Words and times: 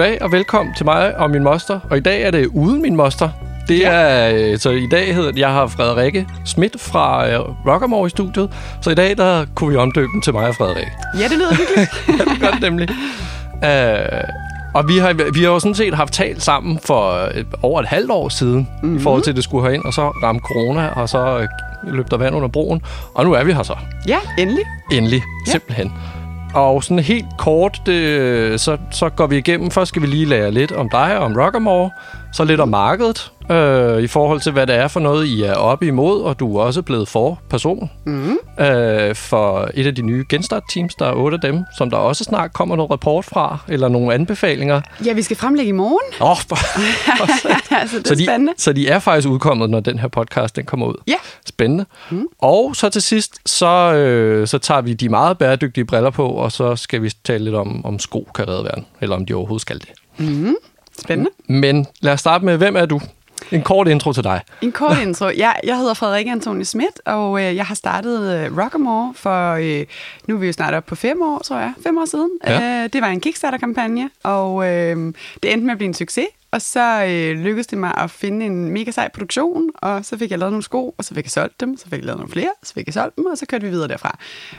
Goddag 0.00 0.22
og 0.22 0.32
velkommen 0.32 0.74
til 0.74 0.84
mig 0.86 1.16
og 1.16 1.30
min 1.30 1.42
moster. 1.42 1.80
Og 1.90 1.96
i 1.96 2.00
dag 2.00 2.22
er 2.22 2.30
det 2.30 2.46
uden 2.46 2.82
min 2.82 2.96
moster. 2.96 3.28
Det 3.68 3.78
Ja. 3.78 3.90
er, 3.90 4.32
øh, 4.52 4.58
så 4.58 4.70
i 4.70 4.86
dag 4.90 5.14
hedder 5.14 5.32
jeg 5.36 5.52
har 5.52 5.66
Frederikke 5.66 6.26
Schmidt 6.44 6.80
fra 6.80 7.28
øh, 7.28 7.40
Rockamore 7.40 8.06
i 8.06 8.10
studiet. 8.10 8.50
Så 8.80 8.90
i 8.90 8.94
dag, 8.94 9.16
der 9.16 9.46
kunne 9.54 9.70
vi 9.70 9.76
omdøbe 9.76 10.08
den 10.12 10.22
til 10.22 10.32
mig 10.32 10.48
og 10.48 10.54
Frederik. 10.54 10.86
Ja, 11.18 11.24
det 11.28 11.32
lyder 11.38 11.54
hyggeligt. 11.54 11.90
Ja, 12.18 12.24
det 12.32 12.40
gør 12.40 12.50
det 12.50 12.60
nemlig. 12.60 12.88
Øh, 13.64 14.24
og 14.74 14.88
vi 14.88 14.98
har, 14.98 15.32
vi 15.32 15.40
har 15.42 15.48
jo 15.50 15.58
sådan 15.58 15.74
set 15.74 15.94
haft 15.94 16.12
talt 16.12 16.42
sammen 16.42 16.78
for 16.84 17.28
øh, 17.34 17.44
over 17.62 17.80
et 17.80 17.86
halvt 17.88 18.10
år 18.10 18.28
siden, 18.28 18.68
mm-hmm. 18.82 18.96
i 18.96 19.00
forhold 19.00 19.22
til, 19.22 19.30
at 19.30 19.36
det 19.36 19.44
skulle 19.44 19.66
herind, 19.66 19.84
og 19.84 19.92
så 19.94 20.08
ramte 20.08 20.42
corona, 20.44 20.88
og 20.88 21.08
så 21.08 21.38
øh, 21.38 21.48
løb 21.94 22.10
der 22.10 22.16
vand 22.16 22.34
under 22.36 22.48
broen. 22.48 22.82
Og 23.14 23.24
nu 23.24 23.32
er 23.32 23.44
vi 23.44 23.52
her 23.52 23.62
så. 23.62 23.74
ja, 24.08 24.18
endelig. 24.38 24.64
Endelig, 24.92 25.22
Ja. 25.46 25.52
ja. 25.78 25.84
Og 26.54 26.84
sådan 26.84 26.98
helt 26.98 27.26
kort, 27.38 27.82
det, 27.86 28.60
så, 28.60 28.76
så 28.90 29.08
går 29.08 29.26
vi 29.26 29.36
igennem. 29.38 29.70
Først 29.70 29.88
skal 29.88 30.02
vi 30.02 30.06
lige 30.06 30.26
lære 30.26 30.50
lidt 30.50 30.72
om 30.72 30.88
dig 30.90 31.18
og 31.18 31.24
om 31.24 31.36
Rockamore. 31.36 31.90
Så 32.32 32.44
lidt 32.44 32.60
om 32.60 32.68
markedet, 32.68 33.32
øh, 33.50 34.02
i 34.02 34.06
forhold 34.06 34.40
til, 34.40 34.52
hvad 34.52 34.66
det 34.66 34.74
er 34.76 34.88
for 34.88 35.00
noget, 35.00 35.26
I 35.26 35.42
er 35.42 35.54
oppe 35.54 35.86
imod. 35.86 36.22
Og 36.22 36.40
du 36.40 36.56
er 36.56 36.62
også 36.62 36.82
blevet 36.82 37.08
for 37.08 37.40
person 37.50 37.90
Mm. 38.06 38.38
øh, 38.60 39.14
for 39.14 39.70
et 39.74 39.86
af 39.86 39.94
de 39.94 40.02
nye 40.02 40.24
Genstart-teams. 40.28 40.94
Der 40.98 41.06
er 41.06 41.12
otte 41.14 41.34
af 41.34 41.40
dem, 41.40 41.64
som 41.78 41.90
der 41.90 41.96
også 41.96 42.24
snart 42.24 42.52
kommer 42.52 42.76
noget 42.76 42.90
rapport 42.90 43.24
fra, 43.24 43.58
eller 43.68 43.88
nogle 43.88 44.14
anbefalinger. 44.14 44.80
Ja, 45.06 45.12
vi 45.12 45.22
skal 45.22 45.36
fremlægge 45.36 45.68
i 45.68 45.72
morgen. 45.72 46.14
Oh, 46.20 46.30
altså, 47.20 47.48
det 47.92 48.00
er 48.00 48.02
så, 48.08 48.14
de, 48.14 48.24
spændende. 48.24 48.52
så 48.56 48.72
de 48.72 48.88
er 48.88 48.98
faktisk 48.98 49.28
udkommet, 49.28 49.70
når 49.70 49.80
den 49.80 49.98
her 49.98 50.08
podcast 50.08 50.56
den 50.56 50.64
kommer 50.64 50.86
ud. 50.86 50.94
Ja. 51.08 51.14
Spændende. 51.46 51.84
Mm. 52.10 52.26
Og 52.38 52.76
så 52.76 52.88
til 52.88 53.02
sidst, 53.02 53.38
så, 53.46 53.66
øh, 53.94 54.46
så 54.46 54.58
tager 54.58 54.80
vi 54.80 54.92
de 54.94 55.08
meget 55.08 55.38
bæredygtige 55.38 55.84
briller 55.84 56.10
på, 56.10 56.28
og 56.28 56.52
så 56.52 56.76
skal 56.76 57.02
vi 57.02 57.10
tale 57.24 57.44
lidt 57.44 57.54
om, 57.54 57.84
om 57.86 57.98
sko 57.98 58.28
kan 58.34 58.48
redde 58.48 58.64
verden, 58.64 58.86
eller 59.00 59.16
om 59.16 59.26
de 59.26 59.34
overhovedet 59.34 59.62
skal 59.62 59.78
det. 59.80 59.88
Spændende. 61.00 61.30
Men 61.48 61.86
lad 62.00 62.12
os 62.12 62.20
starte 62.20 62.44
med, 62.44 62.56
hvem 62.56 62.76
er 62.76 62.86
du? 62.86 63.00
En 63.52 63.62
kort 63.62 63.88
intro 63.88 64.12
til 64.12 64.24
dig. 64.24 64.40
En 64.62 64.72
kort 64.72 64.98
intro. 65.06 65.26
Jeg, 65.36 65.56
jeg 65.64 65.76
hedder 65.78 65.94
Frederikke 65.94 66.30
Antoni 66.30 66.64
Schmidt, 66.64 67.00
og 67.06 67.42
øh, 67.44 67.56
jeg 67.56 67.66
har 67.66 67.74
startet 67.74 68.34
øh, 68.44 68.58
Rockamore 68.64 69.12
for, 69.16 69.52
øh, 69.54 69.86
nu 70.26 70.34
er 70.34 70.38
vi 70.38 70.46
jo 70.46 70.52
snart 70.52 70.74
op 70.74 70.86
på 70.86 70.94
fem 70.94 71.22
år, 71.22 71.38
tror 71.38 71.58
jeg, 71.58 71.72
fem 71.82 71.98
år 71.98 72.04
siden. 72.04 72.30
Ja. 72.46 72.82
Øh, 72.84 72.90
det 72.92 73.02
var 73.02 73.08
en 73.08 73.20
Kickstarter-kampagne, 73.20 74.10
og 74.22 74.68
øh, 74.68 74.96
det 75.42 75.52
endte 75.52 75.64
med 75.66 75.72
at 75.72 75.78
blive 75.78 75.88
en 75.88 75.94
succes. 75.94 76.26
Og 76.52 76.62
så 76.62 77.04
øh, 77.04 77.38
lykkedes 77.44 77.66
det 77.66 77.78
mig 77.78 77.94
at 77.98 78.10
finde 78.10 78.46
en 78.46 78.70
mega 78.70 78.90
sej 78.90 79.08
produktion, 79.14 79.70
og 79.74 80.04
så 80.04 80.18
fik 80.18 80.30
jeg 80.30 80.38
lavet 80.38 80.52
nogle 80.52 80.62
sko, 80.62 80.94
og 80.98 81.04
så 81.04 81.14
fik 81.14 81.24
jeg 81.24 81.30
solgt 81.30 81.60
dem, 81.60 81.76
så 81.76 81.84
fik 81.84 81.92
jeg 81.98 82.04
lavet 82.04 82.18
nogle 82.18 82.32
flere, 82.32 82.50
så 82.62 82.74
fik 82.74 82.86
jeg 82.86 82.94
solgt 82.94 83.16
dem, 83.16 83.26
og 83.26 83.38
så 83.38 83.46
kørte 83.46 83.64
vi 83.64 83.70
videre 83.70 83.88
derfra. 83.88 84.18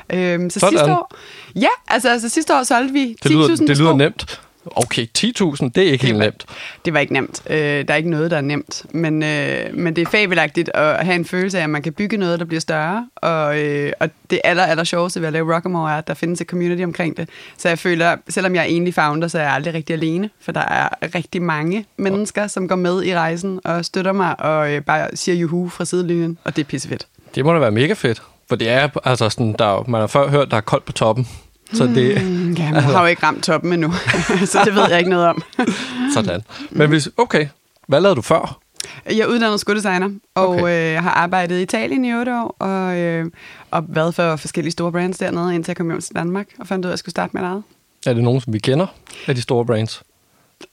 Øh, 0.10 0.52
så 0.52 0.60
Sådan. 0.60 0.72
sidste 0.78 0.92
år, 0.92 1.12
ja, 1.56 1.68
altså, 1.88 2.10
altså 2.10 2.30
sidste 2.30 2.54
år 2.56 2.64
solgte 2.64 2.94
vi 2.94 3.06
10.000 3.06 3.16
Det 3.24 3.32
lyder, 3.32 3.48
det 3.48 3.78
lyder 3.78 3.90
sko. 3.92 3.98
nemt. 3.98 4.42
Okay, 4.66 5.08
10.000, 5.18 5.70
det 5.76 5.78
er 5.78 5.92
ikke 5.92 6.06
helt 6.06 6.18
nemt. 6.18 6.46
Det 6.86 6.94
var 6.94 7.00
ikke 7.00 7.14
nemt. 7.14 7.42
Øh, 7.50 7.58
der 7.58 7.86
er 7.88 7.96
ikke 7.96 8.10
noget, 8.10 8.32
der 8.32 8.38
er 8.38 8.42
nemt. 8.42 8.86
Men, 8.94 9.24
øh, 9.24 9.76
men 9.78 9.96
det 9.96 10.02
er 10.02 10.10
fabelagtigt 10.10 10.70
at 10.74 11.06
have 11.06 11.16
en 11.16 11.26
følelse 11.26 11.60
af, 11.60 11.64
at 11.64 11.70
man 11.70 11.82
kan 11.82 11.94
bygge 11.94 12.18
noget, 12.18 12.40
der 12.40 12.46
bliver 12.46 12.62
større. 12.62 13.08
Og, 13.16 13.60
øh, 13.60 13.94
og 14.00 14.10
det 14.30 14.42
aller, 14.44 14.64
aller 14.64 14.84
sjoveste 14.84 15.20
ved 15.20 15.28
at 15.28 15.34
lave 15.34 15.56
Rockamore 15.56 15.92
er, 15.92 15.98
at 15.98 16.08
der 16.08 16.14
findes 16.14 16.42
et 16.42 16.48
community 16.48 16.84
omkring 16.84 17.18
det. 17.18 17.30
Så 17.58 17.70
jeg 17.70 17.80
føler, 17.80 18.16
selvom 18.30 18.56
jeg 18.56 18.62
er 18.62 18.66
egentlig 18.66 18.94
founder, 18.94 19.28
så 19.28 19.40
er 19.40 19.44
jeg 19.44 19.54
aldrig 19.54 19.74
rigtig 19.74 19.94
alene. 19.94 20.30
For 20.42 20.52
der 20.52 20.62
er 20.62 20.90
rigtig 21.16 21.42
mange 21.42 21.86
mennesker, 21.98 22.48
som 22.48 22.68
går 22.68 22.76
med 22.76 23.04
i 23.04 23.16
rejsen 23.16 23.60
og 23.64 23.86
støtter 23.86 24.12
mig 24.12 24.40
og 24.40 24.72
øh, 24.72 24.82
bare 24.82 25.08
siger 25.14 25.36
juhu 25.36 25.70
fra 25.70 25.86
sidelinjen. 25.86 26.38
Og 26.44 26.56
det 26.56 26.62
er 26.62 26.66
pissefedt. 26.66 27.08
Det 27.36 27.46
må 27.46 27.54
da 27.54 27.60
være 27.60 27.72
mega 27.72 27.94
fedt. 27.94 28.22
For 28.50 28.56
det 28.56 28.70
er, 28.70 28.90
altså 29.04 29.30
sådan, 29.30 29.56
der, 29.60 29.66
er 29.66 29.84
man 29.88 30.00
har 30.00 30.08
før 30.08 30.30
hørt, 30.30 30.52
der 30.52 30.58
er 30.58 30.62
koldt 30.62 30.86
på 30.86 30.92
toppen. 30.92 31.28
Så 31.74 31.84
det 31.88 32.26
Mm, 32.26 32.52
Ja, 32.54 32.72
man 32.72 32.84
har 32.84 33.02
jo 33.02 33.08
ikke 33.08 33.24
ramt 33.26 33.44
toppen 33.44 33.74
endnu, 33.74 33.92
så 34.46 34.60
det 34.66 34.76
ved 34.76 34.90
jeg 34.90 34.98
ikke 35.00 35.10
noget 35.10 35.28
om. 35.28 35.44
sådan. 36.14 36.42
Men 36.72 36.90
hvis, 36.90 37.10
okay, 37.18 37.48
hvad 37.88 38.02
lavede 38.02 38.16
du 38.16 38.22
før? 38.22 38.60
Jeg 39.06 39.18
er 39.20 39.26
uddannet 39.26 39.60
skodesigner, 39.60 40.10
og 40.36 40.50
Okay. 40.50 40.96
øh, 40.98 41.04
har 41.04 41.10
arbejdet 41.12 41.60
i 41.60 41.62
Italien 41.62 42.06
i 42.06 42.14
otte 42.14 42.32
år, 42.42 42.56
og, 42.60 42.98
øh, 42.98 43.26
og 43.72 43.84
været 43.88 44.16
for 44.16 44.36
forskellige 44.36 44.72
store 44.72 44.92
brands 44.92 45.18
dernede, 45.18 45.56
indtil 45.56 45.70
jeg 45.72 45.78
kom 45.78 45.90
hjem 45.90 46.02
til 46.02 46.16
Danmark, 46.16 46.48
og 46.60 46.68
fandt 46.68 46.86
ud 46.86 46.88
af, 46.88 46.92
at 46.92 46.94
jeg 46.94 47.00
skulle 47.00 47.12
starte 47.14 47.32
med 47.38 47.42
eget. 47.44 47.64
Er 48.06 48.14
det 48.14 48.24
nogen, 48.24 48.42
som 48.42 48.54
vi 48.54 48.60
kender 48.60 48.88
af 49.28 49.36
de 49.36 49.42
store 49.42 49.66
brands? 49.66 50.04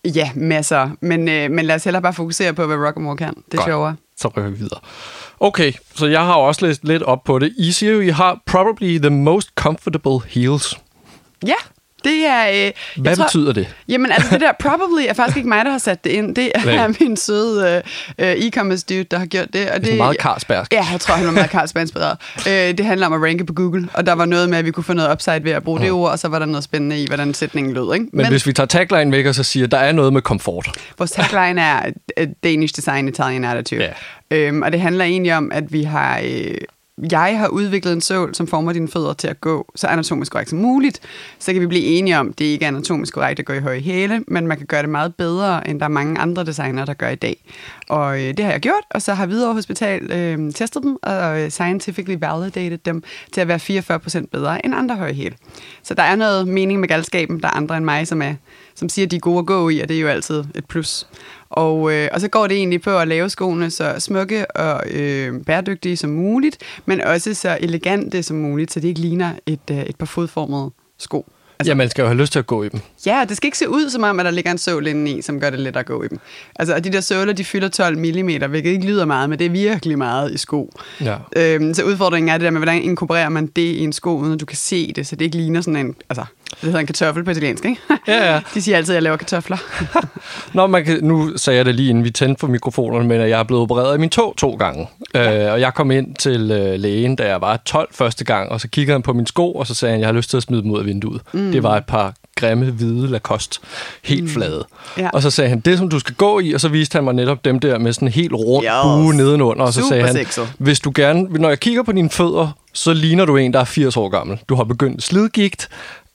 Ja, 0.04 0.30
masser. 0.34 0.90
Men, 1.00 1.28
øh, 1.28 1.50
men 1.50 1.64
lad 1.64 1.74
os 1.74 1.84
hellere 1.84 2.02
bare 2.02 2.12
fokusere 2.14 2.52
på, 2.54 2.66
hvad 2.66 2.76
Rockamore 2.76 3.16
kan. 3.16 3.34
Det 3.34 3.42
er 3.52 3.56
Godt. 3.56 3.66
sjovere. 3.68 3.96
Så 4.16 4.28
rykker 4.28 4.50
vi 4.50 4.56
videre. 4.58 4.80
Okay, 5.40 5.72
så 5.94 6.06
jeg 6.06 6.20
har 6.20 6.34
også 6.34 6.66
læst 6.66 6.84
lidt 6.84 7.02
op 7.02 7.24
på 7.24 7.38
det. 7.38 7.54
I 7.58 7.72
siger 7.72 7.92
jo, 7.92 8.00
I 8.00 8.08
har 8.08 8.38
probably 8.46 8.98
the 8.98 9.10
most 9.10 9.48
comfortable 9.54 10.20
heels. 10.28 10.78
Ja, 11.46 11.54
det 12.04 12.26
er... 12.26 12.66
Øh, 12.66 13.02
Hvad 13.02 13.16
tror, 13.16 13.24
betyder 13.24 13.52
det? 13.52 13.74
Jamen, 13.88 14.12
altså 14.12 14.28
det 14.32 14.40
der 14.40 14.52
probably 14.60 15.06
er 15.08 15.12
faktisk 15.14 15.36
ikke 15.36 15.48
mig, 15.48 15.64
der 15.64 15.70
har 15.70 15.78
sat 15.78 16.04
det 16.04 16.10
ind. 16.10 16.34
Det 16.34 16.52
er 16.54 16.64
Nej. 16.64 16.88
min 17.00 17.16
søde 17.16 17.82
øh, 18.18 18.30
øh, 18.30 18.36
e-commerce 18.36 18.84
dude, 18.88 19.04
der 19.04 19.18
har 19.18 19.26
gjort 19.26 19.48
det. 19.52 19.70
Og 19.70 19.76
Det 19.76 19.86
det 19.86 19.92
er 19.92 19.96
meget 19.96 20.16
Carlsberg. 20.20 20.66
Ja, 20.72 20.86
jeg 20.92 21.00
tror, 21.00 21.14
han 21.14 21.26
var 21.26 21.32
meget 21.32 21.50
Carlsberg 21.50 21.80
inspireret. 21.80 22.16
Øh, 22.48 22.78
det 22.78 22.86
handler 22.86 23.06
om 23.06 23.12
at 23.12 23.22
ranke 23.22 23.44
på 23.44 23.52
Google, 23.52 23.88
og 23.94 24.06
der 24.06 24.12
var 24.12 24.24
noget 24.24 24.48
med, 24.48 24.58
at 24.58 24.64
vi 24.64 24.70
kunne 24.70 24.84
få 24.84 24.92
noget 24.92 25.12
upside 25.12 25.44
ved 25.44 25.52
at 25.52 25.62
bruge 25.62 25.80
det 25.80 25.90
ord, 25.90 26.10
og 26.10 26.18
så 26.18 26.28
var 26.28 26.38
der 26.38 26.46
noget 26.46 26.64
spændende 26.64 27.02
i, 27.02 27.06
hvordan 27.06 27.34
sætningen 27.34 27.74
lød. 27.74 27.94
Ikke? 27.94 28.06
Men, 28.12 28.22
Men 28.22 28.26
hvis 28.26 28.46
vi 28.46 28.52
tager 28.52 28.66
tagline 28.66 29.12
væk 29.12 29.26
og 29.26 29.34
så 29.34 29.42
siger, 29.42 29.66
at 29.66 29.70
der 29.70 29.78
er 29.78 29.92
noget 29.92 30.12
med 30.12 30.22
komfort. 30.22 30.68
Vores 30.98 31.10
tagline 31.10 31.60
er 31.60 31.90
Danish 32.44 32.76
Design, 32.76 33.08
Italian 33.08 33.44
Attitude. 33.44 33.84
Ja. 34.30 34.36
Øhm, 34.36 34.62
og 34.62 34.72
det 34.72 34.80
handler 34.80 35.04
egentlig 35.04 35.36
om, 35.36 35.52
at 35.52 35.72
vi 35.72 35.82
har... 35.82 36.20
Øh, 36.24 36.54
jeg 37.12 37.38
har 37.38 37.48
udviklet 37.48 37.92
en 37.92 38.00
sål, 38.00 38.34
som 38.34 38.46
former 38.46 38.72
dine 38.72 38.88
fødder 38.88 39.12
til 39.12 39.28
at 39.28 39.40
gå 39.40 39.72
så 39.74 39.86
anatomisk 39.86 40.32
korrekt 40.32 40.50
som 40.50 40.58
muligt. 40.58 41.00
Så 41.38 41.52
kan 41.52 41.62
vi 41.62 41.66
blive 41.66 41.84
enige 41.84 42.18
om, 42.18 42.28
at 42.28 42.38
det 42.38 42.44
ikke 42.44 42.64
er 42.64 42.68
anatomisk 42.68 43.14
korrekt 43.14 43.40
at 43.40 43.44
gå 43.46 43.52
i 43.52 43.58
høje 43.58 43.80
hæle, 43.80 44.24
men 44.28 44.46
man 44.46 44.56
kan 44.56 44.66
gøre 44.66 44.82
det 44.82 44.90
meget 44.90 45.14
bedre, 45.14 45.68
end 45.68 45.80
der 45.80 45.86
er 45.86 45.90
mange 45.90 46.18
andre 46.18 46.44
designere, 46.44 46.86
der 46.86 46.94
gør 46.94 47.08
i 47.08 47.14
dag. 47.14 47.44
Og 47.88 48.20
øh, 48.20 48.36
det 48.36 48.40
har 48.40 48.52
jeg 48.52 48.60
gjort, 48.60 48.84
og 48.90 49.02
så 49.02 49.14
har 49.14 49.26
Hvidovre 49.26 49.54
Hospital 49.54 50.12
øh, 50.12 50.52
testet 50.52 50.82
dem 50.82 50.96
og 51.02 51.40
øh, 51.40 51.50
scientifically 51.50 52.16
validated 52.20 52.78
dem 52.78 53.02
til 53.32 53.40
at 53.40 53.48
være 53.48 54.20
44% 54.20 54.26
bedre 54.32 54.66
end 54.66 54.74
andre 54.74 54.96
høje 54.96 55.12
hæle. 55.12 55.34
Så 55.82 55.94
der 55.94 56.02
er 56.02 56.16
noget 56.16 56.48
mening 56.48 56.80
med 56.80 56.88
galskaben, 56.88 57.40
der 57.40 57.48
er 57.48 57.52
andre 57.52 57.76
end 57.76 57.84
mig, 57.84 58.06
som, 58.06 58.22
er, 58.22 58.34
som 58.74 58.88
siger, 58.88 59.06
at 59.06 59.10
de 59.10 59.16
er 59.16 59.20
gode 59.20 59.38
at 59.38 59.46
gå 59.46 59.68
i, 59.68 59.80
og 59.80 59.88
det 59.88 59.96
er 59.96 60.00
jo 60.00 60.08
altid 60.08 60.44
et 60.54 60.66
plus. 60.68 61.06
Og, 61.50 61.92
øh, 61.94 62.08
og 62.12 62.20
så 62.20 62.28
går 62.28 62.46
det 62.46 62.56
egentlig 62.56 62.82
på 62.82 62.98
at 62.98 63.08
lave 63.08 63.30
skoene 63.30 63.70
så 63.70 63.94
smukke 63.98 64.50
og 64.50 64.82
øh, 64.90 65.44
bæredygtige 65.44 65.96
som 65.96 66.10
muligt, 66.10 66.58
men 66.86 67.00
også 67.00 67.34
så 67.34 67.58
elegante 67.60 68.22
som 68.22 68.36
muligt, 68.36 68.72
så 68.72 68.80
det 68.80 68.88
ikke 68.88 69.00
ligner 69.00 69.32
et, 69.46 69.60
øh, 69.70 69.78
et 69.78 69.96
par 69.96 70.06
fodformede 70.06 70.70
sko. 70.98 71.26
Altså, 71.60 71.70
ja, 71.70 71.74
man 71.74 71.90
skal 71.90 72.02
jo 72.02 72.08
have 72.08 72.18
lyst 72.18 72.32
til 72.32 72.38
at 72.38 72.46
gå 72.46 72.62
i 72.62 72.68
dem. 72.68 72.80
Ja, 73.06 73.24
det 73.28 73.36
skal 73.36 73.46
ikke 73.46 73.58
se 73.58 73.68
ud 73.68 73.90
som 73.90 74.02
om, 74.02 74.20
at 74.20 74.24
der 74.24 74.30
ligger 74.30 74.50
en 74.50 74.58
sål 74.58 74.86
indeni, 74.86 75.22
som 75.22 75.40
gør 75.40 75.50
det 75.50 75.58
lettere 75.60 75.80
at 75.80 75.86
gå 75.86 76.02
i 76.02 76.08
dem. 76.08 76.18
Altså, 76.56 76.74
og 76.74 76.84
de 76.84 76.92
der 76.92 77.00
såler, 77.00 77.32
de 77.32 77.44
fylder 77.44 77.68
12 77.68 77.98
mm, 77.98 78.50
hvilket 78.50 78.66
ikke 78.70 78.86
lyder 78.86 79.04
meget, 79.04 79.30
men 79.30 79.38
det 79.38 79.44
er 79.44 79.50
virkelig 79.50 79.98
meget 79.98 80.32
i 80.32 80.38
sko. 80.38 80.72
Ja. 81.00 81.16
Øhm, 81.36 81.74
så 81.74 81.84
udfordringen 81.84 82.28
er 82.28 82.38
det 82.38 82.44
der 82.44 82.50
med, 82.50 82.58
hvordan 82.58 82.82
inkorporerer 82.82 83.28
man 83.28 83.46
det 83.46 83.62
i 83.62 83.78
en 83.78 83.92
sko, 83.92 84.18
uden 84.18 84.32
at 84.32 84.40
du 84.40 84.46
kan 84.46 84.56
se 84.56 84.92
det, 84.92 85.06
så 85.06 85.16
det 85.16 85.24
ikke 85.24 85.36
ligner 85.36 85.60
sådan 85.60 85.86
en, 85.86 85.94
altså, 86.08 86.24
det 86.50 86.58
hedder 86.60 86.78
en 86.78 86.86
kartoffel 86.86 87.24
på 87.24 87.30
italiensk, 87.30 87.64
ikke? 87.64 87.80
Ja, 88.08 88.32
ja. 88.32 88.40
De 88.54 88.62
siger 88.62 88.76
altid, 88.76 88.92
at 88.92 88.94
jeg 88.94 89.02
laver 89.02 89.16
kartofler. 89.16 89.56
Nå, 90.56 90.66
man 90.66 90.84
kan, 90.84 90.98
nu 91.02 91.36
sagde 91.36 91.56
jeg 91.56 91.64
det 91.66 91.74
lige 91.74 91.90
inden 91.90 92.04
vi 92.04 92.10
tændte 92.10 92.40
for 92.40 92.46
mikrofonerne, 92.46 93.08
men 93.08 93.20
at 93.20 93.30
jeg 93.30 93.38
er 93.40 93.44
blevet 93.44 93.62
opereret 93.62 93.96
i 93.96 94.00
min 94.00 94.10
tog 94.10 94.34
to 94.36 94.50
gange. 94.50 94.88
Ja. 95.14 95.46
Øh, 95.46 95.52
og 95.52 95.60
jeg 95.60 95.74
kom 95.74 95.90
ind 95.90 96.14
til 96.14 96.50
øh, 96.50 96.80
lægen, 96.80 97.16
da 97.16 97.28
jeg 97.28 97.40
var 97.40 97.56
12 97.56 97.88
første 97.92 98.24
gang, 98.24 98.52
og 98.52 98.60
så 98.60 98.68
kiggede 98.68 98.94
han 98.94 99.02
på 99.02 99.12
mine 99.12 99.26
sko, 99.26 99.52
og 99.52 99.66
så 99.66 99.74
sagde 99.74 99.90
han, 99.92 99.98
at 99.98 100.00
jeg 100.00 100.08
har 100.08 100.12
lyst 100.12 100.30
til 100.30 100.36
at 100.36 100.42
smide 100.42 100.62
dem 100.62 100.70
ud 100.70 100.78
af 100.78 100.84
vinduet. 100.86 101.20
Mm. 101.32 101.52
Det 101.52 101.62
var 101.62 101.76
et 101.76 101.84
par 101.84 102.14
grimme, 102.36 102.70
hvide 102.70 103.08
Lacoste, 103.08 103.58
helt 104.04 104.22
mm. 104.22 104.28
flade. 104.28 104.64
Ja. 104.98 105.08
Og 105.12 105.22
så 105.22 105.30
sagde 105.30 105.50
han, 105.50 105.60
det 105.60 105.78
som 105.78 105.88
du 105.88 105.98
skal 105.98 106.14
gå 106.14 106.40
i, 106.40 106.52
og 106.52 106.60
så 106.60 106.68
viste 106.68 106.96
han 106.96 107.04
mig 107.04 107.14
netop 107.14 107.44
dem 107.44 107.58
der 107.60 107.78
med 107.78 107.92
sådan 107.92 108.08
en 108.08 108.12
helt 108.12 108.32
rund 108.32 108.64
Yes. 108.64 108.70
bue 108.82 109.14
nedenunder, 109.14 109.64
og 109.64 109.72
så 109.72 109.80
Super 109.80 109.88
sagde 109.88 110.04
han, 110.04 110.14
sexet. 110.14 110.48
hvis 110.58 110.80
du 110.80 110.92
gerne, 110.94 111.22
når 111.30 111.48
jeg 111.48 111.60
kigger 111.60 111.82
på 111.82 111.92
dine 111.92 112.10
fødder, 112.10 112.48
så 112.72 112.92
ligner 112.92 113.24
du 113.24 113.36
en, 113.36 113.52
der 113.52 113.60
er 113.60 113.64
80 113.64 113.96
år 113.96 114.08
gammel. 114.08 114.38
Du 114.48 114.54
har 114.54 114.64
begyndt 114.64 115.02
slidgigt, 115.02 115.68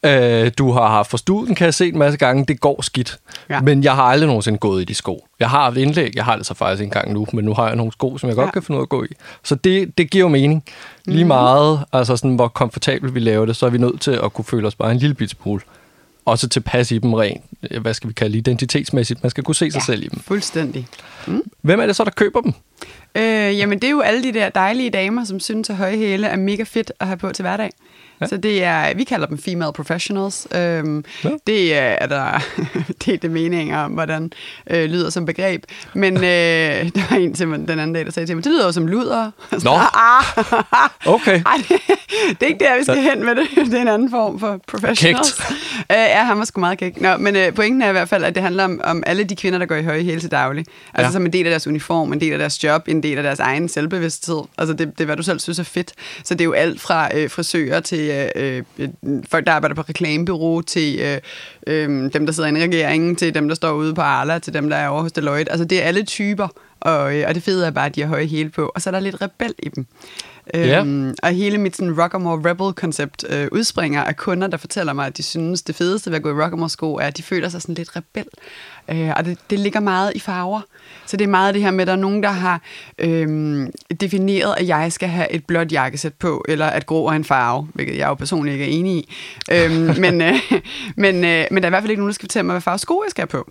øh, 0.06 0.52
du 0.58 0.72
har 0.72 0.88
haft 0.88 1.10
forstuden, 1.10 1.56
kan 1.56 1.66
jeg 1.66 1.74
se 1.74 1.88
en 1.88 1.98
masse 1.98 2.18
gange, 2.18 2.46
det 2.46 2.60
går 2.60 2.82
skidt. 2.82 3.18
Ja. 3.50 3.56
Ja. 3.56 3.62
Men 3.62 3.84
jeg 3.84 3.96
har 3.96 4.04
aldrig 4.04 4.28
nogensinde 4.28 4.58
gået 4.58 4.82
i 4.82 4.86
de 4.86 4.94
sko. 4.94 5.28
Jeg 5.40 5.50
har 5.50 5.64
haft 5.64 5.78
indlæg, 5.78 6.16
jeg 6.16 6.26
har 6.26 6.36
det 6.36 6.46
så 6.46 6.54
faktisk 6.54 6.84
engang 6.84 7.14
nu, 7.14 7.28
men 7.34 7.46
nu 7.46 7.54
har 7.54 7.68
jeg 7.68 7.76
nogle 7.76 7.92
sko, 7.92 8.18
som 8.18 8.30
jeg 8.30 8.36
godt 8.36 8.46
Ja. 8.48 8.52
kan 8.52 8.64
finde 8.64 8.78
ud 8.78 8.82
af 8.82 8.86
at 8.86 8.90
gå 8.90 9.04
i. 9.04 9.08
Så 9.44 9.56
det, 9.56 9.98
det 9.98 10.10
giver 10.10 10.22
jo 10.26 10.30
mening. 10.30 10.64
Lige 11.06 11.26
meget, 11.26 11.84
altså 11.94 12.16
sådan, 12.18 12.36
hvor 12.36 12.48
komfortabelt 12.48 13.16
vi 13.16 13.20
laver 13.20 13.46
det, 13.46 13.56
så 13.56 13.66
er 13.66 13.70
vi 13.70 13.78
nødt 13.78 14.02
til 14.02 14.12
at 14.12 14.34
kunne 14.34 14.46
føle 14.46 14.68
os 14.68 14.76
bare 14.76 14.92
en 14.92 14.98
lille 14.98 15.14
bit 15.14 15.30
smule. 15.30 15.62
Også 16.26 16.50
tilpas 16.50 16.92
i 16.92 16.98
dem 16.98 17.14
rent, 17.14 17.42
øh, 17.72 17.82
hvad 17.82 17.94
skal 17.94 18.08
vi 18.08 18.14
kalde 18.14 18.38
identitetsmæssigt. 18.38 19.24
Man 19.24 19.30
skal 19.30 19.44
kunne 19.44 19.56
se 19.56 19.72
sig 19.72 19.82
selv 19.82 20.04
i 20.04 20.08
dem. 20.08 20.20
fuldstændig. 20.20 20.88
Hvem 21.62 21.80
er 21.80 21.86
det 21.86 21.96
så, 21.96 22.04
der 22.04 22.10
køber 22.12 22.42
dem? 22.42 22.54
Øh, 23.16 23.58
jamen, 23.58 23.80
det 23.80 23.88
er 23.88 23.92
jo 23.92 24.02
alle 24.02 24.24
de 24.24 24.34
der 24.34 24.50
dejlige 24.50 24.90
damer, 24.90 25.24
som 25.26 25.40
synes, 25.40 25.70
at 25.70 25.76
høje 25.76 25.98
hæle 25.98 26.28
er 26.28 26.36
mega 26.38 26.64
fedt 26.64 26.92
at 27.00 27.08
have 27.08 27.18
på 27.18 27.32
til 27.32 27.44
hverdag. 27.44 27.70
Ja. 28.22 28.28
Så 28.28 28.38
det 28.38 28.64
er, 28.64 28.94
vi 28.96 29.04
kalder 29.04 29.28
dem 29.28 29.38
female 29.38 29.74
professionals. 29.74 30.48
Øhm, 30.56 31.06
ja. 31.24 31.30
Det 31.48 31.74
er 31.78 32.08
der, 32.08 32.40
det 33.06 33.14
er 33.14 33.18
det 33.18 33.32
meninger 33.32 33.78
om, 33.80 33.92
hvordan 33.92 34.32
øh, 34.70 34.86
lyder 34.90 35.10
som 35.10 35.26
begreb. 35.26 35.64
Men 35.94 36.18
øh, 36.18 36.22
der 36.24 37.10
var 37.10 37.18
en 37.18 37.50
mig, 37.50 37.60
den 37.68 37.70
anden 37.80 37.94
dag, 37.94 38.06
der 38.06 38.12
sagde 38.12 38.28
til 38.28 38.36
mig, 38.36 38.44
det 38.44 38.52
lyder 38.52 38.66
jo 38.66 38.72
som 38.72 38.88
luder. 38.88 39.32
Nå, 39.64 39.72
ah, 39.94 40.24
okay. 41.16 41.42
Ej, 41.46 41.58
det, 41.70 41.78
det 42.40 42.44
er 42.44 42.48
ikke 42.48 42.64
der, 42.66 42.78
vi 42.78 42.84
skal 42.84 42.98
hen 42.98 43.26
med 43.26 43.36
det. 43.36 43.48
Det 43.56 43.74
er 43.74 43.82
en 43.82 43.88
anden 43.88 44.10
form 44.10 44.40
for 44.40 44.60
professionals. 44.68 45.34
Kægt. 45.34 45.52
Øh, 45.92 45.98
ja, 45.98 46.24
han 46.24 46.40
var 46.40 46.46
sgu 46.46 46.60
meget 46.60 46.78
kægt. 46.78 47.02
Nå, 47.02 47.18
men 47.18 47.36
øh, 47.36 47.54
pointen 47.54 47.82
er 47.82 47.90
i 47.90 47.92
hvert 47.92 48.10
fald, 48.10 48.24
at 48.24 48.36
det 48.36 48.44
handler 48.44 48.64
om, 48.64 48.82
om 48.84 49.04
alle 49.06 49.24
de 49.24 49.36
kvinder, 49.36 49.60
der 49.60 49.66
går 49.66 49.76
i 49.76 49.84
høje 49.84 50.04
hæle 50.04 50.20
til 50.20 50.32
daglig. 50.32 50.66
Altså 50.94 51.08
Ja. 51.10 51.12
som 51.14 51.26
en 51.26 51.34
del 51.34 51.46
af 51.46 51.50
deres 51.50 51.68
uniform, 51.68 52.14
en 52.14 52.22
del 52.22 52.32
af 52.34 52.40
deres 52.40 52.64
job, 52.64 52.88
en 52.88 53.04
del 53.04 53.18
af 53.18 53.24
deres 53.24 53.40
egen 53.40 53.70
selvbevidsthed. 53.70 54.42
Altså 54.58 54.74
det, 54.74 54.88
det 54.92 55.02
er, 55.02 55.06
hvad 55.06 55.18
du 55.18 55.24
selv 55.24 55.40
synes 55.40 55.60
er 55.60 55.64
fedt. 55.64 55.92
Så 56.24 56.34
det 56.34 56.42
er 56.42 56.46
jo 56.46 56.52
alt 56.54 56.82
fra 56.82 57.10
øh, 57.18 57.30
frisører 57.30 57.80
til 57.80 58.03
til 58.04 58.32
øh, 58.36 58.64
øh, 58.80 58.90
folk, 59.30 59.46
der 59.46 59.52
arbejder 59.52 59.76
på 59.76 59.82
reklamebureau, 59.82 60.62
til 60.62 61.00
øh, 61.00 61.18
øh, 61.68 62.14
dem, 62.14 62.26
der 62.26 62.32
sidder 62.34 62.50
i 62.50 62.64
regeringen, 62.64 63.16
til 63.16 63.34
dem, 63.34 63.48
der 63.48 63.56
står 63.56 63.72
ude 63.72 63.94
på 63.94 64.02
Arla, 64.02 64.40
til 64.40 64.54
dem, 64.54 64.70
der 64.70 64.78
er 64.78 64.88
over 64.88 65.02
hos 65.02 65.12
Deloitte. 65.12 65.52
Altså 65.52 65.66
det 65.66 65.84
er 65.84 65.88
alle 65.88 66.04
typer, 66.04 66.48
og, 66.80 67.16
øh, 67.16 67.26
og 67.28 67.36
det 67.36 67.44
fede 67.44 67.68
er 67.68 67.72
bare, 67.72 67.86
at 67.86 67.96
de 67.96 68.02
har 68.02 68.08
høje 68.08 68.28
hæle 68.28 68.50
på. 68.50 68.72
Og 68.76 68.82
så 68.82 68.90
er 68.90 68.92
der 68.92 69.00
lidt 69.00 69.22
rebel 69.22 69.54
i 69.60 69.70
dem. 69.70 69.86
Ja. 70.54 70.80
Øhm, 70.80 71.14
og 71.24 71.30
hele 71.30 71.58
mit 71.58 71.76
sådan 71.76 72.02
Rockamore 72.02 72.50
Rebel-koncept 72.50 73.26
øh, 73.30 73.48
udspringer 73.52 74.04
af 74.04 74.16
kunder, 74.16 74.48
der 74.48 74.58
fortæller 74.58 74.94
mig, 74.94 75.08
at 75.08 75.18
de 75.18 75.24
synes, 75.24 75.62
det 75.62 75.76
fedeste 75.76 76.10
ved 76.10 76.18
at 76.18 76.24
gå 76.24 76.30
i 76.30 76.44
Rockamore-sko 76.44 76.96
er, 76.96 77.06
at 77.06 77.18
de 77.18 77.24
føler 77.24 77.50
sig 77.50 77.62
sådan 77.62 77.76
lidt 77.76 77.96
rebel. 77.96 78.26
Øh, 78.90 79.12
og 79.18 79.26
det, 79.26 79.38
det 79.50 79.60
ligger 79.60 79.80
meget 79.80 80.12
i 80.16 80.20
farver. 80.20 80.62
Så 81.06 81.18
det 81.18 81.24
er 81.24 81.30
meget 81.30 81.54
det 81.54 81.64
her 81.64 81.72
med, 81.72 81.82
at 81.82 81.88
der 81.88 81.94
er 81.94 81.98
nogen, 81.98 82.24
der 82.24 82.30
har 82.30 82.62
øhm, 83.00 83.72
defineret, 84.02 84.56
at 84.58 84.68
jeg 84.68 84.92
skal 84.92 85.10
have 85.10 85.32
et 85.32 85.46
blåt 85.46 85.72
jakkesæt 85.72 86.14
på, 86.14 86.46
eller 86.48 86.66
at 86.66 86.86
grå 86.86 87.08
er 87.08 87.12
en 87.12 87.24
farve, 87.24 87.68
hvilket 87.74 87.98
jeg 87.98 88.08
jo 88.08 88.14
personligt 88.14 88.54
ikke 88.54 88.66
er 88.66 88.80
enig 88.80 88.96
i. 88.96 89.14
Øhm, 89.52 90.00
men, 90.04 90.22
øh, 90.22 90.36
men, 90.96 91.24
øh, 91.24 91.46
men 91.52 91.64
der 91.64 91.68
er 91.68 91.70
i 91.70 91.70
hvert 91.70 91.84
fald 91.84 91.92
ikke 91.92 92.02
nogen, 92.02 92.10
der 92.10 92.14
skal 92.14 92.28
fortælle 92.28 92.46
mig, 92.46 92.54
hvad 92.54 92.62
farve 92.62 92.80
sko 92.80 93.04
jeg 93.06 93.12
skal 93.12 93.22
have 93.22 93.28
på. 93.28 93.50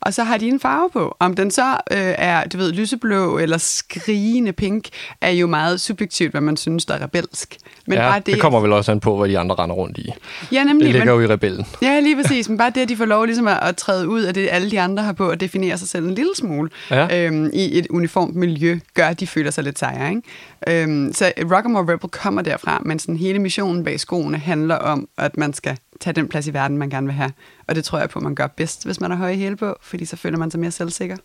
Og 0.00 0.14
så 0.14 0.24
har 0.24 0.36
de 0.38 0.48
en 0.48 0.60
farve 0.60 0.90
på. 0.92 1.16
Om 1.20 1.34
den 1.34 1.50
så 1.50 1.70
øh, 1.70 1.78
er, 2.18 2.44
du 2.44 2.56
ved, 2.58 2.72
lyseblå 2.72 3.38
eller 3.38 3.58
skrigende 3.58 4.52
pink, 4.52 4.88
er 5.20 5.30
jo 5.30 5.46
meget 5.46 5.80
subjektivt, 5.80 6.30
hvad 6.30 6.40
man 6.40 6.56
synes, 6.56 6.84
der 6.84 6.94
er 6.94 7.02
rebelsk. 7.02 7.56
Men 7.86 7.98
ja, 7.98 8.10
bare 8.10 8.18
det, 8.18 8.26
det 8.26 8.40
kommer 8.40 8.60
vel 8.60 8.72
også 8.72 8.92
an 8.92 9.00
på, 9.00 9.16
hvad 9.16 9.28
de 9.28 9.38
andre 9.38 9.54
render 9.54 9.76
rundt 9.76 9.98
i. 9.98 10.12
ja, 10.52 10.58
Det 10.58 10.66
nemlig, 10.66 10.86
ligger 10.92 11.14
men, 11.14 11.22
jo 11.22 11.28
i 11.30 11.32
rebellen. 11.32 11.66
ja, 11.82 12.00
lige 12.00 12.16
præcis. 12.22 12.48
Men 12.48 12.58
bare 12.58 12.70
det, 12.74 12.80
at 12.80 12.88
de 12.88 12.96
får 12.96 13.04
lov 13.04 13.24
ligesom 13.24 13.48
at, 13.48 13.58
at 13.62 13.76
træde 13.76 14.08
ud 14.08 14.22
af 14.22 14.34
det, 14.34 14.48
alle 14.50 14.70
de 14.70 14.80
andre 14.80 15.02
har 15.02 15.12
på, 15.12 15.30
og 15.30 15.40
definere 15.40 15.78
sig 15.78 15.88
selv 15.88 16.04
en 16.04 16.14
lille 16.14 16.30
smule 16.36 16.70
Ja. 16.90 17.26
øhm, 17.26 17.50
i 17.52 17.78
et 17.78 17.86
uniformt 17.90 18.34
miljø, 18.36 18.78
gør, 18.94 19.06
at 19.06 19.20
de 19.20 19.26
føler 19.26 19.50
sig 19.50 19.64
lidt 19.64 19.78
sejre. 19.78 20.10
Ikke? 20.10 20.82
Øhm, 20.82 21.12
så 21.12 21.32
Rockamore 21.38 21.92
Rebel 21.92 22.10
kommer 22.10 22.42
derfra, 22.42 22.82
men 22.84 22.98
sådan 22.98 23.16
hele 23.16 23.38
missionen 23.38 23.84
bag 23.84 24.00
skoene 24.00 24.38
handler 24.38 24.74
om, 24.74 25.08
at 25.18 25.36
man 25.36 25.52
skal 25.52 25.76
tage 26.00 26.14
den 26.14 26.28
plads 26.28 26.46
i 26.46 26.54
verden, 26.54 26.78
man 26.78 26.90
gerne 26.90 27.06
vil 27.06 27.14
have. 27.14 27.32
Og 27.66 27.74
det 27.74 27.84
tror 27.84 27.98
jeg 27.98 28.10
på, 28.10 28.20
man 28.20 28.34
gør 28.34 28.46
bedst, 28.46 28.84
hvis 28.84 29.00
man 29.00 29.10
har 29.10 29.18
høje 29.18 29.36
hæle 29.36 29.56
på, 29.56 29.76
fordi 29.82 30.04
så 30.04 30.16
føler 30.16 30.38
man 30.38 30.50
sig 30.50 30.60
mere 30.60 30.70
selvsikker. 30.70 31.16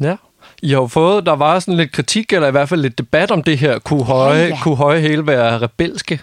Ja. 0.00 0.16
I 0.62 0.68
har 0.68 0.76
jo 0.76 0.86
fået, 0.86 1.26
der 1.26 1.32
var 1.32 1.58
sådan 1.58 1.76
lidt 1.76 1.92
kritik, 1.92 2.32
eller 2.32 2.48
i 2.48 2.50
hvert 2.50 2.68
fald 2.68 2.80
lidt 2.80 2.98
debat 2.98 3.30
om 3.30 3.42
det 3.42 3.58
her. 3.58 3.78
Kunne 3.78 4.04
høje, 4.04 4.38
Ja, 4.38 4.46
ja. 4.46 4.58
Kunne 4.62 4.76
høje 4.76 5.00
hele 5.00 5.26
være 5.26 5.58
rebelske? 5.58 6.20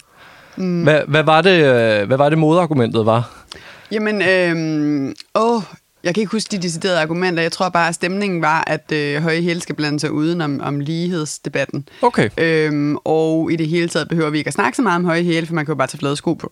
Mm. 0.55 0.83
Hvad, 0.83 1.01
hvad, 1.07 1.23
var 1.23 1.41
det, 1.41 1.63
øh, 1.63 2.07
hvad 2.07 2.17
var 2.17 2.29
det 2.29 2.37
modargumentet 2.37 3.05
var? 3.05 3.45
Jamen, 3.91 4.21
øhm, 4.21 5.15
åh, 5.35 5.61
jeg 6.03 6.13
kan 6.13 6.21
ikke 6.21 6.31
huske 6.31 6.51
de 6.51 6.61
deciderede 6.61 7.01
argumenter. 7.01 7.41
Jeg 7.43 7.51
tror 7.51 7.69
bare, 7.69 7.87
at 7.87 7.95
stemningen 7.95 8.41
var, 8.41 8.63
at 8.67 8.91
øh, 8.91 9.21
høje 9.23 9.41
hæle 9.41 9.61
skal 9.61 9.75
blande 9.75 9.99
sig 9.99 10.11
uden 10.11 10.41
om, 10.41 10.61
om 10.63 10.79
lighedsdebatten. 10.79 11.89
Okay. 12.01 12.29
Øhm, 12.37 12.97
og 13.05 13.51
i 13.51 13.55
det 13.55 13.67
hele 13.67 13.87
taget 13.87 14.09
behøver 14.09 14.29
vi 14.29 14.37
ikke 14.37 14.47
at 14.47 14.53
snakke 14.53 14.75
så 14.75 14.81
meget 14.81 14.95
om 14.95 15.05
høje 15.05 15.23
hæle, 15.23 15.47
for 15.47 15.53
man 15.53 15.65
kan 15.65 15.71
jo 15.71 15.77
bare 15.77 15.87
tage 15.87 15.99
flade 15.99 16.15
sko 16.15 16.33
på. 16.33 16.51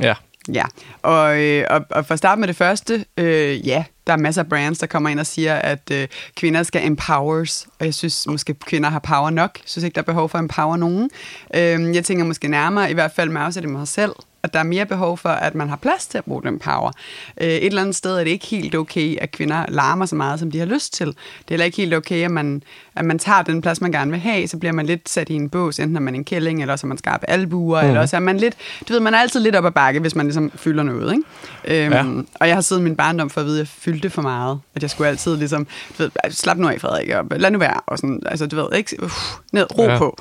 Ja. 0.00 0.14
Ja, 0.48 0.64
og, 1.02 1.42
øh, 1.42 1.64
og, 1.70 1.84
og 1.90 2.06
for 2.06 2.12
at 2.12 2.18
starte 2.18 2.40
med 2.40 2.48
det 2.48 2.56
første, 2.56 3.04
øh, 3.16 3.66
ja, 3.66 3.84
der 4.06 4.12
er 4.12 4.16
masser 4.16 4.42
af 4.42 4.48
brands, 4.48 4.78
der 4.78 4.86
kommer 4.86 5.08
ind 5.08 5.20
og 5.20 5.26
siger, 5.26 5.54
at 5.54 5.90
øh, 5.92 6.08
kvinder 6.36 6.62
skal 6.62 6.86
empowers, 6.86 7.66
og 7.78 7.86
jeg 7.86 7.94
synes 7.94 8.26
måske, 8.26 8.54
kvinder 8.54 8.88
har 8.90 8.98
power 8.98 9.30
nok. 9.30 9.50
Jeg 9.58 9.64
synes 9.66 9.84
ikke, 9.84 9.94
der 9.94 10.00
er 10.00 10.04
behov 10.04 10.28
for 10.28 10.38
at 10.38 10.42
empower 10.42 10.76
nogen. 10.76 11.10
Øh, 11.54 11.94
jeg 11.94 12.04
tænker 12.04 12.24
måske 12.24 12.48
nærmere, 12.48 12.90
i 12.90 12.94
hvert 12.94 13.12
fald 13.12 13.30
med 13.30 13.40
afsæt 13.40 13.64
i 13.64 13.66
mig 13.66 13.88
selv, 13.88 14.12
at 14.42 14.52
der 14.52 14.58
er 14.58 14.64
mere 14.64 14.86
behov 14.86 15.18
for, 15.18 15.28
at 15.28 15.54
man 15.54 15.68
har 15.68 15.76
plads 15.76 16.06
til 16.06 16.18
at 16.18 16.24
bruge 16.24 16.42
den 16.42 16.58
power. 16.58 16.92
Øh, 17.40 17.48
et 17.48 17.66
eller 17.66 17.82
andet 17.82 17.96
sted 17.96 18.16
er 18.18 18.24
det 18.24 18.30
ikke 18.30 18.46
helt 18.46 18.74
okay, 18.74 19.16
at 19.20 19.30
kvinder 19.30 19.64
larmer 19.68 20.06
så 20.06 20.16
meget, 20.16 20.40
som 20.40 20.50
de 20.50 20.58
har 20.58 20.66
lyst 20.66 20.92
til. 20.92 21.06
Det 21.06 21.14
er 21.14 21.44
heller 21.48 21.64
ikke 21.64 21.76
helt 21.76 21.94
okay, 21.94 22.24
at 22.24 22.30
man, 22.30 22.62
at 22.96 23.04
man 23.04 23.18
tager 23.18 23.42
den 23.42 23.62
plads, 23.62 23.80
man 23.80 23.92
gerne 23.92 24.10
vil 24.10 24.20
have, 24.20 24.48
så 24.48 24.58
bliver 24.58 24.72
man 24.72 24.86
lidt 24.86 25.08
sat 25.08 25.28
i 25.28 25.34
en 25.34 25.48
bås, 25.48 25.78
enten 25.78 25.96
er 25.96 26.00
man 26.00 26.14
en 26.14 26.24
kælling, 26.24 26.60
eller 26.60 26.72
også 26.72 26.86
er 26.86 26.88
man 26.88 26.98
skarpe 26.98 27.30
albuer, 27.30 27.82
mm. 27.82 27.88
eller 27.88 28.00
også 28.00 28.16
er 28.16 28.20
man 28.20 28.36
lidt, 28.36 28.54
du 28.88 28.92
ved, 28.92 29.00
man 29.00 29.14
er 29.14 29.18
altid 29.18 29.40
lidt 29.40 29.56
op 29.56 29.66
ad 29.66 29.70
bakke, 29.70 30.00
hvis 30.00 30.14
man 30.14 30.26
ligesom 30.26 30.50
fylder 30.54 30.82
noget, 30.82 31.12
ikke? 31.12 31.84
Øhm, 31.84 31.90
Ja. 31.92 32.04
Og 32.40 32.48
jeg 32.48 32.56
har 32.56 32.60
siden 32.60 32.82
min 32.82 32.96
barndom 32.96 33.30
for 33.30 33.40
at 33.40 33.46
vide, 33.46 33.56
at 33.56 33.58
jeg 33.58 33.68
fyldte 33.68 34.10
for 34.10 34.22
meget. 34.22 34.60
At 34.74 34.82
jeg 34.82 34.90
skulle 34.90 35.08
altid 35.08 35.36
ligesom, 35.36 35.66
du 35.98 36.02
ved, 36.02 36.10
slap 36.30 36.56
nu 36.56 36.68
af, 36.68 36.80
Frederik, 36.80 37.08
og 37.08 37.26
lad 37.40 37.50
nu 37.50 37.58
være, 37.58 37.80
og 37.86 37.98
sådan, 37.98 38.22
altså 38.26 38.46
du 38.46 38.56
ved, 38.56 38.66
ikke, 38.76 38.96
uff, 39.02 39.14
ned, 39.52 39.78
ro 39.78 39.82
ja. 39.82 39.98
på. 39.98 40.16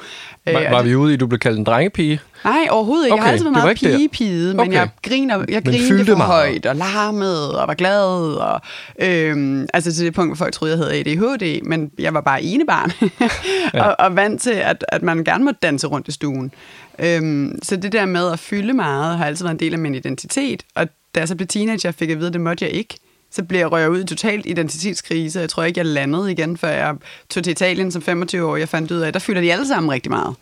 Øh, 0.50 0.54
Var, 0.56 0.66
og 0.66 0.72
var 0.72 0.84
vi 0.84 0.96
ude 0.96 1.12
i, 1.12 1.14
at 1.14 1.20
du 1.20 1.28
blev 1.28 1.40
kaldt 1.40 1.58
en 1.58 1.64
drengepige? 1.64 2.20
Nej, 2.44 2.68
overhovedet 2.70 3.06
ikke. 3.06 3.14
Okay, 3.14 3.22
jeg 3.22 3.26
har 3.26 3.32
altid 3.32 3.46
været 3.46 3.64
meget 3.64 3.78
pigepide, 3.80 4.54
men 4.54 4.60
Okay. 4.60 4.74
jeg 4.74 4.90
griner, 5.04 5.46
jeg 5.50 5.62
Men 5.66 5.74
grinede 5.74 6.06
for 6.06 6.16
meget. 6.18 6.32
højt 6.32 6.66
og 6.66 6.76
larmede 6.76 7.62
og 7.62 7.68
var 7.68 7.74
glad. 7.74 8.04
Og, 8.34 8.62
øhm, 9.02 9.68
altså 9.74 9.94
til 9.96 10.06
det 10.06 10.14
punkt, 10.14 10.30
hvor 10.30 10.36
folk 10.36 10.54
troede, 10.54 10.74
jeg 10.74 10.78
havde 10.86 11.00
ADHD, 11.00 11.62
men 11.64 11.92
jeg 12.00 12.14
var 12.14 12.22
bare 12.22 12.44
ene 12.44 12.66
barn. 12.66 12.92
ja. 13.74 13.84
og, 13.88 13.96
og 14.00 14.16
vant 14.16 14.42
til, 14.42 14.52
at, 14.52 14.86
at 14.88 15.04
man 15.04 15.24
gerne 15.24 15.44
måtte 15.44 15.60
danse 15.64 15.88
rundt 15.88 16.08
i 16.08 16.12
stuen. 16.12 16.52
Øhm, 17.00 17.60
så 17.64 17.76
det 17.76 17.92
der 17.92 18.06
med 18.06 18.32
at 18.32 18.40
fylde 18.40 18.74
meget 18.74 19.18
har 19.18 19.26
altid 19.26 19.46
været 19.46 19.54
en 19.56 19.60
del 19.60 19.74
af 19.74 19.80
min 19.80 19.96
identitet. 19.96 20.64
Og 20.76 20.88
da 21.16 21.20
jeg 21.20 21.28
så 21.28 21.36
blev 21.36 21.48
teenager, 21.48 21.92
fik 21.92 22.10
jeg 22.10 22.16
at 22.16 22.20
vide, 22.20 22.28
at 22.28 22.34
det 22.34 22.42
måtte 22.42 22.66
jeg 22.66 22.72
ikke. 22.74 22.96
Så 23.32 23.44
blev 23.44 23.60
jeg 23.60 23.72
røget 23.72 23.88
ud 23.90 24.02
i 24.04 24.06
totalt 24.06 24.46
identitetskrise. 24.46 25.40
Jeg 25.40 25.50
tror 25.50 25.64
ikke, 25.64 25.78
jeg 25.78 25.86
landede 25.86 26.32
igen, 26.32 26.58
før 26.58 26.70
jeg 26.70 26.96
tog 27.30 27.44
til 27.44 27.52
Italien 27.52 27.92
som 27.92 28.02
25 28.02 28.46
år. 28.48 28.56
Jeg 28.58 28.70
fandt 28.70 28.92
ud 28.92 28.98
af, 29.00 29.08
at 29.08 29.14
der 29.14 29.20
fylder 29.20 29.42
de 29.42 29.54
alle 29.54 29.68
sammen 29.68 29.92
rigtig 29.92 30.12
meget. 30.12 30.28
Og 30.28 30.36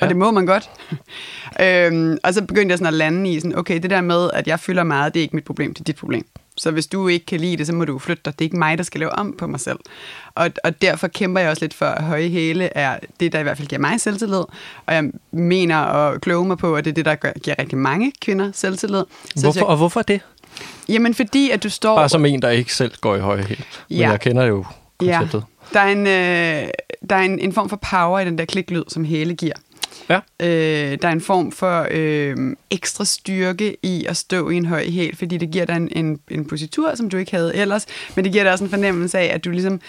Ja. 0.00 0.08
det 0.08 0.16
må 0.16 0.30
man 0.30 0.46
godt. 0.46 0.70
øhm, 1.62 2.18
og 2.22 2.34
så 2.34 2.42
begyndte 2.44 2.72
jeg 2.72 2.78
sådan 2.78 2.86
at 2.86 2.94
lande 2.94 3.30
i, 3.30 3.40
sådan, 3.40 3.58
okay, 3.58 3.80
det 3.82 3.90
der 3.90 4.00
med, 4.00 4.30
at 4.34 4.46
jeg 4.46 4.60
fylder 4.60 4.82
meget, 4.82 5.14
det 5.14 5.20
er 5.20 5.22
ikke 5.22 5.36
mit 5.36 5.44
problem, 5.44 5.74
det 5.74 5.80
er 5.80 5.84
dit 5.84 5.96
problem. 5.96 6.26
Så 6.56 6.70
hvis 6.70 6.86
du 6.86 7.08
ikke 7.08 7.26
kan 7.26 7.40
lide 7.40 7.56
det, 7.56 7.66
så 7.66 7.72
må 7.72 7.84
du 7.84 7.98
flytte 7.98 8.22
dig. 8.24 8.32
Det 8.32 8.40
er 8.40 8.46
ikke 8.46 8.56
mig, 8.56 8.78
der 8.78 8.84
skal 8.84 8.98
lave 8.98 9.12
om 9.12 9.34
på 9.38 9.46
mig 9.46 9.60
selv. 9.60 9.78
Og, 10.34 10.50
og 10.64 10.82
derfor 10.82 11.08
kæmper 11.08 11.40
jeg 11.40 11.50
også 11.50 11.62
lidt 11.64 11.74
for, 11.74 11.86
at 11.86 12.04
høje 12.04 12.28
hæle 12.28 12.76
er 12.76 12.98
det, 13.20 13.32
der 13.32 13.38
i 13.38 13.42
hvert 13.42 13.56
fald 13.56 13.68
giver 13.68 13.80
mig 13.80 14.00
selvtillid. 14.00 14.36
Og 14.86 14.94
jeg 14.94 15.10
mener 15.30 15.76
og 15.78 16.20
kloge 16.20 16.46
mig 16.46 16.58
på, 16.58 16.76
at 16.76 16.84
det 16.84 16.90
er 16.90 16.94
det, 16.94 17.04
der 17.04 17.14
gør, 17.14 17.32
giver 17.42 17.56
rigtig 17.58 17.78
mange 17.78 18.12
kvinder 18.20 18.50
selvtillid. 18.54 19.04
Så 19.36 19.42
Hvorfor, 19.42 19.60
jeg, 19.60 19.66
og 19.66 19.76
hvorfor 19.76 20.02
det? 20.02 20.20
Jamen 20.92 21.14
fordi, 21.14 21.50
at 21.50 21.62
du 21.62 21.68
står... 21.70 21.96
Bare 21.96 22.08
som 22.08 22.24
en, 22.26 22.42
der 22.42 22.50
ikke 22.50 22.74
selv 22.74 22.92
går 23.00 23.16
i 23.16 23.20
høje 23.20 23.42
hæl. 23.42 23.64
Men 23.88 23.98
Ja. 23.98 24.10
jeg 24.10 24.20
kender 24.20 24.44
jo 24.44 24.64
ja, 25.02 25.18
konceptet. 25.18 25.44
der 25.72 25.80
er, 25.80 25.88
en, 25.92 26.06
øh, 26.06 26.70
der 27.10 27.16
er 27.16 27.20
en, 27.22 27.38
en 27.38 27.52
form 27.52 27.68
for 27.68 27.76
power 27.90 28.20
i 28.20 28.24
den 28.24 28.38
der 28.38 28.44
kliklyd, 28.44 28.82
som 28.88 29.04
hæle 29.04 29.34
giver. 29.34 29.54
Ja. 30.08 30.20
Øh, 30.40 30.98
der 31.02 31.08
er 31.08 31.12
en 31.12 31.20
form 31.20 31.52
for 31.52 31.86
øh, 31.90 32.36
ekstra 32.70 33.04
styrke 33.04 33.76
i 33.82 34.06
at 34.08 34.16
stå 34.16 34.48
i 34.50 34.56
en 34.56 34.66
høj 34.66 34.90
hæl, 34.90 35.16
fordi 35.16 35.38
det 35.38 35.50
giver 35.50 35.64
dig 35.64 35.76
en, 35.76 35.88
en, 35.96 36.18
en 36.30 36.44
positur, 36.44 36.94
som 36.94 37.10
du 37.10 37.16
ikke 37.16 37.30
havde 37.36 37.56
ellers, 37.56 37.86
men 38.16 38.24
det 38.24 38.32
giver 38.32 38.44
dig 38.44 38.52
også 38.52 38.64
en 38.64 38.70
fornemmelse 38.70 39.18
af, 39.18 39.30
at 39.34 39.44
du 39.44 39.50
ligesom, 39.50 39.80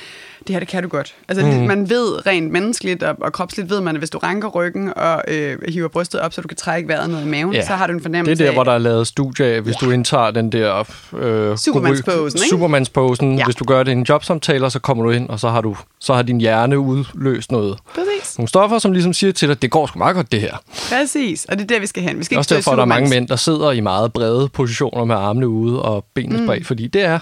det 0.47 0.53
her, 0.55 0.59
det 0.59 0.67
kan 0.67 0.83
du 0.83 0.89
godt. 0.89 1.15
Altså, 1.27 1.45
mm. 1.45 1.51
man 1.51 1.89
ved 1.89 2.25
rent 2.27 2.51
menneskeligt 2.51 3.03
og, 3.03 3.15
og 3.21 3.33
kropsligt, 3.33 3.69
ved 3.69 3.81
man, 3.81 3.95
at 3.95 4.01
hvis 4.01 4.09
du 4.09 4.17
ranker 4.17 4.47
ryggen 4.49 4.93
og 4.97 5.21
øh, 5.27 5.57
hiver 5.69 5.87
brystet 5.87 6.21
op, 6.21 6.33
så 6.33 6.41
du 6.41 6.47
kan 6.47 6.57
trække 6.57 6.87
vejret 6.87 7.09
ned 7.09 7.21
i 7.21 7.25
maven, 7.27 7.53
Ja. 7.53 7.65
så 7.65 7.73
har 7.73 7.87
du 7.87 7.91
en 7.93 7.97
Det 7.97 8.03
fornemmelse 8.03 8.43
er 8.43 8.45
der, 8.47 8.51
af, 8.51 8.55
hvor 8.55 8.63
der 8.63 8.71
er 8.71 8.77
lavet 8.77 9.07
studie 9.07 9.45
af, 9.45 9.61
hvis 9.61 9.75
du 9.75 9.91
indtager 9.91 10.31
den 10.31 10.51
der... 10.51 10.79
Øh, 11.17 11.57
Supermandsposen, 11.57 12.39
ikke? 12.39 12.49
Supermandsposen. 12.49 13.37
Ja. 13.37 13.45
Hvis 13.45 13.55
du 13.55 13.63
gør 13.63 13.83
det 13.83 13.91
i 13.91 13.95
en 13.95 14.03
jobsamtale, 14.09 14.69
så 14.69 14.79
kommer 14.79 15.03
du 15.03 15.09
ind, 15.09 15.29
og 15.29 15.39
så 15.39 15.49
har, 15.49 15.61
du, 15.61 15.77
så 15.99 16.13
har 16.13 16.21
din 16.21 16.41
hjerne 16.41 16.79
udløst 16.79 17.51
noget. 17.51 17.77
Præcis. 17.95 18.37
Nogle 18.37 18.47
stoffer, 18.49 18.79
som 18.79 18.91
ligesom 18.91 19.13
siger 19.13 19.33
til 19.33 19.47
dig, 19.49 19.61
det 19.61 19.71
går 19.71 19.87
sgu 19.87 19.97
meget 19.99 20.15
godt, 20.15 20.31
det 20.31 20.41
her. 20.41 20.57
Præcis, 20.89 21.45
og 21.45 21.57
det 21.57 21.63
er 21.63 21.67
der, 21.67 21.79
vi 21.79 21.87
skal 21.87 22.03
hen. 22.03 22.19
Vi 22.19 22.23
skal 22.23 22.35
Det 22.35 22.39
også 22.39 22.55
ikke 22.55 22.57
derfor, 22.59 22.71
at 22.71 22.77
der 22.77 22.81
er 22.81 22.85
mange 22.87 23.09
mænd, 23.09 23.27
der 23.27 23.35
sidder 23.35 23.71
i 23.71 23.79
meget 23.79 24.13
brede 24.13 24.49
positioner 24.49 25.05
med 25.05 25.15
armene 25.15 25.47
ude 25.47 25.81
og 25.81 26.05
benene 26.13 26.37
Mm. 26.39 26.45
spredt, 26.45 26.67
fordi 26.67 26.87
det 26.87 27.03
er 27.03 27.19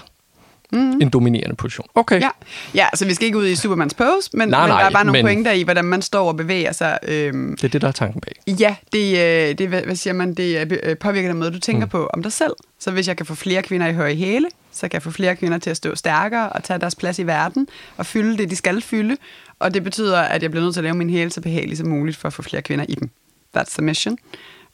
en 0.72 1.08
dominerende 1.08 1.56
position. 1.56 1.86
Okay. 1.94 2.20
Ja. 2.20 2.28
ja, 2.74 2.86
så 2.94 3.04
vi 3.06 3.14
skal 3.14 3.26
ikke 3.26 3.38
ud 3.38 3.46
i 3.46 3.54
Supermans 3.56 3.94
pose, 3.94 4.30
men, 4.32 4.48
Nej, 4.48 4.60
men 4.60 4.70
der 4.70 4.76
nej, 4.76 4.86
er 4.86 4.90
bare 4.90 5.04
nogle 5.04 5.22
men- 5.22 5.26
pointer 5.34 5.52
i, 5.52 5.62
hvordan 5.62 5.84
man 5.84 6.02
står 6.02 6.28
og 6.28 6.36
bevæger 6.36 6.72
sig. 6.72 6.98
Øhm, 7.08 7.56
Det 7.56 7.64
er 7.64 7.68
det, 7.68 7.80
der 7.82 7.88
er 7.88 7.92
tanken 7.92 8.20
bag. 8.20 8.56
Ja, 8.60 8.76
det, 8.92 9.18
øh, 9.50 9.58
det 9.58 9.68
hvad, 9.68 9.96
siger 9.96 10.14
man, 10.14 10.34
det 10.34 10.80
øh, 10.82 10.96
påvirker 10.96 11.28
den 11.28 11.38
måde, 11.38 11.50
du 11.50 11.58
tænker 11.58 11.86
mm. 11.86 11.90
på 11.90 12.06
om 12.06 12.22
dig 12.22 12.32
selv. 12.32 12.52
Så 12.78 12.90
hvis 12.90 13.08
jeg 13.08 13.16
kan 13.16 13.26
få 13.26 13.34
flere 13.34 13.62
kvinder 13.62 13.86
i 13.86 13.94
høje 13.94 14.14
hæle, 14.14 14.48
så 14.72 14.80
kan 14.80 14.92
jeg 14.94 15.02
få 15.02 15.10
flere 15.10 15.36
kvinder 15.36 15.58
til 15.58 15.70
at 15.70 15.76
stå 15.76 15.94
stærkere 15.94 16.48
og 16.48 16.64
tage 16.64 16.78
deres 16.80 16.94
plads 16.94 17.18
i 17.18 17.26
verden 17.26 17.68
og 17.96 18.06
fylde 18.06 18.38
det, 18.38 18.50
de 18.50 18.56
skal 18.56 18.80
fylde. 18.82 19.16
Og 19.58 19.74
det 19.74 19.84
betyder, 19.84 20.20
at 20.20 20.42
jeg 20.42 20.50
bliver 20.50 20.64
nødt 20.64 20.74
til 20.74 20.80
at 20.80 20.84
lave 20.84 20.94
min 20.96 21.10
hæle 21.10 21.30
så 21.30 21.40
behagelig 21.40 21.78
som 21.78 21.88
muligt 21.88 22.16
for 22.16 22.26
at 22.28 22.32
få 22.32 22.42
flere 22.42 22.62
kvinder 22.62 22.84
i 22.88 22.94
dem. 22.94 23.10
That's 23.56 23.72
the 23.72 23.82
mission. 23.82 24.18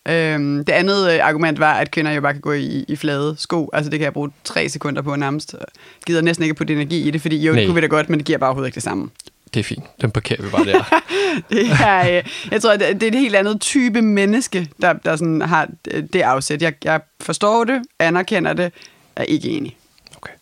Øhm, 0.09 0.65
det 0.65 0.73
andet 0.73 1.11
øh, 1.13 1.19
argument 1.23 1.61
var, 1.61 1.73
at 1.73 1.91
kvinder 1.91 2.13
jo 2.13 2.21
bare 2.21 2.33
kan 2.33 2.41
gå 2.41 2.53
i, 2.53 2.85
i 2.89 2.97
flade 2.97 3.35
sko. 3.39 3.71
Altså 3.73 3.91
det 3.91 3.99
kan 3.99 4.05
jeg 4.05 4.13
bruge 4.13 4.31
tre 4.45 4.69
sekunder 4.69 5.03
på 5.03 5.17
nærmest. 5.17 5.53
Jeg 5.53 5.67
gider 6.07 6.21
næsten 6.21 6.43
ikke 6.43 6.55
putte 6.55 6.73
energi 6.73 7.09
i 7.09 7.11
det, 7.11 7.21
fordi 7.23 7.37
jo, 7.47 7.53
Nej. 7.53 7.61
det 7.61 7.69
kunne 7.69 7.75
vi 7.75 7.81
da 7.81 7.87
godt, 7.87 8.11
men 8.11 8.19
det 8.19 8.27
giver 8.27 8.39
bare 8.39 8.49
overhovedet 8.49 8.69
ikke 8.69 8.75
det 8.75 8.83
samme. 8.83 9.11
Det 9.55 9.61
er 9.61 9.65
fint. 9.65 9.85
Den 10.01 10.11
parkerer 10.11 10.43
vi 10.43 10.49
bare 10.49 10.65
der. 10.65 10.85
Det 11.51 11.67
er, 11.85 12.17
øh, 12.17 12.25
jeg 12.51 12.63
tror, 12.63 12.77
det 12.77 13.01
det 13.01 13.03
er 13.03 13.09
et 13.09 13.19
helt 13.19 13.37
andet 13.37 13.61
type 13.61 14.03
menneske, 14.03 14.69
der, 14.83 14.93
der 14.93 15.17
sådan 15.17 15.43
har 15.43 15.69
det 16.13 16.21
afsæt. 16.21 16.63
Jeg, 16.63 16.75
jeg 16.85 17.01
forstår 17.21 17.65
det, 17.65 17.83
anerkender 17.99 18.53
det, 18.53 18.73
er 19.17 19.23
ikke 19.23 19.49
enig. 19.49 19.77
Okay. 20.17 20.33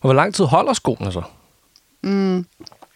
Og 0.00 0.06
hvor 0.06 0.12
lang 0.12 0.34
tid 0.34 0.44
holder 0.44 0.72
skoene 0.72 1.12
så? 1.12 1.22
Mm. 2.02 2.38
Er 2.38 2.44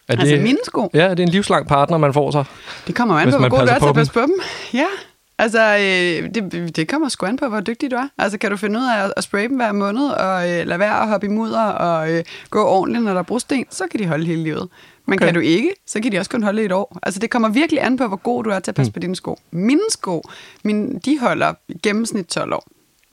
Altså 0.07 0.35
mine 0.35 0.57
sko? 0.65 0.89
Ja, 0.93 1.03
er 1.03 1.13
det 1.13 1.23
en 1.23 1.29
livslang 1.29 1.67
partner, 1.67 1.97
man 1.97 2.13
får 2.13 2.31
sig? 2.31 2.45
Det 2.87 2.95
kommer 2.95 3.19
an 3.19 3.31
på, 3.31 3.37
hvor 3.37 3.49
god 3.49 3.59
du 3.59 3.65
er 3.65 3.79
til 3.79 3.87
at 3.87 3.95
passe 3.95 4.13
på 4.13 4.21
dem. 4.21 4.33
Ja, 4.73 4.85
altså 5.39 5.61
øh, 5.77 6.29
det, 6.35 6.75
det 6.75 6.87
kommer 6.87 7.09
sgu 7.09 7.25
an 7.25 7.37
på, 7.37 7.47
hvor 7.47 7.59
dygtig 7.59 7.91
du 7.91 7.95
er. 7.95 8.07
Altså 8.17 8.37
kan 8.37 8.51
du 8.51 8.57
finde 8.57 8.79
ud 8.79 8.85
af 8.85 9.03
at, 9.05 9.13
at 9.17 9.23
spraye 9.23 9.47
dem 9.47 9.55
hver 9.55 9.71
måned, 9.71 10.07
og 10.09 10.49
øh, 10.49 10.67
lade 10.67 10.79
være 10.79 11.01
at 11.01 11.07
hoppe 11.07 11.27
i 11.27 11.29
mudder, 11.29 11.61
og 11.65 12.11
øh, 12.11 12.23
gå 12.49 12.63
ordentligt, 12.65 13.03
når 13.03 13.11
der 13.13 13.19
er 13.19 13.23
brosten, 13.23 13.65
så 13.69 13.83
kan 13.91 13.99
de 13.99 14.05
holde 14.07 14.25
hele 14.25 14.43
livet. 14.43 14.69
Men 15.05 15.17
Okay. 15.19 15.25
kan 15.25 15.33
du 15.33 15.39
ikke, 15.39 15.69
så 15.87 16.01
kan 16.01 16.11
de 16.11 16.17
også 16.19 16.31
kun 16.31 16.43
holde 16.43 16.63
et 16.63 16.71
år. 16.71 16.97
Altså 17.03 17.19
det 17.19 17.29
kommer 17.29 17.49
virkelig 17.49 17.83
an 17.85 17.97
på, 17.97 18.07
hvor 18.07 18.17
god 18.17 18.43
du 18.43 18.49
er 18.49 18.59
til 18.59 18.71
at 18.71 18.75
passe 18.75 18.89
mm. 18.89 18.93
på 18.93 18.99
dine 18.99 19.15
sko. 19.15 19.37
Mine 19.51 19.79
sko, 19.89 20.23
mine, 20.63 20.99
de 21.05 21.19
holder 21.19 21.53
gennemsnit 21.83 22.25
12 22.27 22.53
år. 22.53 22.67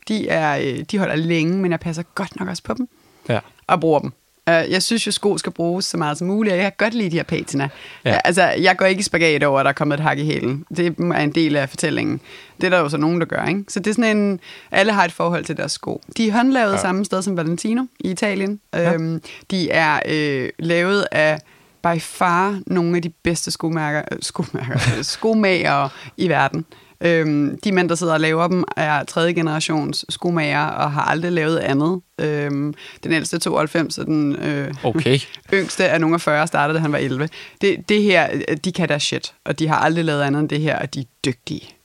De, 0.09 0.29
er, 0.29 0.59
øh, 0.59 0.85
de 0.91 0.99
holder 0.99 1.15
længe, 1.15 1.59
men 1.59 1.71
jeg 1.71 1.81
passer 1.81 2.03
godt 2.15 2.41
nok 2.41 2.49
også 2.49 2.63
på 2.63 2.75
dem 2.75 2.89
Ja. 3.29 3.39
og 3.67 3.81
bruger 3.81 3.99
dem. 4.01 4.13
Øh, 4.49 4.71
Jeg 4.71 4.83
synes 4.83 5.07
jo, 5.07 5.13
sko 5.13 5.39
skal 5.39 5.53
bruges 5.53 5.85
så 5.85 5.97
meget 5.97 6.19
som 6.19 6.27
muligt, 6.27 6.53
og 6.53 6.59
jeg 6.59 6.65
kan 6.65 6.73
godt 6.87 6.95
lide 6.95 7.11
de 7.11 7.17
her 7.17 7.23
patina. 7.23 7.69
Ja. 8.05 8.11
Ja. 8.13 8.19
Altså, 8.25 8.43
jeg 8.43 8.77
går 8.77 8.87
ikke 8.87 9.01
i 9.01 9.03
spagat 9.03 9.43
over, 9.43 9.61
at 9.61 9.65
der 9.65 9.69
er 9.69 9.73
kommet 9.75 9.95
et 9.95 10.01
hak 10.03 10.19
i 10.19 10.25
hælen. 10.25 10.65
Det 10.77 10.87
er 10.99 11.13
en 11.21 11.33
del 11.33 11.57
af 11.57 11.69
fortællingen. 11.69 12.21
Det 12.61 12.67
er 12.67 12.71
der 12.71 12.79
jo 12.79 12.89
så 12.89 12.97
nogen, 12.97 13.21
der 13.21 13.27
gør, 13.27 13.45
ikke? 13.45 13.65
Så 13.69 13.81
det 13.81 13.91
er 13.91 13.95
sådan 13.95 14.17
en... 14.17 14.41
Alle 14.71 14.93
har 14.93 15.05
et 15.05 15.13
forhold 15.13 15.45
til 15.45 15.57
deres 15.57 15.73
sko. 15.73 16.03
De 16.17 16.29
er 16.29 16.33
håndlavet 16.33 16.73
Ja. 16.73 16.77
samme 16.81 17.05
sted 17.05 17.23
som 17.23 17.37
Valentino 17.37 17.83
i 18.01 18.11
Italien. 18.11 18.61
Ja. 18.75 18.93
Øhm, 18.95 19.23
de 19.51 19.71
er 19.71 20.01
øh, 20.09 20.49
lavet 20.59 21.07
af 21.13 21.39
by 21.83 22.01
far 22.01 22.61
nogle 22.67 22.97
af 22.97 23.03
de 23.03 23.09
bedste 23.09 23.51
skomærker, 23.51 24.03
øh, 24.13 24.19
skomærker, 24.23 24.75
øh, 24.99 25.05
skomagere 25.05 25.89
i 26.17 26.29
verden. 26.29 26.65
Øhm, 27.01 27.59
de 27.65 27.73
mænd, 27.73 27.89
der 27.89 27.95
sidder 27.95 28.13
og 28.13 28.21
laver 28.21 28.49
dem, 28.49 28.65
er 28.77 29.05
tredje 29.05 29.33
generations 29.33 30.05
skomager 30.09 30.67
og 30.67 30.93
har 30.93 31.03
aldrig 31.03 31.33
lavet 31.33 31.59
andet. 31.59 32.01
Øhm, 32.21 32.75
den 33.05 33.13
ældste 33.13 33.37
er 33.37 33.41
92, 33.41 33.99
og 33.99 34.07
den 34.07 34.37
øh, 34.37 34.75
Okay. 34.85 35.19
yngste 35.55 35.85
er 35.85 35.99
nogle 35.99 36.15
af 36.15 36.21
40, 36.21 36.47
startede 36.47 36.77
da 36.77 36.83
han 36.83 36.93
var 36.93 36.99
11. 36.99 37.29
Det, 37.61 37.89
det 37.89 38.03
her, 38.03 38.29
øh, 38.49 38.57
de 38.65 38.73
kan 38.73 38.89
deres 38.89 39.03
shit, 39.03 39.35
og 39.45 39.59
de 39.59 39.69
har 39.69 39.77
aldrig 39.77 40.05
lavet 40.05 40.23
andet 40.23 40.41
end 40.41 40.49
det 40.49 40.61
her, 40.61 40.79
og 40.79 40.95
de 40.95 41.01
er 41.01 41.05
dygtige. 41.25 41.77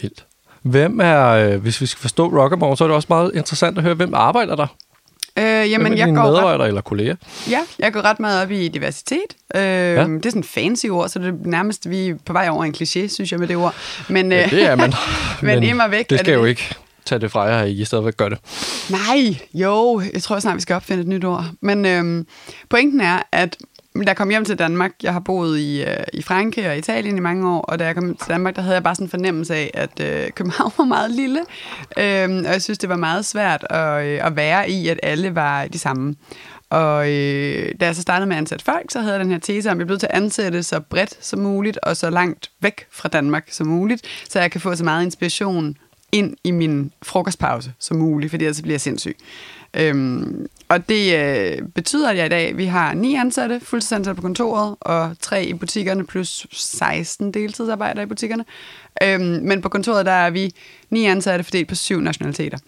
Vildt. 0.00 0.26
Hvem 0.62 1.00
er, 1.00 1.26
øh, 1.26 1.60
hvis 1.60 1.80
vi 1.80 1.86
skal 1.86 2.00
forstå 2.00 2.42
Rockamore, 2.42 2.76
så 2.76 2.84
er 2.84 2.88
det 2.88 2.94
også 2.94 3.06
meget 3.10 3.30
interessant 3.34 3.78
at 3.78 3.84
høre, 3.84 3.94
hvem 3.94 4.14
arbejder 4.14 4.56
der? 4.56 4.66
Øh, 5.38 5.44
Hvem 5.44 5.70
jamen, 5.70 5.92
er 5.92 5.96
jeg 5.96 6.14
går, 6.14 6.22
ret, 6.22 6.30
medarbejdere 6.30 6.68
eller 6.68 6.80
kolleger? 6.80 7.16
ja, 7.50 7.60
jeg 7.78 7.92
går 7.92 8.02
ret 8.02 8.20
meget 8.20 8.42
op 8.42 8.50
i 8.50 8.68
diversitet. 8.68 9.18
Øh, 9.54 9.60
ja. 9.62 10.04
Det 10.04 10.26
er 10.26 10.30
sådan 10.30 10.44
fancy 10.44 10.86
ord, 10.86 11.08
så 11.08 11.18
det 11.18 11.28
er 11.28 11.32
nærmest, 11.44 11.90
vi 11.90 12.08
er 12.08 12.14
på 12.24 12.32
vej 12.32 12.48
over 12.48 12.64
en 12.64 12.74
kliché, 12.76 13.08
synes 13.08 13.32
jeg, 13.32 13.40
med 13.40 13.48
det 13.48 13.56
ord. 13.56 13.74
Men, 14.08 14.32
Ja, 14.32 14.44
øh, 14.44 14.50
det 14.50 14.66
er 14.66 14.76
man. 14.76 14.92
men 15.42 15.62
immer 15.62 15.88
væk 15.88 16.10
Det 16.10 16.18
skal 16.18 16.32
det 16.32 16.40
jo 16.40 16.44
ikke 16.44 16.74
tage 17.04 17.18
det 17.18 17.30
fra 17.32 17.42
jer, 17.42 17.58
at 17.58 17.68
I 17.68 17.84
stadigvæk 17.84 18.16
gør 18.16 18.28
det. 18.28 18.38
Nej, 18.90 19.36
jo, 19.54 20.02
jeg 20.14 20.22
tror 20.22 20.38
snart, 20.38 20.56
vi 20.56 20.60
skal 20.60 20.76
opfinde 20.76 21.00
et 21.02 21.08
nyt 21.08 21.24
ord. 21.24 21.44
Men 21.60 21.86
øhm, 21.86 22.26
pointen 22.70 23.00
er, 23.00 23.22
at 23.32 23.56
da 24.04 24.08
jeg 24.10 24.16
kom 24.16 24.30
hjem 24.30 24.44
til 24.44 24.58
Danmark, 24.58 24.92
jeg 25.02 25.12
har 25.12 25.20
boet 25.20 25.58
i, 25.58 25.82
øh, 25.82 26.04
i 26.12 26.22
Frankrig 26.22 26.68
og 26.68 26.78
Italien 26.78 27.16
i 27.16 27.20
mange 27.20 27.50
år, 27.50 27.60
og 27.60 27.78
da 27.78 27.86
jeg 27.86 27.94
kom 27.94 28.16
til 28.16 28.28
Danmark, 28.28 28.56
der 28.56 28.62
havde 28.62 28.74
jeg 28.74 28.82
bare 28.82 28.94
sådan 28.94 29.06
en 29.06 29.10
fornemmelse 29.10 29.54
af, 29.54 29.70
at 29.74 30.00
øh, 30.00 30.30
København 30.30 30.72
var 30.78 30.84
meget 30.84 31.10
lille, 31.10 31.40
øh, 31.96 32.44
og 32.46 32.52
jeg 32.52 32.62
synes, 32.62 32.78
det 32.78 32.88
var 32.88 32.96
meget 32.96 33.24
svært 33.24 33.66
at, 33.70 34.04
øh, 34.04 34.26
at 34.26 34.36
være 34.36 34.70
i, 34.70 34.88
at 34.88 35.00
alle 35.02 35.34
var 35.34 35.66
de 35.66 35.78
samme. 35.78 36.14
Og 36.70 37.10
øh, 37.12 37.74
da 37.80 37.86
jeg 37.86 37.96
så 37.96 38.02
startede 38.02 38.26
med 38.26 38.36
at 38.36 38.40
ansætte 38.40 38.64
folk, 38.64 38.90
så 38.90 39.00
havde 39.00 39.12
jeg 39.12 39.20
den 39.20 39.30
her 39.30 39.38
tese 39.38 39.70
om, 39.70 39.76
at 39.76 39.78
jeg 39.78 39.86
blev 39.86 39.98
til 39.98 40.08
at 40.10 40.16
ansætte 40.16 40.62
så 40.62 40.80
bredt 40.80 41.24
som 41.24 41.38
muligt, 41.38 41.78
og 41.82 41.96
så 41.96 42.10
langt 42.10 42.50
væk 42.60 42.86
fra 42.92 43.08
Danmark 43.08 43.44
som 43.50 43.66
muligt, 43.66 44.02
så 44.28 44.40
jeg 44.40 44.50
kan 44.50 44.60
få 44.60 44.76
så 44.76 44.84
meget 44.84 45.04
inspiration 45.04 45.76
ind 46.12 46.36
i 46.44 46.50
min 46.50 46.92
frokostpause 47.02 47.72
som 47.78 47.96
muligt, 47.96 48.30
fordi 48.30 48.44
ellers 48.44 48.62
bliver 48.62 48.74
jeg 48.74 48.80
sindssyg. 48.80 49.16
Øhm, 49.76 50.46
og 50.68 50.88
det 50.88 51.14
øh, 51.16 51.62
betyder, 51.74 52.10
at 52.10 52.16
jeg 52.16 52.26
i 52.26 52.28
dag, 52.28 52.56
vi 52.56 52.64
har 52.64 52.94
ni 52.94 53.14
ansatte, 53.14 53.60
fuldtidsansatte 53.60 54.16
på 54.16 54.22
kontoret, 54.22 54.76
og 54.80 55.16
tre 55.20 55.44
i 55.44 55.54
butikkerne, 55.54 56.06
plus 56.06 56.46
16 56.52 57.34
deltidsarbejdere 57.34 58.02
i 58.02 58.06
butikkerne. 58.06 58.44
Øhm, 59.02 59.40
men 59.42 59.62
på 59.62 59.68
kontoret, 59.68 60.06
der 60.06 60.12
er 60.12 60.30
vi 60.30 60.52
ni 60.90 61.04
ansatte 61.04 61.44
fordelt 61.44 61.68
på 61.68 61.74
syv 61.74 62.00
nationaliteter. 62.00 62.58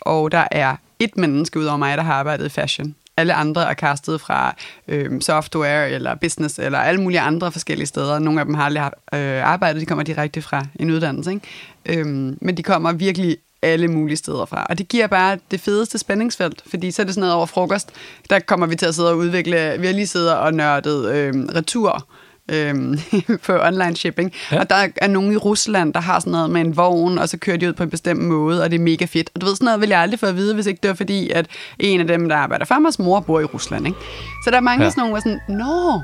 Og 0.00 0.32
der 0.32 0.48
er 0.50 0.76
et 0.98 1.16
menneske 1.16 1.58
ud 1.58 1.64
over 1.64 1.76
mig, 1.76 1.96
der 1.96 2.02
har 2.02 2.14
arbejdet 2.14 2.46
i 2.46 2.48
fashion. 2.48 2.94
Alle 3.16 3.34
andre 3.34 3.70
er 3.70 3.74
castet 3.74 4.20
fra 4.20 4.54
øh, 4.88 5.20
software 5.20 5.90
eller 5.90 6.14
business 6.14 6.58
eller 6.58 6.78
alle 6.78 7.00
mulige 7.00 7.20
andre 7.20 7.52
forskellige 7.52 7.86
steder. 7.86 8.18
Nogle 8.18 8.40
af 8.40 8.46
dem 8.46 8.54
har 8.54 8.64
aldrig 8.64 8.90
øh, 9.14 9.48
arbejdet, 9.48 9.80
de 9.80 9.86
kommer 9.86 10.04
direkte 10.04 10.42
fra 10.42 10.66
en 10.80 10.90
uddannelse. 10.90 11.30
Ikke? 11.30 12.00
Øhm, 12.00 12.38
men 12.40 12.56
de 12.56 12.62
kommer 12.62 12.92
virkelig 12.92 13.36
alle 13.62 13.88
mulige 13.88 14.16
steder 14.16 14.44
fra. 14.44 14.66
Og 14.70 14.78
det 14.78 14.88
giver 14.88 15.06
bare 15.06 15.38
det 15.50 15.60
fedeste 15.60 15.98
spændingsfelt, 15.98 16.62
fordi 16.66 16.90
så 16.90 17.02
er 17.02 17.06
det 17.06 17.14
sådan 17.14 17.20
noget 17.20 17.34
over 17.34 17.46
frokost, 17.46 17.90
der 18.30 18.38
kommer 18.38 18.66
vi 18.66 18.76
til 18.76 18.86
at 18.86 18.94
sidde 18.94 19.10
og 19.10 19.16
udvikle, 19.16 19.76
vi 19.78 19.86
har 19.86 19.92
lige 19.94 20.06
siddet 20.06 20.34
og 20.34 20.54
nørdet 20.54 21.12
øh, 21.14 21.34
retur, 21.34 22.06
øhm, 22.52 22.98
på 23.46 23.52
online 23.62 23.96
shipping. 23.96 24.32
Ja. 24.52 24.60
Og 24.60 24.70
der 24.70 24.88
er 24.96 25.06
nogen 25.06 25.32
i 25.32 25.36
Rusland, 25.36 25.94
der 25.94 26.00
har 26.00 26.20
sådan 26.20 26.30
noget 26.30 26.50
med 26.50 26.60
en 26.60 26.76
vogn, 26.76 27.18
og 27.18 27.28
så 27.28 27.38
kører 27.38 27.56
de 27.56 27.68
ud 27.68 27.72
på 27.72 27.82
en 27.82 27.90
bestemt 27.90 28.20
måde, 28.20 28.62
og 28.62 28.70
det 28.70 28.78
er 28.78 28.82
mega 28.82 29.04
fedt. 29.04 29.30
Og 29.34 29.40
du 29.40 29.46
ved, 29.46 29.54
sådan 29.56 29.64
noget 29.64 29.80
vil 29.80 29.88
jeg 29.88 30.00
aldrig 30.00 30.20
få 30.20 30.26
at 30.26 30.36
vide, 30.36 30.54
hvis 30.54 30.66
ikke 30.66 30.80
det 30.82 30.88
var 30.88 30.94
fordi, 30.94 31.30
at 31.30 31.46
en 31.78 32.00
af 32.00 32.06
dem, 32.06 32.28
der 32.28 32.36
arbejder 32.36 32.64
for 32.64 32.78
mig, 32.78 32.92
mor 32.98 33.20
bor 33.20 33.40
i 33.40 33.44
Rusland. 33.44 33.86
Ikke? 33.86 33.98
Så 34.44 34.50
der 34.50 34.56
er 34.56 34.60
mange 34.60 34.84
Ja. 34.84 34.90
sådan 34.90 35.00
nogle, 35.00 35.12
hvor 35.12 35.20
sådan, 35.20 35.40
nå, 35.48 36.00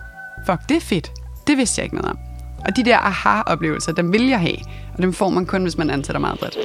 fuck, 0.46 0.68
det 0.68 0.76
er 0.76 0.80
fedt. 0.80 1.10
Det 1.46 1.56
vidste 1.56 1.78
jeg 1.78 1.84
ikke 1.84 1.96
noget 1.96 2.10
om. 2.10 2.18
Og 2.68 2.76
de 2.76 2.84
der 2.84 2.98
aha-oplevelser, 2.98 3.92
dem 3.92 4.12
vil 4.12 4.28
jeg 4.28 4.40
have. 4.40 4.56
Og 4.96 5.02
dem 5.02 5.12
får 5.12 5.28
man 5.30 5.46
kun, 5.46 5.62
hvis 5.62 5.78
man 5.78 5.90
ansætter 5.90 6.20
meget 6.20 6.38
bredt. 6.38 6.56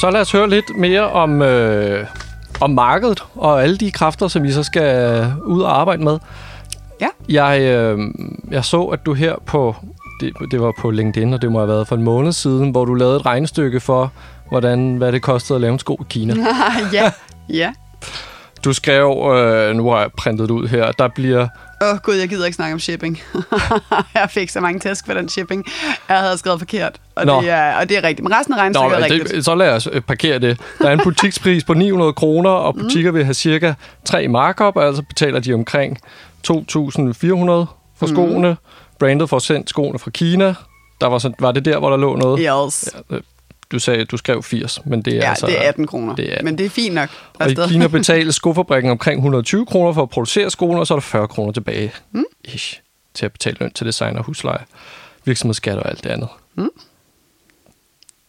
Så 0.00 0.10
lad 0.10 0.20
os 0.20 0.32
høre 0.32 0.50
lidt 0.50 0.76
mere 0.76 1.10
om, 1.10 1.42
øh, 1.42 2.06
om 2.60 2.70
markedet 2.70 3.24
og 3.34 3.62
alle 3.62 3.76
de 3.76 3.90
kræfter, 3.90 4.28
som 4.28 4.44
I 4.44 4.52
så 4.52 4.62
skal 4.62 5.26
ud 5.44 5.62
og 5.62 5.80
arbejde 5.80 6.04
med. 6.04 6.18
Ja. 7.00 7.08
Jeg, 7.28 7.60
øh, 7.60 7.98
jeg 8.50 8.64
så, 8.64 8.82
at 8.82 9.06
du 9.06 9.14
her 9.14 9.34
på, 9.46 9.76
det, 10.20 10.32
det 10.50 10.60
var 10.60 10.72
på 10.80 10.90
LinkedIn, 10.90 11.34
og 11.34 11.42
det 11.42 11.52
må 11.52 11.58
have 11.58 11.68
været 11.68 11.88
for 11.88 11.96
en 11.96 12.02
måned 12.02 12.32
siden, 12.32 12.70
hvor 12.70 12.84
du 12.84 12.94
lavede 12.94 13.16
et 13.16 13.26
regnestykke 13.26 13.80
for, 13.80 14.12
hvordan, 14.48 14.96
hvad 14.96 15.12
det 15.12 15.22
kostede 15.22 15.56
at 15.56 15.60
lave 15.60 15.72
en 15.72 15.78
sko 15.78 15.94
i 16.00 16.04
Kina. 16.08 16.34
ja, 16.92 17.12
ja. 17.48 17.72
Du 18.64 18.72
skrev, 18.72 19.32
øh, 19.34 19.76
nu 19.76 19.90
har 19.90 20.00
jeg 20.00 20.10
printet 20.18 20.50
ud 20.50 20.68
her, 20.68 20.92
der 20.92 21.08
bliver... 21.08 21.48
Åh 21.82 21.88
oh, 21.88 21.98
gud, 21.98 22.14
jeg 22.14 22.28
gider 22.28 22.44
ikke 22.44 22.56
snakke 22.56 22.74
om 22.74 22.80
shipping. 22.80 23.20
jeg 24.14 24.30
fik 24.30 24.48
så 24.48 24.60
mange 24.60 24.80
tæsk 24.80 25.06
for 25.06 25.14
den 25.14 25.28
shipping. 25.28 25.64
Jeg 26.08 26.18
havde 26.18 26.38
skrevet 26.38 26.60
forkert, 26.60 27.00
og, 27.14 27.26
Nå. 27.26 27.40
det 27.40 27.50
er, 27.50 27.76
og 27.76 27.88
det 27.88 27.96
er 27.96 28.04
rigtigt. 28.04 28.24
Men 28.24 28.32
resten 28.32 28.54
af 28.54 28.56
Nå, 28.56 28.62
regnestykket 28.62 28.98
er 28.98 29.14
rigtigt. 29.14 29.36
det, 29.36 29.44
så 29.44 29.54
lad 29.54 29.70
os 29.70 29.88
øh, 29.92 30.00
parkere 30.00 30.38
det. 30.38 30.60
Der 30.78 30.88
er 30.88 30.92
en 30.92 31.00
butikspris 31.04 31.64
på 31.64 31.74
900 31.74 32.12
kroner, 32.12 32.50
og 32.50 32.74
butikker 32.74 33.10
vil 33.10 33.24
have 33.24 33.34
cirka 33.34 33.72
3 34.04 34.28
markup, 34.28 34.76
altså 34.76 35.02
betaler 35.02 35.40
de 35.40 35.54
omkring 35.54 35.98
2.400 36.48 36.52
for 37.96 38.06
skoene. 38.06 38.56
Brandet 38.98 39.28
får 39.28 39.38
sendt 39.38 39.70
skoene 39.70 39.98
fra 39.98 40.10
Kina. 40.10 40.54
Der 41.00 41.06
var, 41.06 41.18
sådan, 41.18 41.36
var 41.38 41.52
det 41.52 41.64
der, 41.64 41.78
hvor 41.78 41.90
der 41.90 41.96
lå 41.96 42.16
noget? 42.16 42.40
Yes. 42.40 42.94
Ja, 43.10 43.16
øh, 43.16 43.22
du 43.72 43.78
sagde, 43.78 44.04
du 44.04 44.16
skrev 44.16 44.42
80, 44.42 44.80
men 44.86 45.02
det 45.02 45.12
er 45.12 45.16
Ja, 45.16 45.28
altså... 45.30 45.46
det 45.46 45.58
er 45.64 45.68
18 45.68 45.86
kroner. 45.86 46.14
det 46.16 46.28
er 46.28 46.32
18. 46.32 46.44
Men 46.44 46.58
det 46.58 46.66
er 46.66 46.70
fint 46.70 46.94
nok. 46.94 47.08
Og 47.34 47.50
i. 47.50 47.54
Kina 47.68 47.86
betales 47.98 48.34
skofabrikken 48.34 48.90
omkring 48.90 49.18
120 49.18 49.66
kroner 49.66 49.92
for 49.92 50.02
at 50.02 50.10
producere 50.10 50.50
skoene, 50.50 50.80
og 50.80 50.86
så 50.86 50.94
er 50.94 50.98
der 50.98 51.00
40 51.00 51.28
kroner 51.28 51.52
tilbage 51.52 51.92
mm. 52.12 52.24
ish, 52.44 52.80
til 53.14 53.24
at 53.26 53.32
betale 53.32 53.56
løn 53.60 53.70
til 53.72 53.86
designer, 53.86 54.22
husleje, 54.22 54.64
virksomhedsskat 55.24 55.78
og 55.78 55.88
alt 55.90 56.04
det 56.04 56.10
andet. 56.10 56.28
Mm. 56.54 56.68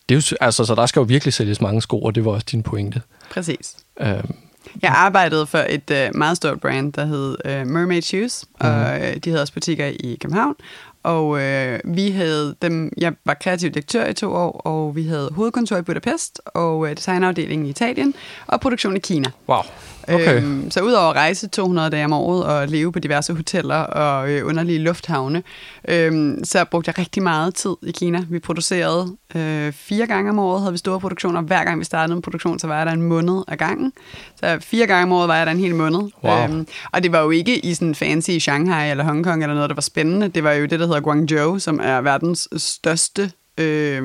Det 0.09 0.15
er 0.17 0.29
jo, 0.31 0.37
altså, 0.41 0.65
så 0.65 0.75
der 0.75 0.85
skal 0.85 0.99
jo 0.99 1.03
virkelig 1.03 1.33
sælges 1.33 1.61
mange 1.61 1.81
sko, 1.81 2.01
og 2.01 2.15
det 2.15 2.25
var 2.25 2.31
også 2.31 2.47
din 2.51 2.63
pointe. 2.63 3.01
Præcis. 3.31 3.75
Øhm, 3.99 4.35
Jeg 4.81 4.91
arbejdede 4.91 5.45
for 5.47 5.57
et 5.69 5.91
øh, 5.91 6.09
meget 6.15 6.37
stort 6.37 6.59
brand, 6.61 6.93
der 6.93 7.05
hed 7.05 7.37
øh, 7.45 7.67
Mermaid 7.67 8.01
Shoes, 8.01 8.45
og 8.59 8.69
øh, 9.01 9.15
de 9.15 9.29
havde 9.29 9.41
også 9.41 9.53
butikker 9.53 9.85
i 9.85 10.17
København. 10.21 10.55
Og 11.03 11.41
øh, 11.41 11.79
vi 11.83 12.11
havde 12.11 12.55
dem, 12.61 12.93
jeg 12.97 13.13
var 13.25 13.33
kreativ 13.33 13.69
direktør 13.69 14.05
i 14.05 14.13
to 14.13 14.33
år, 14.33 14.51
og 14.51 14.95
vi 14.95 15.07
havde 15.07 15.29
hovedkontor 15.35 15.77
i 15.77 15.81
Budapest, 15.81 16.41
og 16.45 16.89
øh, 16.89 16.97
designafdelingen 16.97 17.65
i 17.65 17.69
Italien, 17.69 18.13
og 18.47 18.61
produktion 18.61 18.95
i 18.95 18.99
Kina. 18.99 19.31
wow. 19.49 19.61
Okay. 20.07 20.37
Øhm, 20.37 20.71
så 20.71 20.81
udover 20.81 21.09
at 21.09 21.15
rejse 21.15 21.47
200 21.47 21.89
dage 21.89 22.05
om 22.05 22.13
året 22.13 22.43
og 22.43 22.67
leve 22.67 22.91
på 22.91 22.99
diverse 22.99 23.33
hoteller 23.33 23.75
og 23.75 24.29
øh, 24.29 24.47
underlige 24.47 24.79
lufthavne, 24.79 25.43
øhm, 25.87 26.43
så 26.43 26.65
brugte 26.65 26.89
jeg 26.89 26.99
rigtig 26.99 27.23
meget 27.23 27.55
tid 27.55 27.75
i 27.83 27.91
Kina. 27.91 28.25
Vi 28.29 28.39
producerede 28.39 29.17
øh, 29.35 29.73
fire 29.73 30.07
gange 30.07 30.29
om 30.29 30.39
året, 30.39 30.61
havde 30.61 30.71
vi 30.71 30.77
store 30.77 30.99
produktioner. 30.99 31.41
Hver 31.41 31.63
gang 31.63 31.79
vi 31.79 31.85
startede 31.85 32.15
en 32.15 32.21
produktion, 32.21 32.59
så 32.59 32.67
var 32.67 32.77
jeg 32.77 32.85
der 32.85 32.91
en 32.91 33.01
måned 33.01 33.43
ad 33.47 33.57
gangen. 33.57 33.93
Så 34.39 34.57
fire 34.61 34.87
gange 34.87 35.03
om 35.03 35.11
året 35.11 35.27
var 35.27 35.37
jeg 35.37 35.45
der 35.45 35.51
en 35.51 35.59
hel 35.59 35.75
måned. 35.75 36.01
Wow. 36.23 36.43
Øhm, 36.43 36.67
og 36.91 37.03
det 37.03 37.11
var 37.11 37.21
jo 37.21 37.29
ikke 37.29 37.65
i 37.65 37.73
sådan 37.73 37.95
fancy 37.95 38.31
Shanghai 38.31 38.91
eller 38.91 39.03
Hongkong 39.03 39.43
eller 39.43 39.55
noget, 39.55 39.69
der 39.69 39.75
var 39.75 39.81
spændende. 39.81 40.27
Det 40.27 40.43
var 40.43 40.51
jo 40.51 40.65
det, 40.65 40.79
der 40.79 40.85
hedder 40.85 41.01
Guangzhou, 41.01 41.59
som 41.59 41.79
er 41.83 42.01
verdens 42.01 42.49
største 42.57 43.31
øh, 43.61 44.03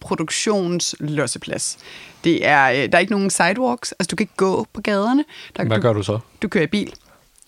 produktionslosseplads. 0.00 1.78
Det 2.24 2.46
er, 2.46 2.64
øh, 2.70 2.76
der 2.76 2.88
er 2.92 2.98
ikke 2.98 3.12
nogen 3.12 3.30
sidewalks, 3.30 3.92
altså 3.92 4.08
du 4.10 4.16
kan 4.16 4.24
ikke 4.24 4.36
gå 4.36 4.66
på 4.72 4.80
gaderne. 4.80 5.24
Der, 5.56 5.64
Hvad 5.64 5.76
du, 5.76 5.82
gør 5.82 5.92
du 5.92 6.02
så? 6.02 6.18
du 6.42 6.48
kører 6.48 6.64
i 6.64 6.66
bil. 6.66 6.92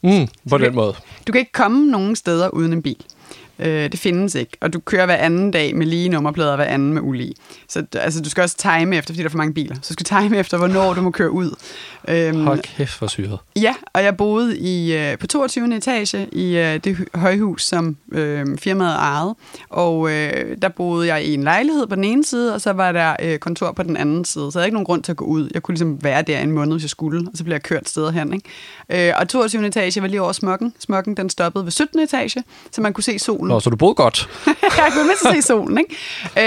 Mm, 0.02 0.10
på 0.50 0.58
det- 0.58 0.66
den 0.66 0.74
måde. 0.74 0.94
Du 1.26 1.32
kan 1.32 1.38
ikke 1.38 1.52
komme 1.52 1.86
nogen 1.90 2.16
steder 2.16 2.48
uden 2.48 2.72
en 2.72 2.82
bil. 2.82 3.04
Øh, 3.58 3.92
det 3.92 3.98
findes 3.98 4.34
ikke. 4.34 4.56
Og 4.60 4.72
du 4.72 4.80
kører 4.80 5.06
hver 5.06 5.16
anden 5.16 5.50
dag 5.50 5.76
med 5.76 5.86
lige 5.86 6.08
nummerplader, 6.08 6.56
hver 6.56 6.64
anden 6.64 6.94
med 6.94 7.02
ulige. 7.02 7.34
Så 7.68 7.84
altså, 7.94 8.22
du 8.22 8.30
skal 8.30 8.42
også 8.42 8.56
time 8.56 8.96
efter, 8.96 9.14
fordi 9.14 9.18
der 9.22 9.24
er 9.28 9.30
for 9.30 9.38
mange 9.38 9.54
biler. 9.54 9.74
Så 9.82 9.86
du 9.88 9.92
skal 9.92 10.06
time 10.22 10.38
efter, 10.38 10.58
hvornår 10.58 10.94
du 10.94 11.00
må 11.02 11.10
køre 11.10 11.30
ud. 11.30 11.50
Øhm, 12.08 12.40
Hold 12.44 12.60
kæft, 12.76 12.98
hvor 12.98 13.06
syret. 13.08 13.38
Ja, 13.56 13.74
og 13.92 14.02
jeg 14.02 14.16
boede 14.16 14.58
i, 14.58 14.96
øh, 14.96 15.18
på 15.18 15.26
22. 15.26 15.76
etage 15.76 16.28
i 16.32 16.56
øh, 16.56 16.76
det 16.84 16.96
hø- 16.96 17.04
højhus, 17.14 17.64
som 17.64 17.96
øh, 18.12 18.58
firmaet 18.58 18.94
ejede. 18.94 19.34
Og 19.70 20.10
øh, 20.10 20.56
der 20.62 20.68
boede 20.68 21.06
jeg 21.14 21.24
i 21.24 21.34
en 21.34 21.42
lejlighed 21.42 21.86
på 21.86 21.94
den 21.94 22.04
ene 22.04 22.24
side, 22.24 22.54
og 22.54 22.60
så 22.60 22.72
var 22.72 22.92
der 22.92 23.16
øh, 23.22 23.38
kontor 23.38 23.72
på 23.72 23.82
den 23.82 23.96
anden 23.96 24.24
side. 24.24 24.52
Så 24.52 24.58
jeg 24.58 24.60
havde 24.62 24.66
ikke 24.68 24.74
nogen 24.74 24.86
grund 24.86 25.02
til 25.02 25.12
at 25.12 25.16
gå 25.16 25.24
ud. 25.24 25.48
Jeg 25.54 25.62
kunne 25.62 25.72
ligesom 25.72 26.04
være 26.04 26.22
der 26.22 26.38
en 26.40 26.52
måned, 26.52 26.72
hvis 26.74 26.82
jeg 26.84 26.90
skulle, 26.90 27.20
og 27.32 27.38
så 27.38 27.44
blev 27.44 27.54
jeg 27.54 27.62
kørt 27.62 27.88
steder 27.88 28.10
hen. 28.10 28.32
Ikke? 28.32 29.08
Øh, 29.08 29.14
og 29.20 29.28
22. 29.28 29.66
etage 29.66 30.02
var 30.02 30.08
lige 30.08 30.22
over 30.22 30.32
smokken. 30.32 30.74
Smokken 30.78 31.16
den 31.16 31.30
stoppede 31.30 31.64
ved 31.64 31.72
17. 31.72 32.00
etage, 32.00 32.42
så 32.72 32.80
man 32.80 32.92
kunne 32.92 33.04
se 33.04 33.18
solen. 33.18 33.47
Nå, 33.48 33.60
så 33.60 33.70
du 33.70 33.76
boede 33.76 33.94
godt. 33.94 34.28
jeg 34.46 34.90
kunne 34.92 35.04
mindst 35.04 35.42
se 35.42 35.42
solen, 35.42 35.78
ikke? 35.78 35.96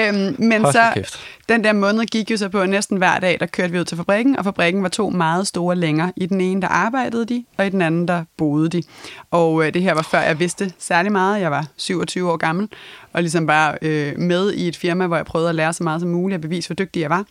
Øhm, 0.10 0.36
men 0.40 0.62
Hold 0.62 0.74
så, 0.74 0.92
kæft. 0.94 1.20
den 1.50 1.64
der 1.64 1.74
måned 1.74 2.06
gik 2.06 2.32
jo 2.32 2.38
så 2.38 2.50
på 2.50 2.66
næsten 2.66 2.98
hver 2.98 3.20
dag, 3.20 3.38
der 3.40 3.46
kørte 3.46 3.72
vi 3.74 3.80
ud 3.80 3.86
til 3.86 3.98
fabrikken, 3.98 4.38
og 4.38 4.44
fabrikken 4.44 4.84
var 4.84 4.90
to 4.90 5.10
meget 5.10 5.48
store 5.48 5.76
længer. 5.76 6.12
I 6.16 6.26
den 6.26 6.42
ene, 6.42 6.62
der 6.62 6.68
arbejdede 6.68 7.26
de, 7.26 7.46
og 7.58 7.66
i 7.66 7.70
den 7.70 7.82
anden, 7.82 8.08
der 8.08 8.24
boede 8.38 8.70
de. 8.70 8.84
Og 9.32 9.68
øh, 9.68 9.74
det 9.74 9.82
her 9.82 9.94
var 9.94 10.08
før 10.12 10.20
jeg 10.22 10.40
vidste 10.40 10.74
særlig 10.80 11.12
meget. 11.12 11.42
Jeg 11.42 11.52
var 11.52 11.66
27 11.78 12.32
år 12.32 12.38
gammel, 12.38 12.70
og 13.14 13.22
ligesom 13.22 13.48
bare 13.48 13.78
øh, 13.82 14.20
med 14.20 14.54
i 14.54 14.68
et 14.68 14.76
firma, 14.76 15.08
hvor 15.08 15.16
jeg 15.16 15.26
prøvede 15.26 15.50
at 15.50 15.56
lære 15.56 15.74
så 15.74 15.84
meget 15.84 16.02
som 16.02 16.10
muligt 16.10 16.36
og 16.36 16.42
bevise, 16.42 16.68
hvor 16.68 16.76
dygtig 16.76 17.02
jeg 17.02 17.10
var. 17.10 17.26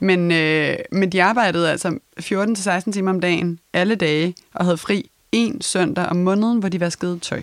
Men, 0.00 0.32
øh, 0.32 0.76
men 0.92 1.12
de 1.12 1.22
arbejdede 1.22 1.70
altså 1.70 1.98
14-16 2.20 2.92
timer 2.92 3.10
om 3.10 3.20
dagen, 3.20 3.58
alle 3.72 3.94
dage, 3.94 4.34
og 4.54 4.64
havde 4.64 4.76
fri 4.76 5.10
en 5.32 5.60
søndag 5.60 6.06
om 6.06 6.16
måneden, 6.16 6.58
hvor 6.58 6.68
de 6.68 6.80
vaskede 6.80 7.18
tøj. 7.18 7.42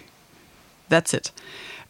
That's 0.93 1.15
it. 1.17 1.33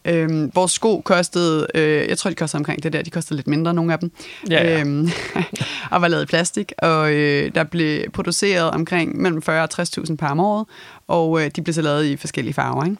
Øhm, 0.04 0.50
vores 0.54 0.72
sko 0.72 1.00
kostede, 1.04 1.66
øh, 1.74 2.08
jeg 2.08 2.18
tror, 2.18 2.30
de 2.30 2.34
kostede 2.36 2.60
omkring 2.60 2.82
det 2.82 2.92
der, 2.92 3.02
de 3.02 3.10
kostede 3.10 3.36
lidt 3.38 3.46
mindre, 3.46 3.74
nogle 3.74 3.92
af 3.92 3.98
dem, 3.98 4.10
Ja, 4.50 4.62
ja. 4.64 4.80
Øhm, 4.80 5.08
og 5.92 6.02
var 6.02 6.08
lavet 6.08 6.22
i 6.22 6.26
plastik, 6.26 6.72
og 6.78 7.12
øh, 7.12 7.54
der 7.54 7.64
blev 7.64 8.10
produceret 8.10 8.70
omkring 8.70 9.22
mellem 9.22 9.42
40 9.42 9.62
og 9.62 9.68
60.000 9.80 10.16
par 10.16 10.30
om 10.30 10.40
året, 10.40 10.66
og 11.08 11.40
øh, 11.44 11.50
de 11.56 11.62
blev 11.62 11.74
så 11.74 11.82
lavet 11.82 12.04
i 12.04 12.16
forskellige 12.16 12.54
farver, 12.54 12.84
ikke? 12.84 12.96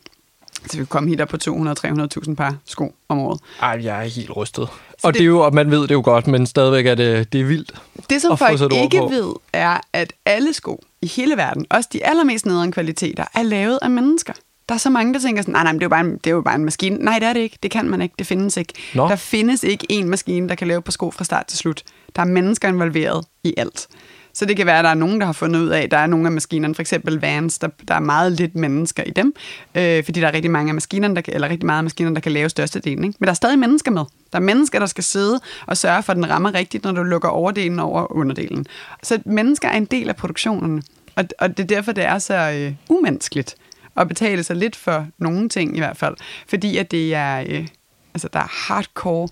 Så 0.67 0.73
vi 0.73 0.79
kunne 0.79 0.87
komme 0.87 1.09
helt 1.09 1.21
op 1.21 1.29
på 1.29 1.37
200-300.000 1.45 2.35
par 2.35 2.57
sko 2.65 2.95
om 3.09 3.19
året. 3.19 3.41
Ej, 3.63 3.81
jeg 3.83 3.99
er 4.05 4.09
helt 4.09 4.37
rystet. 4.37 4.69
Så 4.69 5.07
Og 5.07 5.13
det- 5.13 5.19
det 5.19 5.25
er 5.25 5.29
jo, 5.29 5.41
og 5.41 5.55
man 5.55 5.71
ved 5.71 5.81
det 5.83 5.91
jo 5.91 6.03
godt, 6.05 6.27
men 6.27 6.47
stadigvæk 6.47 6.87
er 6.87 6.95
det, 6.95 7.33
det 7.33 7.41
er 7.41 7.45
vildt. 7.45 7.73
Det, 8.11 8.23
som 8.23 8.39
folk 8.39 8.61
ikke 8.73 8.99
på. 8.99 9.09
ved, 9.09 9.33
er, 9.53 9.81
at 9.93 10.13
alle 10.27 10.53
sko 10.53 10.85
i 11.03 11.07
hele 11.07 11.37
verden, 11.37 11.67
også 11.71 11.89
de 11.93 12.07
allermest 12.07 12.47
nederen 12.47 12.73
kvaliteter, 12.73 13.25
er 13.35 13.43
lavet 13.43 13.79
af 13.83 13.91
mennesker. 13.91 14.33
Der 14.69 14.75
er 14.75 14.79
så 14.79 14.91
mange, 14.91 15.15
der 15.15 15.21
tænker 15.21 15.43
sådan, 15.43 15.53
nej, 15.53 15.63
nej, 15.63 15.73
men 15.73 15.79
det 15.79 15.83
er, 15.83 15.87
jo 15.87 15.91
bare 15.91 16.01
en, 16.01 16.13
det 16.13 16.27
er 16.27 16.35
jo 16.35 16.41
bare 16.41 16.55
en 16.55 16.65
maskine. 16.65 16.97
Nej, 16.97 17.19
det 17.19 17.29
er 17.29 17.33
det 17.33 17.41
ikke. 17.41 17.59
Det 17.63 17.71
kan 17.71 17.91
man 17.91 18.03
ikke. 18.03 18.15
Det 18.19 18.27
findes 18.27 18.57
ikke. 18.57 18.73
Nå. 18.95 19.09
Der 19.09 19.17
findes 19.17 19.63
ikke 19.63 19.87
en 19.89 20.09
maskine, 20.09 20.49
der 20.49 20.55
kan 20.55 20.69
lave 20.69 20.83
på 20.83 20.91
sko 20.91 21.11
fra 21.11 21.25
start 21.25 21.47
til 21.47 21.59
slut. 21.59 21.83
Der 22.17 22.23
er 22.23 22.27
mennesker 22.27 22.69
involveret 22.69 23.25
i 23.45 23.55
alt. 23.57 23.89
Så 24.35 24.45
det 24.45 24.57
kan 24.57 24.67
være, 24.67 24.79
at 24.79 24.85
der 24.85 24.91
er 24.91 24.95
nogen, 24.95 25.21
der 25.21 25.27
har 25.27 25.33
fundet 25.33 25.61
ud 25.61 25.69
af, 25.69 25.83
at 25.83 25.91
der 25.91 25.97
er 25.97 26.07
nogle 26.07 26.27
af 26.27 26.33
maskinerne, 26.33 26.75
for 26.75 26.83
eksempel 26.83 27.21
Vans, 27.21 27.59
der, 27.59 27.69
der 27.89 27.95
er 27.95 28.01
meget 28.01 28.33
lidt 28.33 28.55
mennesker 28.55 29.03
i 29.03 29.11
dem, 29.11 29.35
øh, 29.75 30.05
fordi 30.05 30.21
der 30.21 30.29
er 30.29 30.33
rigtig 30.33 30.51
mange 30.51 30.71
af 30.71 30.75
maskinerne, 30.75 31.15
der 31.15 31.21
kan, 31.21 31.35
eller 31.35 31.49
rigtig 31.49 31.67
meget 31.67 31.79
af 31.79 31.85
maskinerne, 31.85 32.15
der 32.15 32.21
kan 32.21 32.33
lave 32.33 32.49
størstedelen. 32.49 33.05
Ikke? 33.05 33.17
Men 33.21 33.27
der 33.27 33.31
er 33.31 33.35
stadig 33.35 33.59
mennesker 33.59 33.91
med. 33.91 34.05
Der 34.33 34.39
er 34.39 34.43
mennesker, 34.43 34.79
der 34.79 34.87
skal 34.87 35.05
sidde 35.05 35.41
og 35.67 35.77
sørge 35.77 36.03
for, 36.03 36.13
at 36.13 36.17
den 36.17 36.31
rammer 36.31 36.55
rigtigt, 36.55 36.85
når 36.85 36.93
du 36.93 37.03
lukker 37.03 37.29
overdelen 37.29 37.79
over 37.79 38.17
underdelen. 38.17 38.67
Så 39.03 39.19
mennesker 39.25 39.69
er 39.69 39.77
en 39.77 39.85
del 39.85 40.09
af 40.09 40.17
produktionen, 40.17 40.83
og, 41.17 41.25
og 41.39 41.57
det 41.57 41.63
er 41.63 41.67
derfor, 41.67 41.93
det 41.93 42.05
er 42.05 42.19
så 42.19 42.35
øh, 42.35 42.73
umenneskeligt 42.89 43.57
at 43.97 44.09
betale 44.09 44.43
sig 44.43 44.57
lidt 44.57 44.77
for 44.77 45.07
nogle 45.19 45.49
ting 45.49 45.77
i 45.77 45.81
hvert 45.81 45.97
fald, 45.97 46.17
fordi 46.49 46.77
at 46.77 46.91
det 46.91 47.15
er, 47.15 47.45
øh, 47.49 47.67
altså 48.15 48.29
der 48.33 48.39
er 48.39 48.69
hardcore 48.69 49.29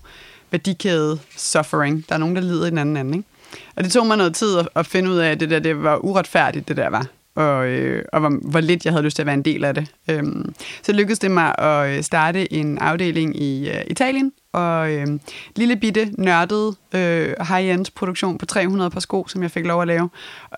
værdikæde 0.51 1.19
suffering. 1.37 2.05
Der 2.09 2.15
er 2.15 2.19
nogen, 2.19 2.35
der 2.35 2.41
lider 2.41 2.65
i 2.65 2.69
den 2.69 2.77
anden 2.77 2.97
ende, 2.97 3.17
ikke? 3.17 3.29
Og 3.75 3.83
det 3.83 3.91
tog 3.91 4.07
mig 4.07 4.17
noget 4.17 4.35
tid 4.35 4.57
at, 4.57 4.69
at 4.75 4.85
finde 4.85 5.09
ud 5.09 5.17
af, 5.17 5.31
at 5.31 5.39
det 5.39 5.49
der 5.49 5.59
det 5.59 5.83
var 5.83 5.97
uretfærdigt, 5.97 6.67
det 6.67 6.77
der 6.77 6.89
var. 6.89 7.07
Og, 7.35 7.67
øh, 7.67 8.05
og 8.13 8.19
hvor, 8.19 8.49
hvor 8.49 8.59
lidt 8.59 8.85
jeg 8.85 8.93
havde 8.93 9.03
lyst 9.03 9.15
til 9.15 9.23
at 9.23 9.25
være 9.25 9.33
en 9.33 9.45
del 9.45 9.63
af 9.63 9.75
det. 9.75 9.87
Øhm, 10.09 10.53
så 10.83 10.93
lykkedes 10.93 11.19
det 11.19 11.31
mig 11.31 11.59
at 11.59 11.97
øh, 11.97 12.03
starte 12.03 12.53
en 12.53 12.77
afdeling 12.77 13.41
i 13.41 13.69
øh, 13.69 13.81
Italien, 13.87 14.31
og 14.53 14.91
øh, 14.91 15.07
lille 15.55 15.75
bitte 15.75 16.09
nørdet 16.17 16.75
øh, 16.93 17.35
high-end 17.47 17.85
produktion 17.95 18.37
på 18.37 18.45
300 18.45 18.89
par 18.89 18.99
sko, 18.99 19.27
som 19.27 19.43
jeg 19.43 19.51
fik 19.51 19.65
lov 19.65 19.81
at 19.81 19.87
lave 19.87 20.09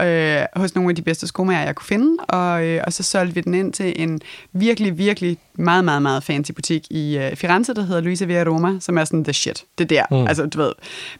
øh, 0.01 0.45
hos 0.55 0.75
nogle 0.75 0.89
af 0.89 0.95
de 0.95 1.01
bedste 1.01 1.27
skomager, 1.27 1.61
jeg 1.61 1.75
kunne 1.75 1.87
finde. 1.87 2.23
Og, 2.23 2.65
øh, 2.65 2.81
og 2.85 2.93
så 2.93 3.03
solgte 3.03 3.35
vi 3.35 3.41
den 3.41 3.53
ind 3.53 3.73
til 3.73 3.93
en 3.95 4.21
virkelig, 4.53 4.97
virkelig 4.97 5.37
meget, 5.53 5.85
meget, 5.85 6.01
meget 6.01 6.23
fancy 6.23 6.51
butik 6.51 6.87
i 6.89 7.17
øh, 7.17 7.35
Firenze, 7.35 7.73
der 7.73 7.81
hedder 7.81 8.01
Luisa 8.01 8.25
Via 8.25 8.43
Roma, 8.43 8.79
som 8.79 8.97
er 8.97 9.05
sådan 9.05 9.23
the 9.23 9.33
shit. 9.33 9.63
Det 9.77 9.89
der. 9.89 10.03
Mm. 10.11 10.27
Altså, 10.27 10.45
du 10.45 10.57
ved, 10.57 10.71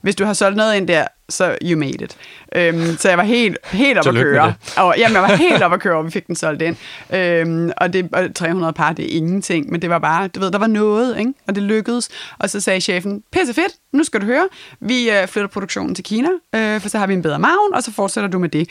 hvis 0.02 0.16
du 0.16 0.26
har 0.26 0.34
solgt 0.34 0.58
noget 0.58 0.76
ind 0.76 0.88
der, 0.88 1.08
så 1.30 1.58
you 1.62 1.80
made 1.80 2.04
it. 2.04 2.18
Øhm, 2.56 2.98
så 2.98 3.10
jeg 3.10 3.18
var 3.18 3.24
helt, 3.24 3.58
helt 3.72 3.98
op 3.98 4.08
at 4.08 4.14
køre. 4.14 4.54
Og, 4.78 4.96
jamen, 4.98 5.14
jeg 5.14 5.22
var 5.22 5.36
helt 5.36 5.64
op 5.66 5.74
at 5.74 5.80
køre, 5.80 5.98
og 5.98 6.06
vi 6.06 6.12
fik 6.12 6.28
den 6.28 6.36
solgt 6.36 6.62
ind. 6.62 6.76
Øhm, 7.14 7.72
og, 7.78 7.94
det, 7.94 8.10
og 8.14 8.36
300 8.36 8.74
par, 8.74 8.94
det 8.94 9.06
er 9.06 9.18
ingenting, 9.18 9.72
men 9.72 9.82
det 9.82 9.90
var 9.90 10.00
bare, 10.00 10.28
du 10.28 10.40
ved, 10.40 10.52
der 10.52 10.58
var 10.58 10.68
noget, 10.68 11.20
ikke? 11.20 11.34
og 11.48 11.56
det 11.56 11.64
lykkedes. 11.64 12.10
Og 12.40 12.50
så 12.50 12.60
sagde 12.60 12.82
chefen, 12.82 13.24
pisse 13.32 13.54
fedt, 13.54 13.74
nu 13.94 14.04
skal 14.04 14.22
du 14.22 14.26
høre, 14.26 14.48
vi 14.80 15.05
øh, 15.12 15.28
flytter 15.28 15.48
produktionen 15.48 15.96
til 15.96 16.04
Kina, 16.04 16.30
øh, 16.56 16.82
for 16.82 16.90
så 16.90 16.98
har 16.98 17.08
vi 17.08 17.14
en 17.14 17.22
bedre 17.22 17.40
maven, 17.40 17.74
og 17.74 17.84
så 17.84 17.92
fortsætter 17.92 18.30
du 18.30 18.40
med 18.40 18.50
det. 18.50 18.70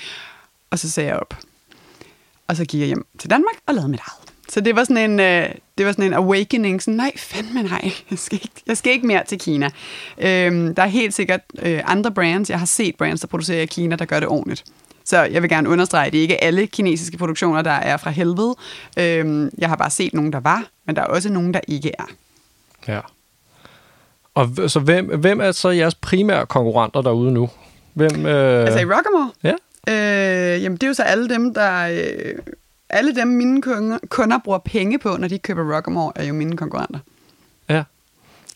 Og 0.71 0.79
så 0.79 0.91
sagde 0.91 1.09
jeg 1.09 1.17
op. 1.17 1.39
Og 2.49 2.57
så 2.57 2.65
gik 2.65 2.81
jeg 2.81 2.87
hjem 2.87 3.07
til 3.19 3.31
Danmark 3.31 3.55
og 3.67 3.75
lavede 3.75 3.91
mit 3.91 4.01
eget. 4.01 4.35
Så 4.49 4.61
det 4.61 4.77
var 4.77 4.85
sådan 4.85 5.11
en, 5.11 5.21
øh, 5.21 5.49
det 5.79 5.87
var 5.87 5.93
sådan 5.93 6.05
en 6.05 6.15
awakening, 6.15 6.83
sådan, 6.83 6.97
nej, 6.97 7.13
fandme 7.17 7.63
nej, 7.63 7.93
jeg 8.11 8.19
skal 8.19 8.41
ikke, 8.43 8.63
jeg 8.67 8.77
skal 8.77 8.93
ikke 8.93 9.07
mere 9.07 9.25
til 9.25 9.39
Kina. 9.39 9.71
Øhm, 10.19 10.75
der 10.75 10.83
er 10.83 10.87
helt 10.87 11.15
sikkert 11.15 11.41
øh, 11.63 11.81
andre 11.85 12.13
brands, 12.13 12.51
jeg 12.51 12.59
har 12.59 12.67
set 12.67 12.97
brands, 12.97 13.21
der 13.21 13.27
producerer 13.27 13.63
i 13.63 13.67
Kina, 13.67 13.97
der 13.97 14.05
gør 14.05 14.21
det 14.21 14.29
ordentligt. 14.29 14.65
Så 15.05 15.23
jeg 15.23 15.43
vil 15.43 15.51
gerne 15.51 15.69
understrege, 15.69 16.07
at 16.07 16.13
det 16.13 16.19
er 16.19 16.23
ikke 16.23 16.45
alle 16.45 16.67
kinesiske 16.67 17.19
produktioner, 17.19 17.63
der 17.63 17.71
er 17.71 17.97
fra 17.97 18.11
helvede. 18.11 18.57
Øhm, 18.99 19.51
jeg 19.59 19.69
har 19.69 19.77
bare 19.77 19.91
set 19.91 20.15
nogen, 20.15 20.33
der 20.33 20.41
var, 20.41 20.67
men 20.87 20.97
der 20.97 21.03
er 21.03 21.07
også 21.07 21.29
nogen, 21.29 21.55
der 21.55 21.61
ikke 21.69 21.91
er. 21.99 22.07
Ja. 22.89 23.01
Og 24.35 24.49
så 24.67 24.81
hvem, 24.81 25.07
hvem 25.21 25.41
er 25.41 25.53
så 25.53 25.69
jeres 25.69 25.95
primære 25.95 26.47
konkurrenter 26.47 27.03
derude 27.03 27.33
nu? 27.33 27.51
Hvem, 27.95 28.27
øh... 28.27 28.65
Altså 28.67 28.79
i 28.81 28.85
Rockamore? 28.85 29.31
Ja. 29.43 29.55
Øh, 29.89 30.63
jamen, 30.63 30.77
det 30.77 30.83
er 30.83 30.89
jo 30.89 30.95
så 30.95 31.03
alle 31.03 31.29
dem, 31.29 31.55
der... 31.55 31.89
Øh, 31.89 32.35
alle 32.91 33.15
dem, 33.15 33.29
mine 33.29 33.63
kunder, 33.63 33.99
kunder 34.09 34.39
bruger 34.45 34.59
penge 34.59 34.99
på, 34.99 35.17
når 35.17 35.29
de 35.29 35.39
køber 35.39 35.77
Rockamore, 35.77 36.13
er 36.15 36.25
jo 36.25 36.35
mine 36.35 36.57
konkurrenter. 36.57 36.99
Ja. 37.69 37.83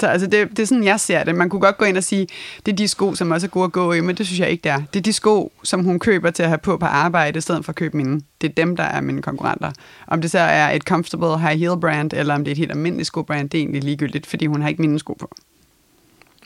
Så 0.01 0.07
altså, 0.07 0.27
det, 0.27 0.51
det 0.51 0.59
er 0.59 0.67
sådan, 0.67 0.85
jeg 0.85 1.01
ser 1.01 1.25
det. 1.25 1.35
Man 1.35 1.49
kunne 1.49 1.61
godt 1.61 1.79
gå 1.79 1.85
ind 1.85 1.97
og 1.97 2.05
sige, 2.05 2.29
det 2.67 2.73
er 2.73 2.77
de 2.77 2.89
sko, 2.89 3.15
som 3.15 3.31
også 3.31 3.47
er 3.47 3.49
gode 3.49 3.65
at 3.65 3.73
gå 3.73 3.93
i, 3.93 4.01
men 4.01 4.17
det 4.17 4.27
synes 4.27 4.41
jeg 4.41 4.51
ikke, 4.51 4.63
det 4.63 4.73
er. 4.73 4.83
Det 4.93 4.99
er 4.99 5.03
de 5.03 5.13
sko, 5.13 5.53
som 5.63 5.85
hun 5.85 5.99
køber 5.99 6.31
til 6.31 6.43
at 6.43 6.49
have 6.49 6.59
på 6.59 6.77
på 6.77 6.87
arbejde, 6.87 7.39
i 7.39 7.41
stedet 7.41 7.65
for 7.65 7.73
at 7.73 7.77
købe 7.77 7.97
mine. 7.97 8.21
Det 8.41 8.51
er 8.51 8.55
dem, 8.55 8.77
der 8.77 8.85
er 8.85 9.01
mine 9.01 9.23
konkurrenter. 9.23 9.73
Om 10.07 10.21
det 10.21 10.31
så 10.31 10.39
er 10.39 10.71
et 10.71 10.83
comfortable 10.83 11.39
high 11.39 11.59
heel 11.59 11.81
brand, 11.81 12.13
eller 12.13 12.35
om 12.35 12.45
det 12.45 12.51
er 12.51 12.53
et 12.53 12.59
helt 12.59 12.71
almindeligt 12.71 13.07
skobrand, 13.07 13.51
det 13.51 13.59
er 13.59 13.63
egentlig 13.63 13.85
ligegyldigt, 13.85 14.27
fordi 14.27 14.47
hun 14.47 14.63
har 14.63 14.69
ikke 14.69 14.83
mine 14.83 14.99
sko 14.99 15.13
på. 15.13 15.31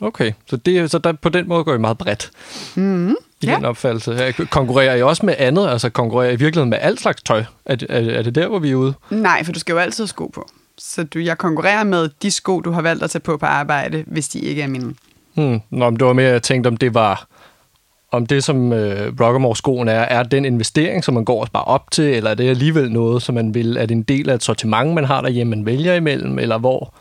Okay, 0.02 0.32
så, 0.50 0.56
det, 0.56 0.90
så 0.90 0.98
der, 0.98 1.12
på 1.12 1.28
den 1.28 1.48
måde 1.48 1.64
går 1.64 1.74
I 1.74 1.78
meget 1.78 1.98
bredt 1.98 2.30
Mm-hmm. 2.74 3.16
i 3.42 3.46
Ja. 3.46 3.56
den 3.56 3.64
opfattelse. 3.64 4.34
Konkurrerer 4.50 4.94
I 4.94 5.02
også 5.02 5.26
med 5.26 5.34
andet? 5.38 5.68
Altså 5.68 5.90
konkurrerer 5.90 6.30
I 6.30 6.34
i 6.34 6.36
virkeligheden 6.36 6.70
med 6.70 6.78
alt 6.80 7.00
slags 7.00 7.22
tøj? 7.22 7.44
Er, 7.66 7.74
det- 7.74 7.86
er, 7.90 8.18
er 8.18 8.22
det 8.22 8.34
der, 8.34 8.48
hvor 8.48 8.58
vi 8.58 8.70
er 8.70 8.74
ude? 8.74 8.94
Nej, 9.10 9.44
for 9.44 9.52
du 9.52 9.58
skal 9.60 9.72
jo 9.72 9.78
altid 9.78 10.02
have 10.04 10.08
sko 10.08 10.26
på. 10.26 10.48
Så 10.78 11.04
du, 11.04 11.18
jeg 11.18 11.38
konkurrerer 11.38 11.84
med 11.84 12.08
de 12.22 12.30
sko, 12.30 12.60
du 12.60 12.70
har 12.70 12.82
valgt 12.82 13.02
at 13.02 13.10
tage 13.10 13.20
på 13.20 13.36
på 13.36 13.46
arbejde, 13.46 14.04
hvis 14.06 14.28
de 14.28 14.38
ikke 14.40 14.62
er 14.62 14.68
mine. 14.68 14.94
Hmm. 15.34 15.60
Nå, 15.70 15.90
men 15.90 15.98
det 16.00 16.06
var 16.06 16.12
mere, 16.12 16.28
jeg 16.30 16.42
tænkte, 16.42 16.68
om 16.68 16.76
det 16.76 16.94
var... 16.94 17.26
Om 18.12 18.26
det, 18.26 18.44
som 18.44 18.72
øh, 18.72 19.12
Rockamore-skoen 19.20 19.88
er, 19.88 19.92
er 20.00 20.22
den 20.22 20.44
investering, 20.44 21.04
som 21.04 21.14
man 21.14 21.24
går 21.24 21.40
og 21.40 21.46
sparer 21.46 21.64
op 21.64 21.90
til, 21.90 22.04
eller 22.04 22.30
er 22.30 22.34
det 22.34 22.48
alligevel 22.50 22.92
noget, 22.92 23.22
som 23.22 23.34
man 23.34 23.54
vil, 23.54 23.76
er 23.76 23.86
det 23.86 23.94
en 23.94 24.02
del 24.02 24.30
af 24.30 24.34
et 24.34 24.42
sortiment, 24.42 24.94
man 24.94 25.04
har 25.04 25.20
derhjemme, 25.20 25.56
man 25.56 25.66
vælger 25.66 25.94
imellem, 25.94 26.38
eller 26.38 26.58
hvor? 26.58 26.94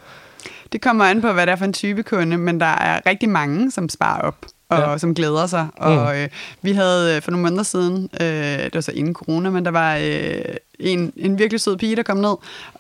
Det 0.71 0.81
kommer 0.81 1.05
an 1.05 1.21
på, 1.21 1.31
hvad 1.31 1.45
det 1.47 1.51
er 1.51 1.55
for 1.55 1.65
en 1.65 1.73
type 1.73 2.03
kunde, 2.03 2.37
men 2.37 2.59
der 2.59 2.65
er 2.65 3.01
rigtig 3.05 3.29
mange, 3.29 3.71
som 3.71 3.89
sparer 3.89 4.21
op 4.21 4.45
og 4.69 4.79
Ja. 4.79 4.97
som 4.97 5.15
glæder 5.15 5.47
sig. 5.47 5.67
Og 5.77 6.19
øh, 6.19 6.29
vi 6.61 6.71
havde 6.71 7.15
øh, 7.15 7.21
for 7.21 7.31
nogle 7.31 7.43
måneder 7.43 7.63
siden, 7.63 8.09
øh, 8.21 8.27
det 8.63 8.75
var 8.75 8.81
så 8.81 8.91
inden 8.91 9.13
corona, 9.13 9.49
men 9.49 9.65
der 9.65 9.71
var 9.71 9.95
øh, 9.95 10.55
en, 10.81 11.13
en 11.17 11.39
virkelig 11.39 11.61
sød 11.61 11.77
pige, 11.77 11.95
der 11.95 12.03
kom 12.03 12.17
ned 12.17 12.35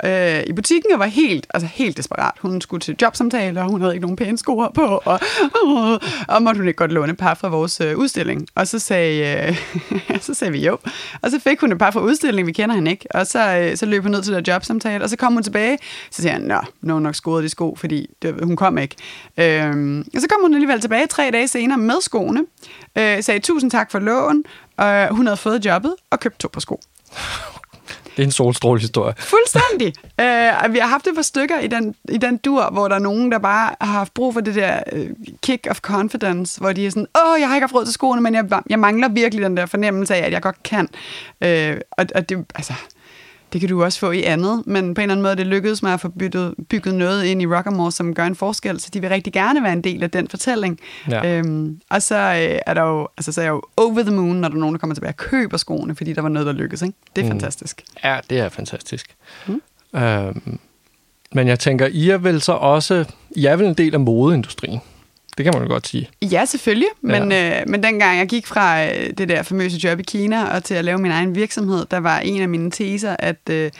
øh, 0.05 0.43
i 0.47 0.53
butikken 0.53 0.93
og 0.93 0.99
var 0.99 1.05
helt, 1.05 1.47
altså 1.53 1.69
helt 1.73 1.97
desperat. 1.97 2.31
Hun 2.39 2.61
skulle 2.61 2.81
til 2.81 2.95
jobsamtale, 3.01 3.61
og 3.61 3.69
hun 3.69 3.81
havde 3.81 3.93
ikke 3.93 4.01
nogen 4.01 4.15
pæne 4.15 4.37
sko 4.37 4.55
på, 4.55 5.01
og, 5.05 5.19
og, 5.65 5.99
og 6.27 6.43
måtte 6.43 6.59
hun 6.59 6.67
ikke 6.67 6.77
godt 6.77 6.91
låne 6.91 7.11
et 7.11 7.17
par 7.17 7.33
fra 7.33 7.47
vores 7.47 7.81
øh, 7.81 7.97
udstilling. 7.97 8.47
Og 8.55 8.67
så 8.67 8.79
sagde, 8.79 9.47
øh, 9.47 10.21
så 10.21 10.33
sagde 10.33 10.51
vi 10.51 10.65
jo. 10.65 10.77
Og 11.21 11.31
så 11.31 11.39
fik 11.39 11.59
hun 11.59 11.71
et 11.71 11.77
par 11.77 11.91
fra 11.91 12.01
udstillingen, 12.01 12.47
vi 12.47 12.51
kender 12.51 12.75
hende 12.75 12.91
ikke. 12.91 13.05
Og 13.15 13.27
så, 13.27 13.57
øh, 13.57 13.77
så 13.77 13.85
løb 13.85 14.03
hun 14.03 14.11
ned 14.11 14.21
til 14.21 14.33
der 14.33 14.41
jobsamtale, 14.53 15.03
og 15.03 15.09
så 15.09 15.17
kom 15.17 15.33
hun 15.33 15.43
tilbage. 15.43 15.77
Så 16.11 16.21
siger 16.21 16.33
han, 16.33 16.41
nå, 16.41 16.61
nu 16.81 16.87
har 16.87 16.93
hun 16.93 17.03
nok 17.03 17.15
skoet 17.15 17.43
de 17.43 17.49
sko, 17.49 17.75
fordi 17.75 18.07
det, 18.21 18.35
hun 18.43 18.55
kom 18.55 18.77
ikke. 18.77 18.95
Øh, 19.37 20.03
og 20.15 20.21
så 20.21 20.27
kom 20.29 20.41
hun 20.41 20.53
alligevel 20.53 20.81
tilbage 20.81 21.07
tre 21.07 21.29
dage 21.33 21.47
senere 21.47 21.77
med 21.77 22.01
skoene. 22.01 22.45
Øh, 22.97 23.23
sagde 23.23 23.39
tusind 23.39 23.71
tak 23.71 23.91
for 23.91 23.99
lån. 23.99 24.43
Og 24.77 25.15
hun 25.15 25.25
havde 25.25 25.37
fået 25.37 25.65
jobbet 25.65 25.95
og 26.11 26.19
købt 26.19 26.39
to 26.39 26.49
par 26.53 26.59
sko. 26.59 26.81
Det 28.17 28.23
er 28.23 28.27
en 28.27 28.31
solstrålehistorie. 28.31 29.13
Fuldstændig. 29.17 29.93
uh, 30.21 30.73
vi 30.73 30.79
har 30.79 30.87
haft 30.87 31.07
et 31.07 31.15
par 31.15 31.21
stykker 31.21 31.59
i 31.59 31.67
den, 31.67 31.95
i 32.09 32.17
den 32.17 32.37
dur, 32.37 32.69
hvor 32.71 32.87
der 32.87 32.95
er 32.95 32.99
nogen, 32.99 33.31
der 33.31 33.39
bare 33.39 33.75
har 33.81 33.93
haft 33.93 34.13
brug 34.13 34.33
for 34.33 34.41
det 34.41 34.55
der 34.55 34.79
uh, 34.93 34.99
kick 35.43 35.67
of 35.69 35.79
confidence, 35.79 36.59
hvor 36.59 36.73
de 36.73 36.85
er 36.85 36.89
sådan, 36.89 37.07
åh, 37.25 37.39
jeg 37.39 37.47
har 37.47 37.55
ikke 37.55 37.63
haft 37.63 37.75
råd 37.75 37.85
til 37.85 37.93
skoene, 37.93 38.21
men 38.21 38.35
jeg, 38.35 38.45
jeg 38.69 38.79
mangler 38.79 39.09
virkelig 39.09 39.45
den 39.45 39.57
der 39.57 39.65
fornemmelse 39.65 40.15
af, 40.15 40.25
at 40.25 40.31
jeg 40.31 40.41
godt 40.41 40.63
kan. 40.63 40.87
Uh, 41.45 41.77
og, 41.91 42.05
og 42.15 42.29
det, 42.29 42.45
altså, 42.55 42.73
det 43.53 43.61
kan 43.61 43.69
du 43.69 43.83
også 43.83 43.99
få 43.99 44.11
i 44.11 44.23
andet, 44.23 44.63
men 44.65 44.93
på 44.93 45.01
en 45.01 45.03
eller 45.03 45.13
anden 45.13 45.21
måde 45.23 45.35
det 45.35 45.47
lykkedes 45.47 45.83
mig 45.83 45.93
at 45.93 45.99
få 45.99 46.09
bygget, 46.09 46.53
bygget 46.69 46.95
noget 46.95 47.23
ind 47.25 47.41
i 47.41 47.45
Rockamore, 47.45 47.91
som 47.91 48.13
gør 48.13 48.25
en 48.25 48.35
forskel, 48.35 48.79
så 48.79 48.89
de 48.93 48.99
vil 49.01 49.09
rigtig 49.09 49.33
gerne 49.33 49.63
være 49.63 49.73
en 49.73 49.81
del 49.81 50.03
af 50.03 50.11
den 50.11 50.27
fortælling. 50.27 50.79
Ja. 51.09 51.37
Øhm, 51.37 51.79
og 51.89 52.01
så 52.01 52.15
øh, 52.15 52.59
er 52.65 52.73
der 52.73 52.81
jo, 52.81 53.07
altså, 53.17 53.31
så 53.31 53.41
er 53.41 53.45
jeg 53.45 53.51
jo 53.51 53.61
over 53.77 54.01
the 54.03 54.11
moon, 54.11 54.35
når 54.35 54.47
der 54.47 54.55
er 54.55 54.59
nogen, 54.59 54.75
der 54.75 54.79
kommer 54.79 54.93
tilbage 54.93 55.11
og 55.11 55.17
køber 55.17 55.57
skoene, 55.57 55.95
fordi 55.95 56.13
der 56.13 56.21
var 56.21 56.29
noget, 56.29 56.45
der 56.45 56.53
lykkedes. 56.53 56.81
Ikke? 56.81 56.95
Det 57.15 57.21
er 57.21 57.25
Mm. 57.25 57.31
fantastisk. 57.31 57.81
Ja, 58.03 58.19
det 58.29 58.39
er 58.39 58.49
fantastisk. 58.49 59.15
Mm. 59.47 59.61
Øhm, 59.99 60.59
men 61.33 61.47
jeg 61.47 61.59
tænker, 61.59 61.87
I 61.91 62.09
er 62.09 62.17
vel 62.17 62.41
så 62.41 62.51
også... 62.51 63.05
I 63.35 63.45
er 63.45 63.55
vel 63.55 63.65
en 63.67 63.73
del 63.73 63.93
af 63.93 63.99
modeindustrien. 63.99 64.79
Det 65.41 65.51
kan 65.51 65.59
man 65.59 65.67
jo 65.67 65.73
godt 65.73 65.87
sige. 65.87 66.09
Ja, 66.21 66.45
selvfølgelig. 66.45 66.87
Men, 67.01 67.31
ja. 67.31 67.61
øh, 67.61 67.69
men 67.69 67.83
dengang 67.83 68.17
jeg 68.17 68.27
gik 68.27 68.47
fra 68.47 68.85
øh, 68.85 69.09
det 69.17 69.29
der 69.29 69.43
famøse 69.43 69.77
job 69.77 69.99
i 69.99 70.03
Kina 70.03 70.55
og 70.55 70.63
til 70.63 70.73
at 70.73 70.85
lave 70.85 70.97
min 70.97 71.11
egen 71.11 71.35
virksomhed, 71.35 71.85
der 71.91 71.97
var 71.97 72.19
en 72.19 72.41
af 72.41 72.49
mine 72.49 72.71
teser, 72.71 73.15
at 73.19 73.49
øh, 73.49 73.71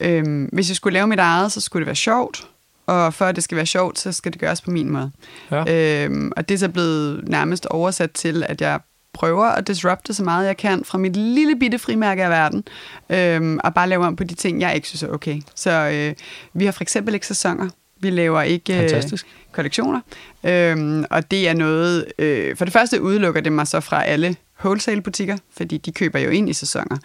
øh, 0.00 0.48
hvis 0.52 0.68
jeg 0.68 0.76
skulle 0.76 0.94
lave 0.94 1.06
mit 1.06 1.18
eget, 1.18 1.52
så 1.52 1.60
skulle 1.60 1.80
det 1.80 1.86
være 1.86 1.96
sjovt. 1.96 2.46
Og 2.86 3.14
for 3.14 3.24
at 3.24 3.36
det 3.36 3.44
skal 3.44 3.56
være 3.56 3.66
sjovt, 3.66 3.98
så 3.98 4.12
skal 4.12 4.32
det 4.32 4.40
gøres 4.40 4.60
på 4.60 4.70
min 4.70 4.90
måde. 4.90 5.10
Ja. 5.50 6.04
Øhm, 6.04 6.32
og 6.36 6.48
det 6.48 6.54
er 6.54 6.58
så 6.58 6.68
blevet 6.68 7.28
nærmest 7.28 7.66
oversat 7.66 8.10
til, 8.10 8.44
at 8.48 8.60
jeg 8.60 8.80
prøver 9.12 9.46
at 9.46 9.66
disrupte 9.66 10.14
så 10.14 10.24
meget 10.24 10.46
jeg 10.46 10.56
kan 10.56 10.84
fra 10.84 10.98
mit 10.98 11.16
lille 11.16 11.56
bitte 11.56 11.78
frimærke 11.78 12.24
af 12.24 12.30
verden, 12.30 12.64
øhm, 13.10 13.58
og 13.64 13.74
bare 13.74 13.88
lave 13.88 14.06
om 14.06 14.16
på 14.16 14.24
de 14.24 14.34
ting, 14.34 14.60
jeg 14.60 14.74
ikke 14.74 14.88
synes 14.88 15.02
er 15.02 15.08
okay. 15.08 15.40
Så 15.54 15.70
øh, 15.70 16.14
vi 16.52 16.64
har 16.64 16.72
for 16.72 16.82
eksempel 16.82 17.14
ikke 17.14 17.26
sæsoner. 17.26 17.68
Vi 18.00 18.10
laver 18.10 18.42
ikke 18.42 18.72
øh, 18.72 18.78
Fantastisk. 18.80 19.26
kollektioner. 19.52 20.00
Øhm, 20.44 21.04
og 21.10 21.30
det 21.30 21.48
er 21.48 21.54
noget... 21.54 22.04
Øh, 22.18 22.56
for 22.56 22.64
det 22.64 22.72
første 22.72 23.02
udelukker 23.02 23.40
det 23.40 23.52
mig 23.52 23.66
så 23.66 23.80
fra 23.80 24.04
alle 24.04 24.36
wholesale-butikker, 24.64 25.36
fordi 25.56 25.76
de 25.78 25.92
køber 25.92 26.18
jo 26.18 26.30
ind 26.30 26.48
i 26.50 26.52
sæsoner. 26.52 26.96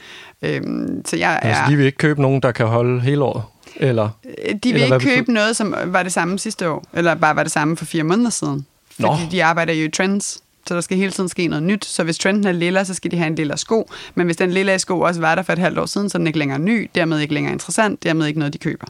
Øhm, 0.41 1.06
så 1.06 1.17
jeg 1.17 1.34
er... 1.34 1.38
Altså, 1.39 1.63
de 1.69 1.75
vil 1.77 1.86
ikke 1.86 1.97
købe 1.97 2.21
nogen, 2.21 2.41
der 2.41 2.51
kan 2.51 2.65
holde 2.65 3.01
hele 3.01 3.23
året. 3.23 3.43
Eller, 3.75 4.10
Øh, 4.25 4.56
De 4.63 4.73
vil 4.73 4.82
Eller 4.84 4.99
ikke 4.99 5.15
købe 5.15 5.34
noget, 5.34 5.56
som 5.56 5.75
var 5.86 6.03
det 6.03 6.13
samme 6.13 6.39
sidste 6.39 6.69
år, 6.69 6.84
eller 6.93 7.15
bare 7.15 7.36
var 7.36 7.43
det 7.43 7.51
samme 7.51 7.77
for 7.77 7.86
fire 7.86 8.03
måneder 8.03 8.29
siden. 8.29 8.65
Nå. 8.99 9.08
Fordi 9.15 9.29
de 9.32 9.43
arbejder 9.43 9.73
jo 9.73 9.86
i 9.86 9.89
trends, 9.91 10.42
så 10.67 10.76
der 10.76 10.82
skal 10.82 10.97
hele 10.97 11.12
tiden 11.12 11.30
ske 11.30 11.47
noget 11.47 11.63
nyt. 11.63 11.86
Så 11.86 12.04
hvis 12.04 12.17
trenden 12.17 12.47
er 12.47 12.52
lilla, 12.52 12.84
så 12.84 12.93
skal 12.93 13.12
de 13.12 13.17
have 13.17 13.28
en 13.28 13.36
lilla 13.36 13.56
sko. 13.56 13.89
Men 14.15 14.26
hvis 14.26 14.38
den 14.38 14.52
lilla 14.52 14.78
sko 14.78 14.99
også 14.99 15.21
var 15.21 15.36
der 15.36 15.41
for 15.41 15.54
et 15.54 15.60
halvt 15.60 15.80
år 15.80 15.86
siden, 15.86 16.10
så 16.10 16.17
er 16.17 16.19
den 16.19 16.28
ikke 16.28 16.39
længere 16.39 16.60
ny, 16.60 16.89
dermed 16.95 17.19
ikke 17.19 17.34
længere 17.34 17.54
interessant, 17.54 18.04
dermed 18.04 18.28
ikke 18.28 18.39
noget, 18.39 18.54
de 18.54 18.58
køber. 18.58 18.88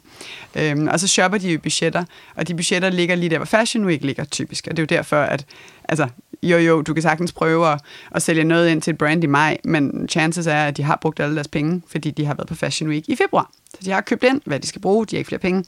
Øhm, 0.56 0.88
og 0.88 1.00
så 1.00 1.08
shopper 1.08 1.38
de 1.38 1.52
jo 1.52 1.60
budgetter, 1.60 2.04
og 2.36 2.48
de 2.48 2.56
budgetter 2.56 2.90
ligger 2.90 3.16
lige 3.16 3.30
der, 3.30 3.38
hvor 3.38 3.46
Fashion 3.46 3.86
Week 3.86 4.04
ligger 4.04 4.24
typisk. 4.24 4.68
Og 4.70 4.78
det 4.78 4.84
er 4.84 4.96
jo 4.96 4.98
derfor, 4.98 5.22
at 5.22 5.46
altså, 5.94 6.08
jo 6.44 6.58
jo, 6.58 6.82
du 6.82 6.94
kan 6.94 7.04
sagtens 7.04 7.32
prøve 7.32 7.68
at, 7.68 7.80
at 8.12 8.22
sælge 8.22 8.44
noget 8.44 8.70
ind 8.70 8.82
til 8.82 8.92
et 8.92 8.98
brand 8.98 9.24
i 9.24 9.28
maj, 9.28 9.58
men 9.64 10.08
chances 10.10 10.48
er, 10.48 10.66
at 10.66 10.78
de 10.78 10.84
har 10.84 11.00
brugt 11.02 11.20
alle 11.20 11.36
deres 11.36 11.48
penge, 11.48 11.82
fordi 11.88 12.12
de 12.12 12.26
har 12.26 12.34
været 12.34 12.48
på 12.48 12.56
Fashion 12.56 12.90
Week 12.90 13.10
i 13.10 13.16
februar. 13.16 13.52
Så 13.74 13.80
de 13.86 13.92
har 13.92 14.02
købt 14.02 14.24
ind, 14.24 14.42
hvad 14.46 14.60
de 14.60 14.68
skal 14.68 14.82
bruge, 14.82 15.06
de 15.06 15.16
har 15.16 15.18
ikke 15.18 15.28
flere 15.28 15.40
penge. 15.40 15.66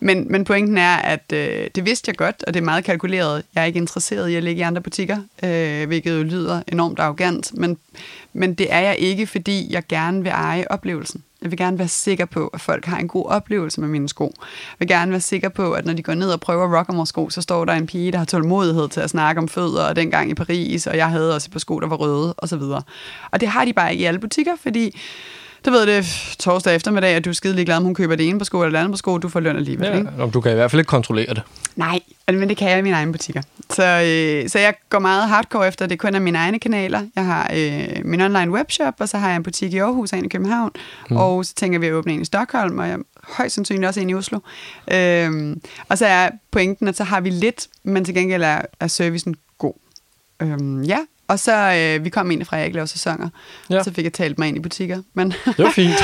Men, 0.00 0.26
men 0.32 0.44
pointen 0.44 0.78
er, 0.78 0.96
at 0.96 1.32
øh, 1.32 1.68
det 1.74 1.86
vidste 1.86 2.08
jeg 2.08 2.16
godt, 2.16 2.44
og 2.46 2.54
det 2.54 2.60
er 2.60 2.64
meget 2.64 2.84
kalkuleret. 2.84 3.42
Jeg 3.54 3.62
er 3.62 3.64
ikke 3.64 3.78
interesseret 3.78 4.28
i 4.28 4.34
at 4.34 4.42
ligge 4.42 4.60
i 4.60 4.62
andre 4.62 4.82
butikker, 4.82 5.18
øh, 5.44 5.86
hvilket 5.86 6.18
jo 6.18 6.22
lyder 6.22 6.62
enormt 6.68 6.98
arrogant, 6.98 7.54
men, 7.54 7.78
men 8.32 8.54
det 8.54 8.72
er 8.72 8.80
jeg 8.80 8.96
ikke, 8.98 9.26
fordi 9.26 9.66
jeg 9.70 9.82
gerne 9.88 10.22
vil 10.22 10.30
eje 10.30 10.64
oplevelsen. 10.70 11.24
Jeg 11.42 11.50
vil 11.50 11.58
gerne 11.58 11.78
være 11.78 11.88
sikker 11.88 12.24
på, 12.24 12.46
at 12.46 12.60
folk 12.60 12.84
har 12.84 12.98
en 12.98 13.08
god 13.08 13.26
oplevelse 13.26 13.80
med 13.80 13.88
mine 13.88 14.08
sko. 14.08 14.34
Jeg 14.40 14.76
vil 14.78 14.88
gerne 14.88 15.10
være 15.10 15.20
sikker 15.20 15.48
på, 15.48 15.72
at 15.72 15.86
når 15.86 15.92
de 15.92 16.02
går 16.02 16.14
ned 16.14 16.30
og 16.32 16.40
prøver 16.40 16.78
Rockamore 16.78 17.06
sko, 17.06 17.30
så 17.30 17.40
står 17.42 17.64
der 17.64 17.72
en 17.72 17.86
pige, 17.86 18.12
der 18.12 18.18
har 18.18 18.24
tålmodighed 18.24 18.88
til 18.88 19.00
at 19.00 19.10
snakke 19.10 19.40
om 19.40 19.48
fødder, 19.48 19.84
og 19.84 19.96
dengang 19.96 20.30
i 20.30 20.34
Paris, 20.34 20.86
og 20.86 20.96
jeg 20.96 21.08
havde 21.08 21.34
også 21.34 21.46
et 21.48 21.52
par 21.52 21.58
sko, 21.58 21.80
der 21.80 21.86
var 21.86 21.96
røde, 21.96 22.32
og 22.32 22.48
så 22.48 22.56
videre. 22.56 22.82
Og 23.30 23.40
det 23.40 23.48
har 23.48 23.64
de 23.64 23.72
bare 23.72 23.90
ikke 23.92 24.02
i 24.02 24.04
alle 24.04 24.20
butikker, 24.20 24.52
fordi 24.62 24.98
det 25.64 25.72
ved 25.72 25.86
det 25.86 26.04
torsdag 26.38 26.74
eftermiddag, 26.74 27.14
at 27.14 27.24
du 27.24 27.30
er 27.30 27.34
skide 27.34 27.54
ligeglad, 27.54 27.76
om 27.76 27.82
hun 27.84 27.94
køber 27.94 28.16
det 28.16 28.28
ene 28.28 28.38
på 28.38 28.44
sko 28.44 28.60
eller 28.62 28.70
det 28.70 28.78
andet 28.78 28.92
på 28.92 28.96
sko, 28.96 29.18
du 29.18 29.28
får 29.28 29.40
løn 29.40 29.56
alligevel. 29.56 29.88
ja, 29.88 29.96
Ikke? 29.96 30.30
du 30.34 30.40
kan 30.40 30.52
i 30.52 30.54
hvert 30.54 30.70
fald 30.70 30.80
ikke 30.80 30.88
kontrollere 30.88 31.34
det. 31.34 31.42
Nej, 31.76 32.00
men 32.38 32.48
det 32.48 32.56
kan 32.56 32.70
jeg 32.70 32.78
i 32.78 32.82
mine 32.82 32.96
egne 32.96 33.12
butikker. 33.12 33.42
Så, 33.70 33.82
øh, 33.82 34.48
så 34.48 34.58
jeg 34.58 34.74
går 34.90 34.98
meget 34.98 35.28
hardcore 35.28 35.68
efter, 35.68 35.84
at 35.84 35.90
det 35.90 35.98
kun 35.98 36.14
er 36.14 36.18
mine 36.18 36.38
egne 36.38 36.58
kanaler. 36.58 37.06
Jeg 37.16 37.26
har 37.26 37.50
øh, 37.54 38.04
min 38.04 38.20
online 38.20 38.52
webshop, 38.52 38.94
og 38.98 39.08
så 39.08 39.18
har 39.18 39.28
jeg 39.28 39.36
en 39.36 39.42
butik 39.42 39.74
i 39.74 39.78
Aarhus 39.78 40.12
og 40.12 40.18
en 40.18 40.24
i 40.24 40.28
København. 40.28 40.70
Mm. 41.10 41.16
Og 41.16 41.44
så 41.44 41.54
tænker 41.54 41.78
vi 41.78 41.86
at 41.86 41.92
åbne 41.92 42.12
en 42.12 42.22
i 42.22 42.24
Stockholm, 42.24 42.78
og 42.78 42.88
jeg 42.88 42.98
højst 43.22 43.54
sandsynligt 43.54 43.88
også 43.88 44.00
en 44.00 44.10
i 44.10 44.14
Oslo. 44.14 44.38
Øhm, 44.92 45.60
og 45.88 45.98
så 45.98 46.06
er 46.06 46.30
pointen, 46.50 46.88
at 46.88 46.96
så 46.96 47.04
har 47.04 47.20
vi 47.20 47.30
lidt, 47.30 47.68
men 47.82 48.04
til 48.04 48.14
gengæld 48.14 48.42
er, 48.42 48.62
er 48.80 48.86
servicen 48.86 49.34
god. 49.58 49.74
Øhm, 50.42 50.82
ja, 50.82 50.98
og 51.30 51.38
så 51.38 51.72
øh, 51.72 52.04
vi 52.04 52.10
kom 52.10 52.30
egentlig 52.30 52.46
fra, 52.46 52.56
at 52.56 52.60
jeg 52.60 52.66
ikke 52.66 52.76
laver 52.76 52.86
sæsoner. 52.86 53.28
Ja. 53.70 53.74
Ja. 53.74 53.82
Så 53.82 53.92
fik 53.92 54.04
jeg 54.04 54.12
talt 54.12 54.38
mig 54.38 54.48
ind 54.48 54.56
i 54.56 54.60
butikker. 54.60 55.02
Men, 55.14 55.30
Det 55.30 55.58
var 55.58 55.70
fint. 55.70 55.94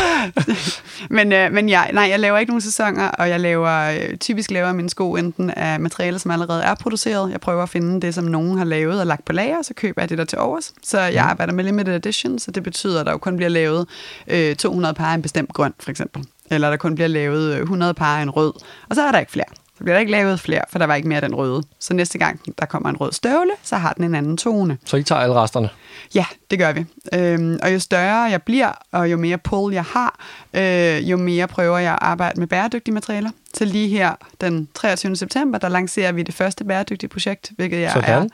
men, 1.17 1.33
øh, 1.33 1.53
men 1.53 1.69
jeg, 1.69 1.91
nej, 1.93 2.09
jeg 2.11 2.21
laver 2.21 2.39
ikke 2.39 2.51
nogen 2.51 2.61
sæsoner, 2.61 3.09
og 3.09 3.29
jeg 3.29 3.41
laver 3.41 3.91
øh, 3.91 4.17
typisk 4.17 4.51
laver 4.51 4.73
mine 4.73 4.91
sko 4.91 5.15
enten 5.17 5.51
af 5.51 5.81
materialer, 5.81 6.19
som 6.19 6.31
allerede 6.31 6.63
er 6.63 6.75
produceret. 6.75 7.31
Jeg 7.33 7.41
prøver 7.41 7.63
at 7.63 7.69
finde 7.69 8.01
det, 8.01 8.15
som 8.15 8.25
nogen 8.25 8.59
har 8.59 8.65
lavet 8.65 9.01
og 9.01 9.07
lagt 9.07 9.25
på 9.25 9.33
lager, 9.33 9.63
så 9.63 9.75
køber 9.75 10.03
jeg 10.03 10.09
det 10.09 10.19
der 10.19 10.25
til 10.25 10.39
overs. 10.39 10.73
Så 10.83 11.01
jeg 11.01 11.25
arbejder 11.25 11.53
med 11.53 11.65
limited 11.65 11.95
edition, 11.95 12.39
så 12.39 12.51
det 12.51 12.63
betyder, 12.63 13.01
at 13.01 13.07
der 13.07 13.13
jo 13.13 13.19
kun 13.19 13.37
bliver 13.37 13.51
lavet 13.51 13.89
øh, 14.29 14.57
200 14.57 14.95
par 14.95 15.11
af 15.11 15.15
en 15.15 15.23
bestemt 15.23 15.53
grøn, 15.53 15.73
for 15.81 15.91
eksempel. 15.91 16.25
Eller 16.51 16.71
der 16.71 16.77
kun 16.77 16.95
bliver 16.95 17.09
lavet 17.09 17.55
øh, 17.55 17.61
100 17.61 17.95
par 17.95 18.19
af 18.19 18.23
en 18.23 18.31
rød. 18.31 18.53
Og 18.89 18.95
så 18.97 19.03
er 19.03 19.13
der 19.13 19.19
ikke 19.19 19.33
flere. 19.33 19.66
Så 19.79 19.85
bliver 19.85 19.95
der 19.95 20.01
ikke 20.01 20.13
lavet 20.13 20.41
flere, 20.41 20.63
for 20.71 20.79
der 20.79 20.87
var 20.87 20.95
ikke 20.95 21.09
mere 21.09 21.21
den 21.21 21.35
røde. 21.35 21.63
Så 21.81 21.95
næste 21.95 22.19
gang, 22.19 22.41
der 22.59 22.67
kommer 22.67 22.89
en 22.91 22.97
rød 22.97 23.13
støvle, 23.13 23.51
så 23.63 23.77
har 23.77 23.93
den 23.93 24.05
en 24.05 24.15
anden 24.15 24.37
tone. 24.37 24.79
Så 24.85 24.97
I 24.97 25.03
tager 25.03 25.21
alle 25.21 25.35
resterne. 25.35 25.69
Ja, 26.15 26.25
det 26.51 26.59
gør 26.59 26.73
vi. 26.73 26.85
Øhm, 27.15 27.59
og 27.63 27.73
jo 27.75 27.79
større 27.79 28.23
jeg 28.23 28.43
bliver, 28.43 28.73
og 28.93 29.11
jo 29.13 29.17
mere 29.17 29.39
pull 29.39 29.75
jeg 29.75 29.85
har, 29.85 30.19
øh, 30.55 31.11
jo 31.11 31.17
mere 31.17 31.47
prøver 31.47 31.79
jeg 31.79 31.93
at 31.93 31.99
arbejde 32.03 32.41
med 32.41 32.47
bæredygtige 32.49 32.95
materialer. 32.95 33.31
Så 33.55 33.65
lige 33.65 33.89
her 33.89 34.13
den 34.41 34.69
23. 34.75 35.17
september, 35.17 35.59
der 35.59 35.69
lancerer 35.69 36.13
vi 36.13 36.23
det 36.23 36.35
første 36.35 36.65
bæredygtige 36.65 37.09
projekt, 37.11 37.51
hvilket 37.57 37.81
jeg 37.81 37.91
Sådan. 37.93 38.23
er 38.23 38.27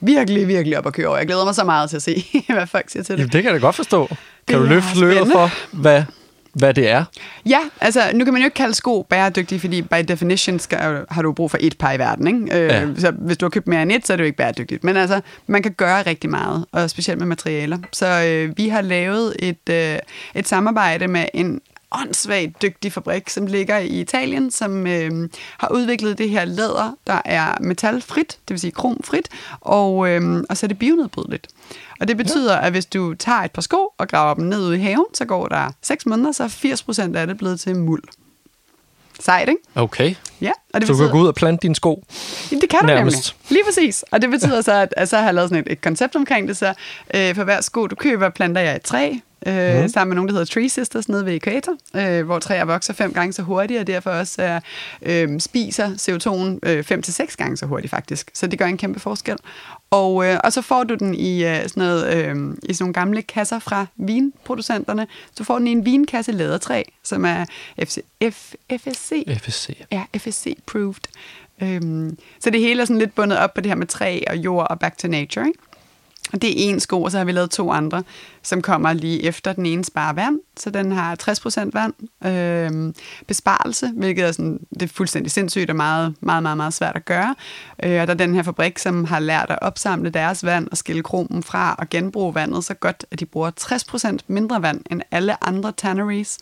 virkelig, 0.00 0.48
virkelig 0.48 0.78
op 0.78 0.86
at 0.86 0.92
køre 0.92 1.06
over. 1.06 1.16
Jeg 1.18 1.26
glæder 1.26 1.44
mig 1.44 1.54
så 1.54 1.64
meget 1.64 1.90
til 1.90 1.96
at 1.96 2.02
se, 2.02 2.24
hvad 2.48 2.66
folk 2.66 2.90
siger 2.90 3.02
til 3.02 3.12
det. 3.12 3.18
Jamen, 3.18 3.32
det 3.32 3.42
kan 3.42 3.52
jeg 3.52 3.60
da 3.60 3.66
godt 3.66 3.76
forstå. 3.76 4.06
Kan 4.06 4.16
Det 4.48 4.56
du 4.56 4.62
løfte 4.62 4.96
spændende. 4.96 5.32
for, 5.32 5.50
hvad, 5.76 6.02
hvad 6.58 6.74
det 6.74 6.88
er? 6.90 7.04
Ja, 7.46 7.58
altså 7.80 8.00
nu 8.14 8.24
kan 8.24 8.32
man 8.32 8.42
jo 8.42 8.46
ikke 8.46 8.54
kalde 8.54 8.74
sko 8.74 9.02
bæredygtige, 9.02 9.60
fordi 9.60 9.82
by 9.82 9.96
definition 10.08 10.58
skal, 10.58 11.04
har 11.10 11.22
du 11.22 11.32
brug 11.32 11.50
for 11.50 11.58
et 11.60 11.78
par 11.78 11.92
i 11.92 11.98
verden. 11.98 12.26
Ikke? 12.26 12.62
Øh, 12.62 12.68
Ja. 12.68 12.86
Så 12.98 13.10
hvis 13.10 13.36
du 13.38 13.44
har 13.46 13.50
købt 13.50 13.66
mere 13.66 13.82
end 13.82 13.92
et, 13.92 14.06
så 14.06 14.12
er 14.12 14.16
det 14.16 14.24
jo 14.24 14.26
ikke 14.26 14.36
bæredygtigt. 14.36 14.84
Men 14.84 14.96
altså, 14.96 15.20
man 15.46 15.62
kan 15.62 15.72
gøre 15.72 16.02
rigtig 16.02 16.30
meget, 16.30 16.64
og 16.72 16.90
specielt 16.90 17.18
med 17.18 17.26
materialer. 17.26 17.78
Så 17.92 18.06
øh, 18.26 18.56
vi 18.58 18.68
har 18.68 18.80
lavet 18.80 19.36
et, 19.38 19.68
øh, 19.70 19.98
et 20.34 20.48
samarbejde 20.48 21.08
med 21.08 21.24
en 21.34 21.60
åndssvagt 21.92 22.62
dygtig 22.62 22.92
fabrik, 22.92 23.28
som 23.28 23.46
ligger 23.46 23.78
i 23.78 24.00
Italien, 24.00 24.50
som 24.50 24.86
øh, 24.86 25.28
har 25.58 25.68
udviklet 25.68 26.18
det 26.18 26.30
her 26.30 26.44
læder, 26.44 26.96
der 27.06 27.22
er 27.24 27.56
metalfrit, 27.60 28.38
det 28.48 28.54
vil 28.54 28.60
sige 28.60 28.70
kromfrit, 28.70 29.28
og, 29.60 30.08
øh, 30.08 30.44
og 30.50 30.56
så 30.56 30.66
er 30.66 30.68
det 30.68 30.78
bionedbrydeligt. 30.78 31.48
Og 32.00 32.08
det 32.08 32.16
betyder, 32.16 32.54
ja. 32.54 32.66
at 32.66 32.72
hvis 32.72 32.86
du 32.86 33.14
tager 33.14 33.38
et 33.38 33.50
par 33.50 33.62
sko 33.62 33.92
og 33.98 34.08
graver 34.08 34.34
dem 34.34 34.44
ned 34.44 34.66
ude 34.66 34.76
i 34.76 34.80
haven, 34.80 35.14
så 35.14 35.24
går 35.24 35.46
der 35.46 35.70
6 35.82 36.06
måneder, 36.06 36.32
så 36.32 36.44
er 36.44 36.48
80 36.48 36.82
procent 36.82 37.16
af 37.16 37.26
det 37.26 37.38
blevet 37.38 37.60
til 37.60 37.76
muld. 37.76 38.02
Sejt, 39.20 39.48
ikke? 39.48 39.60
Okay. 39.74 40.14
Ja, 40.40 40.50
og 40.74 40.80
det 40.80 40.86
Så 40.86 40.92
du 40.92 40.96
betyder, 40.96 41.08
kan 41.08 41.18
gå 41.18 41.22
ud 41.22 41.28
og 41.28 41.34
plante 41.34 41.62
dine 41.62 41.74
sko. 41.76 42.04
Jamen, 42.50 42.60
det 42.60 42.70
kan 42.70 42.78
du 42.80 42.86
Nærmest. 42.86 43.16
nemlig. 43.16 43.52
Lige 43.52 43.64
præcis. 43.64 44.04
Og 44.10 44.22
det 44.22 44.30
betyder 44.30 44.60
så, 44.60 44.72
at, 44.72 44.94
at 44.96 45.08
så 45.08 45.16
har 45.16 45.24
jeg 45.24 45.34
lavet 45.34 45.50
sådan 45.50 45.64
et, 45.66 45.72
et 45.72 45.80
koncept 45.80 46.16
omkring 46.16 46.48
det. 46.48 46.56
Så 46.56 46.74
øh, 47.14 47.34
for 47.34 47.44
hver 47.44 47.60
sko, 47.60 47.86
du 47.86 47.94
køber, 47.94 48.28
planter 48.28 48.60
jeg 48.60 48.76
et 48.76 48.82
træ. 48.82 49.12
øh, 49.46 49.82
mm. 49.82 49.88
sammen 49.88 50.08
med 50.08 50.14
nogen, 50.14 50.28
der 50.28 50.32
hedder 50.34 50.44
Tree 50.54 50.68
Sisters 50.68 51.08
nede 51.08 51.26
ved 51.26 51.34
ekvator, 51.34 51.72
øh, 51.96 52.26
hvor 52.26 52.38
træer 52.38 52.64
vokser 52.64 52.92
fem 52.92 53.12
gange 53.12 53.32
så 53.32 53.42
hurtigt, 53.42 53.80
og 53.80 53.86
derfor 53.86 54.10
også 54.10 54.60
øh, 55.02 55.40
spiser 55.40 55.88
CO2'en 55.88 56.70
øh, 56.70 56.84
fem 56.84 57.02
til 57.02 57.14
seks 57.14 57.36
gange 57.36 57.56
så 57.56 57.66
hurtigt 57.66 57.90
faktisk. 57.90 58.30
Så 58.34 58.46
det 58.46 58.58
gør 58.58 58.66
en 58.66 58.76
kæmpe 58.78 59.00
forskel. 59.00 59.36
Og, 59.90 60.26
øh, 60.26 60.38
og 60.44 60.52
så 60.52 60.62
får 60.62 60.84
du 60.84 60.94
den 60.94 61.14
i, 61.14 61.44
øh, 61.44 61.68
sådan 61.68 61.72
noget, 61.76 62.16
øh, 62.16 62.56
i 62.62 62.74
sådan 62.74 62.84
nogle 62.84 62.92
gamle 62.92 63.22
kasser 63.22 63.58
fra 63.58 63.86
vinproducenterne. 63.96 65.06
Så 65.34 65.44
får 65.44 65.58
den 65.58 65.66
i 65.66 65.72
en 65.72 65.84
vinkasse 65.84 66.32
lædertræ, 66.32 66.82
som 67.02 67.24
er 67.24 67.44
FC, 67.84 67.98
F, 68.30 68.54
FSC. 68.72 69.24
FSC. 69.40 69.86
Ja, 69.92 70.04
FSC-proved. 70.16 71.02
Øhm, 71.62 72.18
så 72.40 72.50
det 72.50 72.60
hele 72.60 72.80
er 72.82 72.84
sådan 72.84 72.98
lidt 72.98 73.14
bundet 73.14 73.38
op 73.38 73.54
på 73.54 73.60
det 73.60 73.70
her 73.70 73.76
med 73.76 73.86
træ 73.86 74.20
og 74.26 74.36
jord 74.36 74.66
og 74.70 74.78
back 74.78 74.98
to 74.98 75.08
nature, 75.08 75.46
ikke? 75.46 75.58
Det 76.32 76.44
er 76.44 76.70
en 76.70 76.80
sko, 76.80 77.02
og 77.02 77.10
så 77.10 77.18
har 77.18 77.24
vi 77.24 77.32
lavet 77.32 77.50
to 77.50 77.70
andre, 77.70 78.02
som 78.42 78.62
kommer 78.62 78.92
lige 78.92 79.22
efter. 79.22 79.52
Den 79.52 79.66
ene 79.66 79.84
sparer 79.84 80.12
vand, 80.12 80.40
så 80.56 80.70
den 80.70 80.92
har 80.92 81.16
60% 81.22 81.70
vand. 81.72 81.94
Øh, 82.26 82.94
besparelse, 83.26 83.92
hvilket 83.96 84.24
er, 84.24 84.32
sådan, 84.32 84.60
det 84.74 84.82
er 84.82 84.86
fuldstændig 84.86 85.32
sindssygt 85.32 85.70
og 85.70 85.76
meget, 85.76 86.14
meget, 86.20 86.42
meget, 86.42 86.56
meget 86.56 86.74
svært 86.74 86.96
at 86.96 87.04
gøre. 87.04 87.34
Øh, 87.82 88.00
og 88.00 88.06
der 88.06 88.12
er 88.12 88.18
den 88.18 88.34
her 88.34 88.42
fabrik, 88.42 88.78
som 88.78 89.04
har 89.04 89.20
lært 89.20 89.46
at 89.50 89.58
opsamle 89.62 90.10
deres 90.10 90.44
vand 90.44 90.68
og 90.70 90.76
skille 90.76 91.02
kromen 91.02 91.42
fra 91.42 91.74
og 91.78 91.88
genbruge 91.88 92.34
vandet 92.34 92.64
så 92.64 92.74
godt, 92.74 93.06
at 93.10 93.20
de 93.20 93.26
bruger 93.26 93.50
60% 93.60 94.16
mindre 94.26 94.62
vand 94.62 94.80
end 94.90 95.02
alle 95.10 95.44
andre 95.44 95.72
tanneries. 95.76 96.38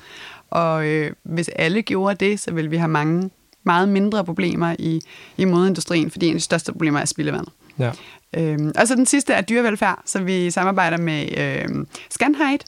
Og 0.50 0.86
øh, 0.86 1.12
hvis 1.22 1.48
alle 1.48 1.82
gjorde 1.82 2.26
det, 2.26 2.40
så 2.40 2.52
ville 2.52 2.70
vi 2.70 2.76
have 2.76 2.88
mange 2.88 3.30
meget 3.66 3.88
mindre 3.88 4.24
problemer 4.24 4.76
i, 4.78 5.00
i 5.36 5.44
modindustrien, 5.44 6.10
fordi 6.10 6.26
en 6.26 6.34
af 6.34 6.38
de 6.38 6.44
største 6.44 6.72
problemer 6.72 7.00
er 7.00 7.04
spildevandet. 7.04 7.52
Ja. 7.78 7.90
Øhm, 8.36 8.72
og 8.78 8.88
så 8.88 8.94
den 8.94 9.06
sidste 9.06 9.32
er 9.32 9.40
dyrevelfærd, 9.40 10.02
som 10.04 10.26
vi 10.26 10.50
samarbejder 10.50 10.96
med 10.96 11.38
øhm, 11.38 11.86
Scanhide, 12.10 12.58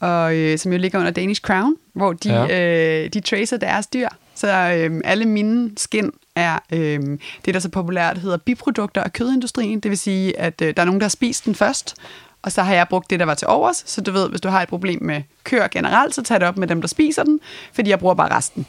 og, 0.00 0.36
øh, 0.36 0.58
som 0.58 0.72
jo 0.72 0.78
ligger 0.78 0.98
under 0.98 1.10
Danish 1.10 1.40
Crown, 1.40 1.76
hvor 1.92 2.12
de, 2.12 2.34
ja. 2.34 3.04
øh, 3.04 3.12
de 3.12 3.20
tracer 3.20 3.56
deres 3.56 3.86
dyr. 3.86 4.08
Så 4.34 4.78
øhm, 4.78 5.00
alle 5.04 5.24
mine 5.24 5.70
skin 5.76 6.12
er 6.34 6.58
øhm, 6.72 7.20
det, 7.44 7.54
der 7.54 7.60
så 7.60 7.68
populært 7.68 8.18
hedder 8.18 8.36
biprodukter 8.36 9.02
af 9.02 9.12
kødindustrien. 9.12 9.80
Det 9.80 9.90
vil 9.90 9.98
sige, 9.98 10.40
at 10.40 10.62
øh, 10.62 10.76
der 10.76 10.82
er 10.82 10.86
nogen, 10.86 11.00
der 11.00 11.04
har 11.04 11.10
spist 11.10 11.44
den 11.44 11.54
først, 11.54 11.94
og 12.46 12.52
så 12.52 12.62
har 12.62 12.74
jeg 12.74 12.86
brugt 12.90 13.10
det, 13.10 13.20
der 13.20 13.26
var 13.26 13.34
til 13.34 13.48
overs. 13.48 13.82
Så 13.86 14.00
du 14.00 14.12
ved, 14.12 14.28
hvis 14.28 14.40
du 14.40 14.48
har 14.48 14.62
et 14.62 14.68
problem 14.68 15.02
med 15.02 15.22
køer 15.44 15.68
generelt, 15.68 16.14
så 16.14 16.22
tag 16.22 16.40
det 16.40 16.48
op 16.48 16.56
med 16.56 16.68
dem, 16.68 16.80
der 16.80 16.88
spiser 16.88 17.22
den, 17.22 17.40
fordi 17.72 17.90
jeg 17.90 17.98
bruger 17.98 18.14
bare 18.14 18.36
resten. 18.36 18.66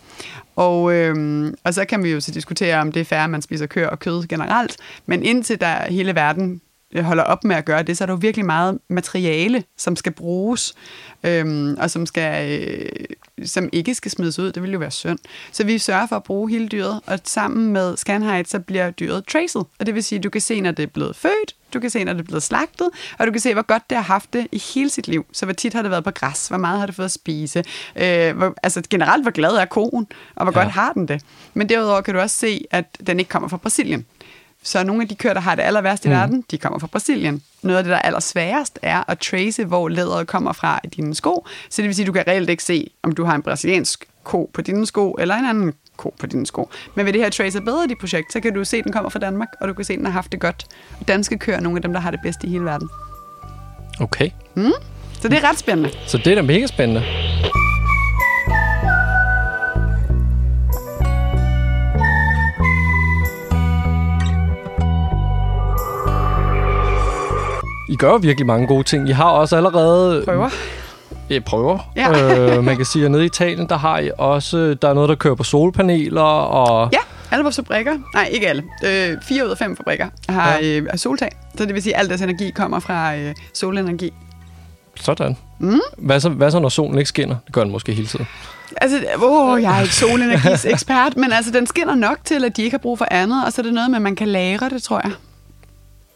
Og, 0.55 0.93
øhm, 0.93 1.53
og 1.63 1.73
så 1.73 1.85
kan 1.85 2.03
vi 2.03 2.11
jo 2.11 2.19
så 2.19 2.31
diskutere, 2.31 2.81
om 2.81 2.91
det 2.91 2.99
er 2.99 3.05
fair, 3.05 3.19
at 3.19 3.29
man 3.29 3.41
spiser 3.41 3.65
køer 3.65 3.87
og 3.87 3.99
kød 3.99 4.27
generelt. 4.27 4.77
Men 5.05 5.23
indtil 5.23 5.61
der 5.61 5.91
hele 5.91 6.15
verden 6.15 6.61
holder 6.95 7.23
op 7.23 7.43
med 7.43 7.56
at 7.56 7.65
gøre 7.65 7.84
det, 7.84 7.97
så 7.97 8.04
er 8.04 8.06
der 8.06 8.13
jo 8.13 8.19
virkelig 8.21 8.45
meget 8.45 8.80
materiale, 8.89 9.63
som 9.78 9.95
skal 9.95 10.12
bruges, 10.12 10.73
øhm, 11.23 11.78
og 11.80 11.91
som, 11.91 12.06
skal, 12.06 12.60
øh, 12.62 12.89
som 13.45 13.69
ikke 13.71 13.95
skal 13.95 14.12
smides 14.12 14.39
ud. 14.39 14.52
Det 14.52 14.63
vil 14.63 14.71
jo 14.71 14.80
være 14.80 14.91
synd. 14.91 15.19
Så 15.52 15.63
vi 15.63 15.78
sørger 15.78 16.08
for 16.08 16.15
at 16.15 16.23
bruge 16.23 16.50
hele 16.50 16.67
dyret, 16.67 17.02
og 17.06 17.19
sammen 17.23 17.73
med 17.73 17.97
Scanhide, 17.97 18.50
så 18.50 18.60
bliver 18.60 18.91
dyret 18.91 19.26
traced. 19.28 19.62
Og 19.80 19.86
det 19.86 19.95
vil 19.95 20.04
sige, 20.04 20.17
at 20.17 20.23
du 20.23 20.30
kan 20.30 20.41
se, 20.41 20.62
når 20.62 20.71
det 20.71 20.84
er 20.84 20.88
blevet 20.88 21.15
født, 21.15 21.56
du 21.73 21.80
kan 21.80 21.89
se, 21.89 22.04
når 22.04 22.13
det 22.13 22.19
er 22.19 22.26
blevet 22.26 22.43
slagtet, 22.43 22.89
og 23.19 23.28
du 23.28 23.32
kan 23.32 23.41
se, 23.41 23.54
hvor 23.54 23.62
godt 23.62 23.89
det 23.89 23.95
har 23.95 24.04
haft 24.04 24.34
det 24.34 24.47
i 24.52 24.63
hele 24.73 24.89
sit 24.89 25.08
liv. 25.08 25.26
Så 25.32 25.45
hvor 25.45 25.54
tit 25.54 25.73
har 25.73 25.82
det 25.82 25.91
været 25.91 26.04
på 26.04 26.12
græs, 26.12 26.47
hvor 26.47 26.58
meget 26.58 26.80
har 26.80 26.86
det 26.86 26.95
fået 26.95 27.06
at 27.06 27.12
spise, 27.12 27.63
øh, 27.95 28.38
hvor, 28.38 28.54
altså 28.63 28.82
generelt, 28.89 29.23
hvor 29.23 29.32
glad 29.32 29.52
er 29.52 29.65
koen, 29.65 30.08
og 30.36 30.45
hvor 30.45 30.60
ja. 30.60 30.63
godt 30.63 30.73
har 30.73 30.93
den 30.93 31.08
det. 31.08 31.21
Men 31.54 31.69
derudover 31.69 32.02
kan 32.02 32.13
du 32.13 32.19
også 32.19 32.38
se, 32.38 32.65
at 32.71 32.97
den 33.08 33.19
ikke 33.19 33.30
kommer 33.30 33.50
fra 33.50 33.58
Brasilien. 33.58 34.06
Så 34.67 34.84
nogle 34.84 35.01
af 35.01 35.08
de 35.08 35.15
køer, 35.15 35.34
der 35.34 35.41
har 35.41 35.56
det 35.56 35.63
aller 35.63 35.82
værst 35.82 36.06
i 36.06 36.08
mm. 36.08 36.13
verden, 36.13 36.43
de 36.51 36.58
kommer 36.58 36.80
fra 36.80 36.88
Brasilien. 36.88 37.41
Noget 37.62 37.77
af 37.77 37.84
det, 37.84 37.91
der 37.91 37.97
er 37.97 38.01
allersværest, 38.01 38.80
er 38.82 39.03
at 39.08 39.19
trace, 39.19 39.65
hvor 39.65 39.89
læderet 39.89 40.27
kommer 40.27 40.53
fra 40.53 40.80
i 40.84 40.88
dine 40.88 41.15
sko. 41.15 41.45
Så 41.69 41.82
det 41.82 41.88
vil 41.88 41.95
sige, 41.95 42.03
at 42.03 42.08
du 42.08 42.13
kan 42.13 42.23
reelt 42.27 42.49
ikke 42.49 42.63
se, 42.63 42.89
om 43.03 43.12
du 43.12 43.23
har 43.23 43.36
en 43.36 43.41
brasiliansk 43.41 44.06
ko 44.23 44.49
på 44.53 44.62
dine 44.62 44.86
sko, 44.86 45.12
eller 45.19 45.36
en 45.36 45.45
anden 45.45 45.73
ko 45.97 46.13
på 46.19 46.27
dine 46.27 46.45
sko. 46.45 46.69
Men 46.95 47.06
ved 47.06 47.13
det 47.13 47.21
her 47.21 47.30
Tracer 47.30 47.60
Bedre 47.60 47.88
dit 47.88 47.97
projekt, 47.99 48.34
så 48.34 48.39
kan 48.39 48.53
du 48.53 48.65
se, 48.65 48.77
at 48.77 48.84
den 48.84 48.93
kommer 48.93 49.10
fra 49.10 49.19
Danmark, 49.19 49.49
og 49.62 49.67
du 49.67 49.73
kan 49.73 49.86
se, 49.86 49.93
at 49.93 49.97
den 49.97 50.06
har 50.06 50.13
haft 50.13 50.32
det 50.32 50.39
godt. 50.39 50.65
Danske 51.08 51.38
køer 51.38 51.56
er 51.56 51.62
nogle 51.62 51.77
af 51.77 51.82
dem, 51.82 51.93
der 51.93 51.99
har 51.99 52.12
det 52.12 52.19
bedst 52.23 52.43
i 52.43 52.47
hele 52.47 52.63
verden. 52.63 52.89
Okay. 53.99 54.30
Mm? 54.56 54.71
Så 55.21 55.27
det 55.27 55.38
er 55.38 55.49
ret 55.49 55.60
spændende. 55.60 55.91
Så 56.08 56.17
det 56.17 56.27
er 56.27 56.36
da 56.36 56.41
mega 56.41 56.67
spændende. 56.67 57.03
I 67.89 67.95
gør 67.95 68.10
jo 68.10 68.15
virkelig 68.15 68.45
mange 68.47 68.67
gode 68.67 68.84
ting. 68.84 69.10
I 69.10 69.12
har 69.12 69.30
også 69.30 69.58
allerede... 69.58 70.23
Prøver. 70.26 70.50
Ja, 71.30 71.39
prøver. 71.39 71.91
Ja. 71.95 72.56
øh, 72.58 72.63
man 72.63 72.76
kan 72.76 72.86
sige, 72.86 73.06
at 73.06 73.12
nede 73.12 73.23
i 73.23 73.26
Italien, 73.26 73.69
der 73.69 73.78
har 73.78 74.00
I 74.00 74.12
også... 74.17 74.78
Der 74.82 74.89
er 74.89 74.93
noget, 74.93 75.10
der 75.10 75.15
kører 75.15 75.36
på 75.36 75.43
solpaneler 75.43 76.21
og... 76.21 76.89
Ja, 76.93 76.97
alle 77.32 77.43
vores 77.43 77.56
fabrikker, 77.56 77.97
nej 78.13 78.30
ikke 78.32 78.47
alle, 78.50 78.63
øh, 78.86 79.17
fire 79.21 79.45
ud 79.45 79.50
af 79.52 79.58
fem 79.58 79.78
fabrikker 79.78 80.08
har, 80.30 80.58
Ja. 80.58 80.78
øh, 80.80 80.88
soltag. 80.95 81.30
Så 81.58 81.65
det 81.65 81.73
vil 81.73 81.84
sige, 81.84 81.95
at 81.95 82.02
al 82.02 82.10
deres 82.10 82.21
energi 82.21 82.52
kommer 82.52 82.80
fra 82.80 83.15
øh, 83.15 83.36
solenergi. 83.54 84.13
Sådan. 84.95 85.38
Mm. 85.60 85.80
Hvad, 85.97 86.19
så, 86.19 86.30
hvad 86.30 86.52
så, 86.52 86.60
når 86.60 86.69
solen 86.69 86.97
ikke 86.97 87.08
skinner? 87.10 87.36
Det 87.45 87.54
gør 87.54 87.63
den 87.63 87.71
måske 87.71 87.93
hele 87.93 88.08
tiden. 88.08 88.28
Altså, 88.82 88.97
åh, 89.23 89.62
jeg 89.62 89.78
er 89.78 89.82
ikke 89.82 89.95
solenergis 89.95 90.65
ekspert, 90.65 91.17
men 91.17 91.32
altså, 91.32 91.52
den 91.52 91.67
skinner 91.67 91.95
nok 91.95 92.17
til, 92.26 92.45
at 92.45 92.58
de 92.58 92.63
ikke 92.63 92.73
har 92.73 92.80
brug 92.82 92.97
for 92.97 93.08
andet, 93.12 93.45
og 93.45 93.54
så 93.54 93.62
er 93.62 93.63
det 93.63 93.73
noget 93.73 93.89
med, 93.89 93.95
at 93.97 94.02
man 94.02 94.15
kan 94.15 94.28
lagre 94.28 94.69
det, 94.69 94.84
tror 94.84 95.02
jeg. 95.04 95.12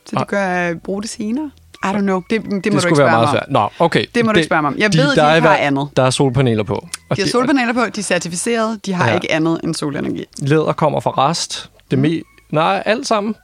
Så 0.05 0.15
de 0.19 0.25
kan 0.25 0.71
øh, 0.75 0.79
bruge 0.81 1.01
det 1.01 1.09
senere. 1.09 1.51
I 1.83 1.87
don't 1.87 1.99
know. 1.99 2.21
Det, 2.29 2.41
det, 2.41 2.51
må 2.51 2.55
det 2.55 2.63
du 2.63 2.67
ikke 2.67 2.79
spørge 2.79 2.97
være 2.97 3.05
mig 3.05 3.11
meget 3.11 3.27
om. 3.27 3.33
svært. 3.33 3.45
Nå, 3.51 3.69
okay. 3.85 4.05
Det 4.15 4.25
må 4.25 4.31
du 4.31 4.37
ikke 4.37 4.47
spørge 4.47 4.61
mig 4.61 4.69
om. 4.69 4.77
Jeg 4.77 4.93
ved, 4.93 5.09
de 5.11 5.15
der 5.15 5.23
er 5.23 5.35
ikke 5.35 5.47
har 5.47 5.55
andet. 5.55 5.89
Der 5.97 6.03
er 6.03 6.09
solpaneler 6.09 6.63
på. 6.63 6.87
Og 7.09 7.17
De 7.17 7.21
har 7.21 7.29
solpaneler 7.29 7.73
på, 7.73 7.85
de 7.85 7.99
er 7.99 8.03
certificeret, 8.03 8.85
de 8.85 8.93
har 8.93 9.07
Ja. 9.09 9.15
ikke 9.15 9.31
andet 9.31 9.59
end 9.63 9.75
solenergi. 9.75 10.25
Læder 10.39 10.73
kommer 10.73 10.99
fra 10.99 11.11
rest. 11.29 11.69
Det 11.91 11.99
Mm. 11.99 12.05
me- 12.05 12.47
Nej, 12.51 12.83
alt 12.85 13.07
sammen. 13.07 13.35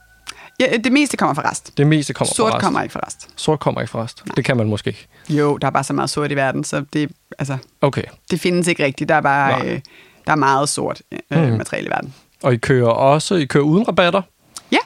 Ja, 0.60 0.66
det 0.84 0.92
meste 0.92 1.16
kommer 1.16 1.34
fra 1.34 1.50
rest. 1.50 1.78
Det 1.78 1.86
meste 1.86 2.12
kommer 2.14 2.34
Sort 2.34 2.50
fra 2.50 2.56
rest. 2.56 2.64
kommer 2.64 2.82
ikke 2.82 2.92
fra 2.92 3.00
rest. 3.06 3.28
Sort 3.36 3.60
kommer 3.60 3.80
ikke 3.80 3.90
fra 3.90 4.02
rest. 4.02 4.22
Det 4.36 4.44
kan 4.44 4.56
man 4.56 4.68
måske 4.68 4.88
ikke. 4.88 5.06
Jo, 5.28 5.56
der 5.56 5.66
er 5.66 5.70
bare 5.70 5.84
så 5.84 5.92
meget 5.92 6.10
sort 6.10 6.32
i 6.32 6.36
verden, 6.36 6.64
så 6.64 6.84
det, 6.92 7.10
altså, 7.38 7.56
Okay. 7.80 8.02
det 8.30 8.40
findes 8.40 8.66
ikke 8.68 8.84
rigtigt. 8.84 9.08
Der 9.08 9.14
er 9.14 9.20
bare 9.20 9.58
Nej. 9.58 9.68
øh, 9.68 9.80
der 10.26 10.32
er 10.32 10.36
meget 10.36 10.68
sort 10.68 11.02
øh, 11.32 11.42
Mhm. 11.48 11.56
materiale 11.56 11.86
i 11.86 11.90
verden. 11.90 12.14
Og 12.42 12.52
I 12.54 12.56
kører 12.56 12.88
også 12.88 13.34
I 13.34 13.44
kører 13.44 13.64
uden 13.64 13.88
rabatter, 13.88 14.22
Ja. 14.72 14.78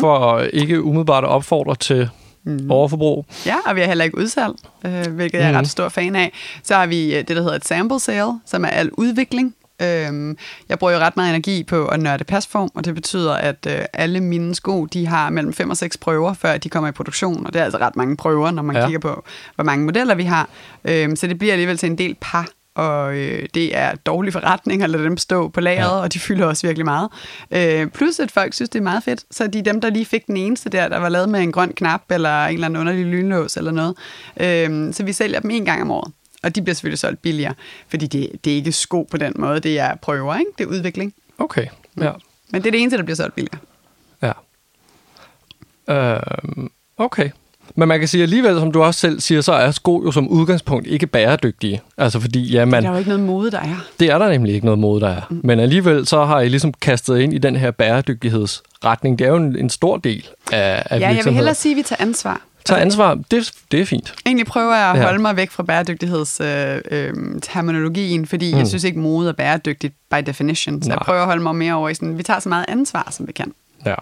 for 0.00 0.38
ikke 0.40 0.82
umiddelbart 0.82 1.24
at 1.24 1.30
opfordre 1.30 1.74
til 1.74 2.10
Mm. 2.44 2.70
overforbrug. 2.70 3.26
Ja, 3.46 3.56
og 3.66 3.76
vi 3.76 3.80
har 3.80 3.86
heller 3.86 4.04
ikke 4.04 4.18
udsalg, 4.18 4.54
øh, 4.86 5.06
hvilket 5.06 5.38
jeg 5.38 5.50
er 5.50 5.58
ret 5.58 5.68
stor 5.68 5.88
fan 5.88 6.16
af. 6.16 6.32
Så 6.62 6.74
har 6.74 6.86
vi 6.86 7.14
øh, 7.14 7.18
det, 7.18 7.28
der 7.28 7.42
hedder 7.42 7.56
et 7.56 7.66
sample 7.66 8.00
sale, 8.00 8.32
som 8.46 8.64
er 8.64 8.68
al 8.68 8.90
udvikling. 8.92 9.54
Øhm, 9.82 10.36
jeg 10.68 10.78
bruger 10.78 10.92
jo 10.92 10.98
ret 10.98 11.16
meget 11.16 11.30
energi 11.30 11.64
på 11.64 11.86
at 11.86 12.00
nørde 12.00 12.24
pasform, 12.24 12.70
og 12.74 12.84
det 12.84 12.94
betyder, 12.94 13.34
at 13.34 13.66
øh, 13.70 13.84
alle 13.92 14.20
mine 14.20 14.54
sko, 14.54 14.84
de 14.84 15.06
har 15.06 15.30
mellem 15.30 15.52
5 15.52 15.70
og 15.70 15.76
6 15.76 15.96
prøver, 15.96 16.34
før 16.34 16.56
de 16.56 16.68
kommer 16.68 16.88
i 16.88 16.92
produktion. 16.92 17.46
Og 17.46 17.52
det 17.52 17.60
er 17.60 17.64
altså 17.64 17.78
ret 17.78 17.96
mange 17.96 18.16
prøver, 18.16 18.50
når 18.50 18.62
man 18.62 18.76
ja. 18.76 18.86
kigger 18.86 18.98
på, 18.98 19.24
hvor 19.54 19.64
mange 19.64 19.84
modeller 19.84 20.14
vi 20.14 20.24
har. 20.24 20.48
Øhm, 20.84 21.16
så 21.16 21.26
det 21.26 21.38
bliver 21.38 21.52
alligevel 21.52 21.78
til 21.78 21.90
en 21.90 21.98
del 21.98 22.16
par 22.20 22.48
og 22.74 23.16
øh, 23.16 23.48
det 23.54 23.76
er 23.76 23.94
dårlig 23.94 24.32
forretning 24.32 24.82
at 24.82 24.90
lade 24.90 25.04
dem 25.04 25.16
stå 25.16 25.48
på 25.48 25.60
lageret, 25.60 25.90
Ja. 25.96 26.02
og 26.02 26.12
de 26.14 26.18
fylder 26.18 26.46
også 26.46 26.66
virkelig 26.66 26.84
meget. 26.84 27.08
Øh, 27.50 27.86
plus 27.86 28.18
at 28.20 28.30
folk 28.30 28.54
synes, 28.54 28.68
det 28.70 28.78
er 28.78 28.82
meget 28.82 29.02
fedt, 29.04 29.24
så 29.30 29.46
de 29.46 29.58
er 29.58 29.62
dem, 29.62 29.80
der 29.80 29.90
lige 29.90 30.04
fik 30.04 30.26
den 30.26 30.36
eneste 30.36 30.68
der, 30.70 30.88
der 30.88 30.98
var 30.98 31.08
lavet 31.08 31.28
med 31.28 31.40
en 31.40 31.52
grøn 31.52 31.72
knap, 31.72 32.02
eller 32.10 32.44
en 32.46 32.54
eller 32.54 32.66
anden 32.66 32.80
underlig 32.80 33.06
lynlås, 33.06 33.56
eller 33.56 33.70
noget. 33.70 33.96
Øh, 34.40 34.94
så 34.94 35.04
vi 35.04 35.12
sælger 35.12 35.40
dem 35.40 35.50
en 35.50 35.64
gang 35.64 35.82
om 35.82 35.90
året, 35.90 36.12
og 36.42 36.54
de 36.56 36.62
bliver 36.62 36.74
selvfølgelig 36.74 36.98
solgt 36.98 37.22
billigere, 37.22 37.54
fordi 37.88 38.06
det, 38.06 38.30
det 38.44 38.52
er 38.52 38.56
ikke 38.56 38.72
sko 38.72 39.02
på 39.10 39.16
den 39.16 39.32
måde, 39.36 39.60
det 39.60 39.78
er 39.78 39.94
prøver, 39.94 40.36
ikke? 40.38 40.50
det 40.58 40.64
er 40.64 40.68
udvikling. 40.68 41.14
Okay, 41.38 41.66
ja. 42.00 42.12
Men 42.50 42.62
det 42.62 42.66
er 42.66 42.70
det 42.70 42.80
eneste, 42.80 42.96
der 42.98 43.02
bliver 43.04 43.16
solgt 43.16 43.34
billigere. 43.34 43.58
ja. 44.22 44.32
Øhm, 45.88 46.70
okay. 46.96 47.30
Men 47.76 47.88
man 47.88 47.98
kan 47.98 48.08
sige 48.08 48.22
alligevel, 48.22 48.58
som 48.58 48.72
du 48.72 48.82
også 48.82 49.00
selv 49.00 49.20
siger, 49.20 49.40
så 49.40 49.52
er 49.52 49.70
sko 49.70 50.02
jo 50.04 50.12
som 50.12 50.28
udgangspunkt 50.28 50.86
ikke 50.86 51.06
bæredygtige. 51.06 51.80
Altså 51.98 52.20
fordi, 52.20 52.52
ja, 52.52 52.64
man, 52.64 52.82
Der 52.82 52.88
er 52.88 52.92
jo 52.92 52.98
ikke 52.98 53.10
noget 53.10 53.24
mode, 53.24 53.50
der 53.50 53.58
er. 53.60 53.84
det 54.00 54.10
er 54.10 54.18
der 54.18 54.28
nemlig 54.28 54.54
ikke 54.54 54.66
noget 54.66 54.78
mode, 54.78 55.00
der 55.00 55.08
er. 55.08 55.20
Mm. 55.30 55.40
Men 55.44 55.60
alligevel 55.60 56.06
så 56.06 56.24
har 56.24 56.40
I 56.40 56.48
ligesom 56.48 56.72
kastet 56.72 57.18
ind 57.18 57.34
i 57.34 57.38
den 57.38 57.56
her 57.56 57.70
bæredygtighedsretning. 57.70 59.18
Det 59.18 59.24
er 59.24 59.28
jo 59.28 59.36
en, 59.36 59.58
en 59.58 59.70
stor 59.70 59.96
del 59.96 60.28
af, 60.52 60.82
af 60.90 61.00
Ja, 61.00 61.08
jeg 61.08 61.24
vil 61.24 61.34
hellere 61.34 61.54
sige, 61.54 61.72
at 61.72 61.76
vi 61.76 61.82
tager 61.82 62.02
ansvar. 62.02 62.40
Tag 62.64 62.80
ansvar, 62.80 63.14
det, 63.30 63.52
det 63.72 63.80
er 63.80 63.84
fint. 63.86 64.14
Egentlig 64.26 64.46
prøver 64.46 64.76
jeg 64.76 64.90
at 64.90 65.02
holde 65.02 65.18
mig 65.18 65.36
væk 65.36 65.50
fra 65.50 65.62
bæredygtighedsterminologien, 65.62 67.34
øh, 67.34 67.40
terminologien, 67.42 68.26
fordi 68.26 68.52
mm. 68.52 68.58
jeg 68.58 68.66
synes 68.66 68.84
ikke, 68.84 68.98
mode 68.98 69.28
er 69.28 69.32
bæredygtigt 69.32 69.94
by 70.10 70.16
definition. 70.26 70.82
Så 70.82 70.88
Nej. 70.88 70.96
jeg 70.98 71.04
prøver 71.06 71.20
at 71.20 71.26
holde 71.26 71.42
mig 71.42 71.54
mere 71.56 71.74
over 71.74 71.88
i 71.88 71.94
sådan, 71.94 72.18
vi 72.18 72.22
tager 72.22 72.40
så 72.40 72.48
meget 72.48 72.64
ansvar, 72.68 73.08
som 73.10 73.26
vi 73.26 73.32
kan. 73.32 73.52
Ja. 73.86 73.94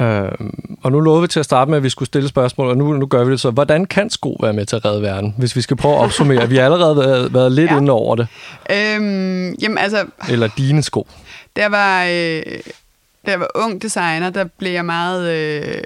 Øhm, 0.00 0.78
og 0.82 0.92
nu 0.92 1.00
lovede 1.00 1.22
vi 1.22 1.28
til 1.28 1.40
at 1.40 1.44
starte 1.44 1.70
med, 1.70 1.78
at 1.78 1.84
vi 1.84 1.88
skulle 1.88 2.06
stille 2.06 2.28
spørgsmål, 2.28 2.68
og 2.68 2.76
nu, 2.76 2.92
nu 2.92 3.06
gør 3.06 3.24
vi 3.24 3.32
det 3.32 3.40
så. 3.40 3.50
Hvordan 3.50 3.84
kan 3.84 4.10
sko 4.10 4.36
være 4.42 4.52
med 4.52 4.66
til 4.66 4.76
at 4.76 4.84
redde 4.84 5.02
verden? 5.02 5.34
Hvis 5.38 5.56
vi 5.56 5.60
skal 5.60 5.76
prøve 5.76 5.94
at 5.94 6.00
opsummere. 6.00 6.48
vi 6.48 6.56
har 6.56 6.64
allerede 6.64 6.96
været, 6.96 7.34
været 7.34 7.52
lidt 7.52 7.70
ja. 7.70 7.74
Ja. 7.74 7.80
inde 7.80 7.92
over 7.92 8.16
det. 8.16 8.26
Øhm, 8.70 9.54
jamen 9.54 9.78
altså, 9.78 10.06
Eller 10.28 10.48
dine 10.58 10.82
sko. 10.82 11.06
der 11.56 11.68
var, 11.68 12.04
øh, 12.04 12.60
da 13.26 13.30
jeg 13.30 13.40
var 13.40 13.50
ung 13.54 13.82
designer, 13.82 14.30
der 14.30 14.44
blev 14.58 14.72
jeg 14.72 14.84
meget 14.84 15.32
øh, 15.32 15.82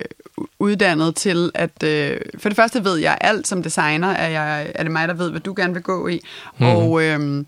uddannet 0.58 1.16
til 1.16 1.50
at... 1.54 1.82
Øh, 1.84 2.20
for 2.38 2.48
det 2.48 2.56
første 2.56 2.84
ved 2.84 2.96
jeg 2.96 3.18
alt 3.20 3.46
som 3.46 3.62
designer, 3.62 4.08
er, 4.08 4.28
jeg, 4.28 4.72
er 4.74 4.82
det 4.82 4.92
mig, 4.92 5.08
der 5.08 5.14
ved, 5.14 5.30
hvad 5.30 5.40
du 5.40 5.54
gerne 5.56 5.74
vil 5.74 5.82
gå 5.82 6.08
i. 6.08 6.20
Mm. 6.58 6.66
Og, 6.66 7.02
øh, 7.02 7.44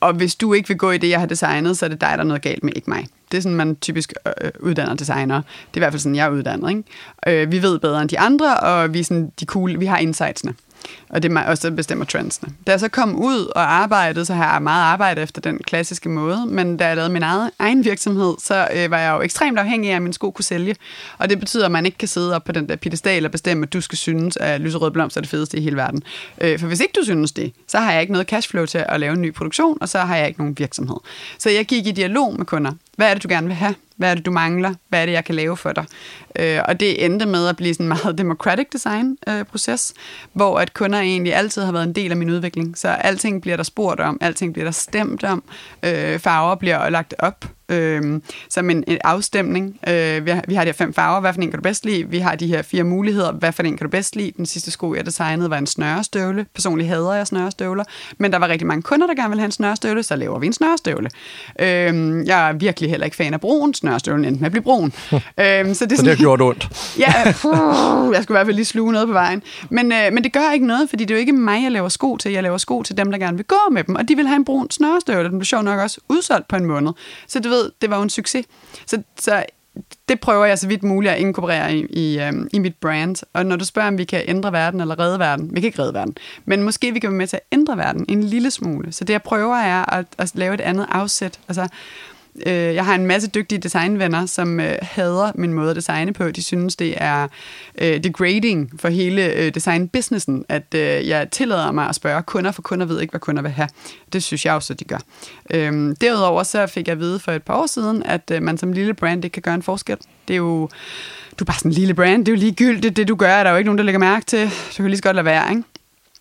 og 0.00 0.12
hvis 0.12 0.34
du 0.34 0.52
ikke 0.52 0.68
vil 0.68 0.78
gå 0.78 0.90
i 0.90 0.98
det, 0.98 1.08
jeg 1.08 1.20
har 1.20 1.26
designet, 1.26 1.78
så 1.78 1.84
er 1.84 1.88
det 1.88 2.00
dig, 2.00 2.10
der 2.12 2.18
er 2.18 2.22
noget 2.22 2.42
galt 2.42 2.64
med, 2.64 2.72
ikke 2.76 2.90
mig. 2.90 3.06
Det 3.30 3.38
er 3.38 3.42
sådan, 3.42 3.56
man 3.56 3.76
typisk 3.76 4.12
øh, 4.26 4.32
øh, 4.40 4.50
uddanner 4.60 4.94
designer. 4.94 5.36
Det 5.36 5.74
er 5.74 5.78
i 5.78 5.78
hvert 5.78 5.92
fald 5.92 6.00
sådan, 6.00 6.16
jeg 6.16 6.26
er 6.26 6.30
uddannet. 6.30 6.70
Ikke? 6.70 7.42
Øh, 7.42 7.52
vi 7.52 7.62
ved 7.62 7.78
bedre 7.78 8.02
end 8.02 8.08
de 8.08 8.18
andre, 8.18 8.60
og 8.60 8.94
vi 8.94 9.00
er 9.00 9.04
sådan 9.04 9.32
de 9.40 9.44
cool, 9.44 9.80
vi 9.80 9.86
har 9.86 9.98
insightsene. 9.98 10.54
Og 11.08 11.22
det 11.22 11.28
er 11.28 11.32
mig 11.32 11.46
også, 11.46 11.68
der 11.68 11.76
bestemmer 11.76 12.04
trendsene. 12.04 12.52
Da 12.66 12.72
jeg 12.72 12.80
så 12.80 12.88
kom 12.88 13.16
ud 13.16 13.46
og 13.46 13.72
arbejdede, 13.72 14.24
så 14.24 14.34
har 14.34 14.52
jeg 14.52 14.62
meget 14.62 14.82
arbejdet 14.82 15.22
efter 15.22 15.40
den 15.40 15.58
klassiske 15.58 16.08
måde, 16.08 16.46
men 16.46 16.76
da 16.76 16.86
jeg 16.86 16.96
lavede 16.96 17.12
min 17.12 17.22
egen, 17.22 17.50
egen 17.58 17.84
virksomhed, 17.84 18.34
så 18.38 18.68
øh, 18.74 18.90
var 18.90 18.98
jeg 18.98 19.12
jo 19.12 19.22
ekstremt 19.22 19.58
afhængig 19.58 19.90
af, 19.90 19.96
at 19.96 20.02
min 20.02 20.12
sko 20.12 20.30
kunne 20.30 20.44
sælge. 20.44 20.76
Og 21.18 21.30
det 21.30 21.40
betyder, 21.40 21.64
at 21.64 21.72
man 21.72 21.86
ikke 21.86 21.98
kan 21.98 22.08
sidde 22.08 22.34
op 22.34 22.44
på 22.44 22.52
den 22.52 22.68
der 22.68 22.76
pedestal 22.76 23.24
og 23.24 23.30
bestemme, 23.30 23.62
at 23.62 23.72
du 23.72 23.80
skal 23.80 23.98
synes, 23.98 24.36
at 24.36 24.60
lyserød 24.60 24.90
blomst 24.90 25.16
er 25.16 25.20
det 25.20 25.30
fedeste 25.30 25.58
i 25.58 25.60
hele 25.60 25.76
verden. 25.76 26.02
Øh, 26.40 26.58
for 26.58 26.66
hvis 26.66 26.80
ikke 26.80 26.92
du 27.00 27.04
synes 27.04 27.32
det, 27.32 27.52
så 27.68 27.78
har 27.78 27.92
jeg 27.92 28.00
ikke 28.00 28.12
noget 28.12 28.28
cashflow 28.28 28.66
til 28.66 28.84
at 28.88 29.00
lave 29.00 29.12
en 29.12 29.22
ny 29.22 29.34
produktion, 29.34 29.78
og 29.80 29.88
så 29.88 29.98
har 29.98 30.16
jeg 30.16 30.28
ikke 30.28 30.40
nogen 30.40 30.58
virksomhed. 30.58 30.96
Så 31.38 31.50
jeg 31.50 31.66
gik 31.66 31.86
i 31.86 31.90
dialog 31.90 32.34
med 32.38 32.46
kunder. 32.46 32.72
Hvad 32.96 33.10
er 33.10 33.14
det, 33.14 33.22
du 33.22 33.28
gerne 33.28 33.46
vil 33.46 33.56
have? 33.56 33.74
Hvad 33.96 34.10
er 34.10 34.14
det, 34.14 34.26
du 34.26 34.30
mangler? 34.30 34.74
Hvad 34.88 35.02
er 35.02 35.06
det, 35.06 35.12
jeg 35.12 35.24
kan 35.24 35.34
lave 35.34 35.56
for 35.56 35.72
dig? 35.72 35.84
Øh, 36.38 36.60
og 36.64 36.80
det 36.80 37.04
endte 37.04 37.26
med 37.26 37.48
at 37.48 37.56
blive 37.56 37.74
sådan 37.74 37.84
en 37.84 37.88
meget 37.88 38.18
democratic 38.18 38.66
design-proces, 38.72 39.94
øh, 39.96 40.02
hvor 40.32 40.58
at 40.58 40.74
kunder 40.74 40.98
egentlig 40.98 41.34
altid 41.34 41.62
har 41.62 41.72
været 41.72 41.84
en 41.84 41.92
del 41.92 42.10
af 42.10 42.16
min 42.16 42.30
udvikling. 42.30 42.78
Så 42.78 42.88
alting 42.88 43.42
bliver 43.42 43.56
der 43.56 43.64
spurgt 43.64 44.00
om, 44.00 44.18
alting 44.20 44.52
bliver 44.52 44.64
der 44.64 44.72
stemt 44.72 45.24
om, 45.24 45.42
øh, 45.82 46.18
farver 46.18 46.54
bliver 46.54 46.88
lagt 46.88 47.14
op 47.18 47.44
øh, 47.68 48.20
som 48.48 48.70
en, 48.70 48.84
en 48.86 48.98
afstemning. 49.04 49.78
Øh, 49.88 50.26
vi, 50.26 50.30
har, 50.30 50.44
vi 50.48 50.54
har 50.54 50.64
de 50.64 50.68
her 50.68 50.72
fem 50.72 50.94
farver, 50.94 51.20
hvad 51.20 51.32
for 51.32 51.40
en 51.40 51.50
kan 51.50 51.58
du 51.58 51.62
bedst 51.62 51.84
lide? 51.84 52.08
Vi 52.08 52.18
har 52.18 52.34
de 52.34 52.46
her 52.46 52.62
fire 52.62 52.84
muligheder, 52.84 53.32
hvad 53.32 53.52
for 53.52 53.62
en 53.62 53.76
kan 53.76 53.84
du 53.84 53.90
bedst 53.90 54.16
lide? 54.16 54.32
Den 54.36 54.46
sidste 54.46 54.70
sko, 54.70 54.94
jeg 54.94 55.06
designede, 55.06 55.50
var 55.50 55.58
en 55.58 55.66
snørestøvle. 55.66 56.46
Personligt 56.54 56.88
hader 56.88 57.12
jeg 57.12 57.26
snørestøvler, 57.26 57.84
men 58.18 58.32
der 58.32 58.38
var 58.38 58.48
rigtig 58.48 58.66
mange 58.66 58.82
kunder, 58.82 59.06
der 59.06 59.14
gerne 59.14 59.28
ville 59.28 59.40
have 59.40 59.46
en 59.46 59.52
snørestøvle, 59.52 60.02
så 60.02 60.16
laver 60.16 60.38
vi 60.38 60.46
en 60.46 60.52
snørestøvle. 60.52 61.10
Øh, 61.58 62.26
jeg 62.26 62.48
er 62.48 62.52
virkelig 62.52 62.90
heller 62.90 63.04
ikke 63.04 63.16
fan 63.16 63.34
af 63.34 63.40
brun. 63.40 63.74
Snørestøvlen 63.86 64.24
endte 64.24 64.40
med 64.40 64.46
at 64.46 64.52
blive 64.52 64.62
brun. 64.62 64.92
øh, 65.12 65.74
så 65.74 65.86
det, 65.86 65.98
så 65.98 66.02
det 66.02 66.08
har 66.08 66.16
gjort 66.16 66.40
ondt? 66.42 66.68
ja, 67.04 67.12
puh, 67.42 68.14
jeg 68.14 68.22
skulle 68.22 68.34
i 68.34 68.38
hvert 68.38 68.46
fald 68.46 68.56
lige 68.56 68.64
sluge 68.64 68.92
noget 68.92 69.08
på 69.08 69.12
vejen. 69.12 69.42
Men, 69.70 69.92
øh, 69.92 70.12
men 70.12 70.24
det 70.24 70.32
gør 70.32 70.52
ikke 70.52 70.66
noget, 70.66 70.90
fordi 70.90 71.04
det 71.04 71.10
er 71.10 71.14
jo 71.14 71.20
ikke 71.20 71.32
mig, 71.32 71.62
jeg 71.62 71.72
laver 71.72 71.88
sko 71.88 72.16
til. 72.16 72.32
Jeg 72.32 72.42
laver 72.42 72.58
sko 72.58 72.82
til 72.82 72.96
dem, 72.96 73.10
der 73.10 73.18
gerne 73.18 73.36
vil 73.36 73.46
gå 73.46 73.70
med 73.70 73.84
dem, 73.84 73.94
og 73.94 74.08
de 74.08 74.16
vil 74.16 74.26
have 74.26 74.36
en 74.36 74.44
brun 74.44 74.70
snørestøvle. 74.70 75.28
Den 75.28 75.38
blev 75.38 75.44
sjov 75.44 75.62
nok 75.62 75.80
også 75.80 76.00
udsolgt 76.08 76.48
på 76.48 76.56
en 76.56 76.64
måned. 76.64 76.92
Så 77.26 77.40
du 77.40 77.48
ved, 77.48 77.70
det 77.80 77.90
var 77.90 77.96
jo 77.96 78.02
en 78.02 78.10
succes. 78.10 78.46
Så, 78.86 79.02
så 79.18 79.44
det 80.08 80.20
prøver 80.20 80.44
jeg 80.44 80.58
så 80.58 80.68
vidt 80.68 80.82
muligt 80.82 81.12
at 81.12 81.20
inkorporere 81.20 81.76
i, 81.76 81.86
i, 81.90 82.28
um, 82.28 82.48
i 82.52 82.58
mit 82.58 82.74
brand. 82.74 83.16
Og 83.32 83.46
når 83.46 83.56
du 83.56 83.64
spørger, 83.64 83.88
om 83.88 83.98
vi 83.98 84.04
kan 84.04 84.22
ændre 84.26 84.52
verden 84.52 84.80
eller 84.80 84.98
redde 84.98 85.18
verden, 85.18 85.50
vi 85.54 85.60
kan 85.60 85.66
ikke 85.68 85.82
redde 85.82 85.94
verden, 85.94 86.16
men 86.44 86.62
måske 86.62 86.92
vi 86.92 86.98
kan 86.98 87.10
være 87.10 87.18
med 87.18 87.26
til 87.26 87.36
at 87.36 87.42
ændre 87.52 87.76
verden 87.76 88.04
en 88.08 88.24
lille 88.24 88.50
smule. 88.50 88.92
Så 88.92 89.04
det 89.04 89.12
jeg 89.12 89.22
prøver 89.22 89.56
er 89.56 89.94
at, 89.94 90.06
at 90.18 90.30
lave 90.34 90.54
et 90.54 90.60
andet 90.60 90.86
afsæt. 90.90 91.40
Altså, 91.48 91.68
Øh, 92.46 92.74
jeg 92.74 92.84
har 92.84 92.94
en 92.94 93.06
masse 93.06 93.28
dygtige 93.28 93.58
designvenner, 93.58 94.26
som 94.26 94.60
øh, 94.60 94.74
hader 94.82 95.32
min 95.34 95.52
måde 95.52 95.70
at 95.70 95.76
designe 95.76 96.12
på. 96.12 96.30
De 96.30 96.42
synes, 96.42 96.76
det 96.76 96.94
er 96.96 97.28
øh, 97.78 98.04
degrading 98.04 98.70
for 98.80 98.88
hele 98.88 99.32
øh, 99.32 99.54
designbusinessen, 99.54 100.44
at 100.48 100.74
øh, 100.74 101.08
jeg 101.08 101.30
tillader 101.30 101.72
mig 101.72 101.88
at 101.88 101.94
spørge 101.94 102.22
kunder, 102.22 102.52
for 102.52 102.62
kunder 102.62 102.86
ved 102.86 103.00
ikke, 103.00 103.12
hvad 103.12 103.20
kunder 103.20 103.42
vil 103.42 103.50
have. 103.50 103.68
Det 104.12 104.22
synes 104.22 104.46
jeg 104.46 104.54
også, 104.54 104.72
at 104.72 104.80
de 104.80 104.84
gør. 104.84 104.98
Øh, 105.50 105.96
derudover 106.00 106.42
så 106.42 106.66
fik 106.66 106.88
jeg 106.88 106.92
at 106.92 107.00
vide 107.00 107.18
for 107.18 107.32
et 107.32 107.42
par 107.42 107.54
år 107.54 107.66
siden, 107.66 108.02
at 108.02 108.30
øh, 108.32 108.42
man 108.42 108.58
som 108.58 108.72
lille 108.72 108.94
brand 108.94 109.24
ikke 109.24 109.34
kan 109.34 109.42
gøre 109.42 109.54
en 109.54 109.62
forskel. 109.62 109.96
Det 110.28 110.34
er 110.34 110.38
jo 110.38 110.68
du 111.38 111.44
er 111.44 111.46
bare 111.46 111.58
sådan 111.58 111.70
en 111.70 111.74
lille 111.74 111.94
brand, 111.94 112.24
det 112.24 112.32
er 112.32 112.36
jo 112.36 112.40
ligegyldigt, 112.40 112.96
det 112.96 113.08
du 113.08 113.14
gør, 113.14 113.28
er 113.28 113.44
der 113.44 113.50
jo 113.50 113.56
ikke 113.56 113.68
nogen, 113.68 113.78
der 113.78 113.84
lægger 113.84 113.98
mærke 113.98 114.26
til. 114.26 114.44
Du 114.44 114.76
kan 114.76 114.86
lige 114.86 114.96
så 114.96 115.02
godt 115.02 115.16
lade 115.16 115.24
være, 115.24 115.50
ikke? 115.50 115.62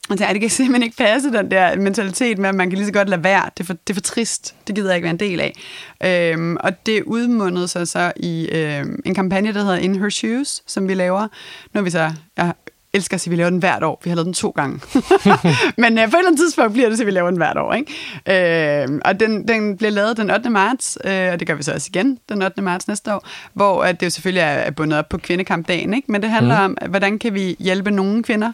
Og 0.09 0.17
så, 0.17 0.25
det 0.31 0.41
kan 0.41 0.49
simpelthen 0.59 0.83
ikke 0.83 0.97
passe, 0.97 1.31
den 1.31 1.51
der 1.51 1.75
mentalitet 1.75 2.37
med, 2.37 2.49
at 2.49 2.55
man 2.55 2.69
kan 2.69 2.77
lige 2.77 2.87
så 2.87 2.93
godt 2.93 3.09
lade 3.09 3.23
være. 3.23 3.49
Det 3.57 3.63
er 3.63 3.65
for, 3.65 3.73
det 3.73 3.89
er 3.89 3.93
for 3.93 4.01
trist. 4.01 4.55
Det 4.67 4.75
gider 4.75 4.89
jeg 4.89 4.95
ikke 4.95 5.03
være 5.03 5.13
en 5.13 5.19
del 5.19 5.39
af. 5.39 5.53
Øhm, 6.03 6.57
og 6.59 6.85
det 6.85 7.03
udmundede 7.03 7.67
sig 7.67 7.87
så 7.87 8.11
i 8.15 8.49
øhm, 8.51 9.01
en 9.05 9.15
kampagne, 9.15 9.53
der 9.53 9.59
hedder 9.59 9.77
In 9.77 9.95
Her 9.95 10.09
Shoes, 10.09 10.63
som 10.67 10.87
vi 10.87 10.93
laver. 10.93 11.27
Nu 11.73 11.79
er 11.79 11.83
vi 11.83 11.89
så... 11.89 12.11
Jeg 12.37 12.53
elsker 12.93 13.15
at 13.15 13.21
sige, 13.21 13.31
at 13.31 13.37
vi 13.37 13.41
laver 13.41 13.49
den 13.49 13.59
hvert 13.59 13.83
år. 13.83 14.01
Vi 14.03 14.09
har 14.09 14.15
lavet 14.15 14.25
den 14.25 14.33
to 14.33 14.49
gange. 14.49 14.79
Men 15.81 15.97
øh, 15.97 16.03
på 16.03 16.15
et 16.15 16.19
eller 16.19 16.27
andet 16.27 16.39
tidspunkt 16.39 16.73
bliver 16.73 16.89
det, 16.89 16.99
at 16.99 17.05
vi 17.05 17.11
laver 17.11 17.29
den 17.29 17.37
hvert 17.37 17.57
år. 17.57 17.73
Ikke? 17.73 18.83
Øh, 18.83 18.99
og 19.05 19.19
den, 19.19 19.47
den 19.47 19.77
bliver 19.77 19.91
lavet 19.91 20.17
den 20.17 20.31
8. 20.31 20.49
marts, 20.49 20.97
øh, 21.05 21.29
og 21.33 21.39
det 21.39 21.47
gør 21.47 21.55
vi 21.55 21.63
så 21.63 21.73
også 21.73 21.89
igen 21.93 22.19
den 22.29 22.41
8. 22.41 22.61
marts 22.61 22.87
næste 22.87 23.13
år, 23.13 23.27
hvor 23.53 23.83
at 23.83 23.99
det 23.99 24.05
jo 24.05 24.09
selvfølgelig 24.09 24.41
er 24.41 24.71
bundet 24.71 24.99
op 24.99 25.09
på 25.09 25.17
kvindekampdagen. 25.17 25.93
Ikke? 25.93 26.11
Men 26.11 26.21
det 26.21 26.29
handler 26.29 26.67
mm. 26.67 26.75
om, 26.81 26.89
hvordan 26.89 27.19
kan 27.19 27.33
vi 27.33 27.55
hjælpe 27.59 27.91
nogle 27.91 28.23
kvinder 28.23 28.51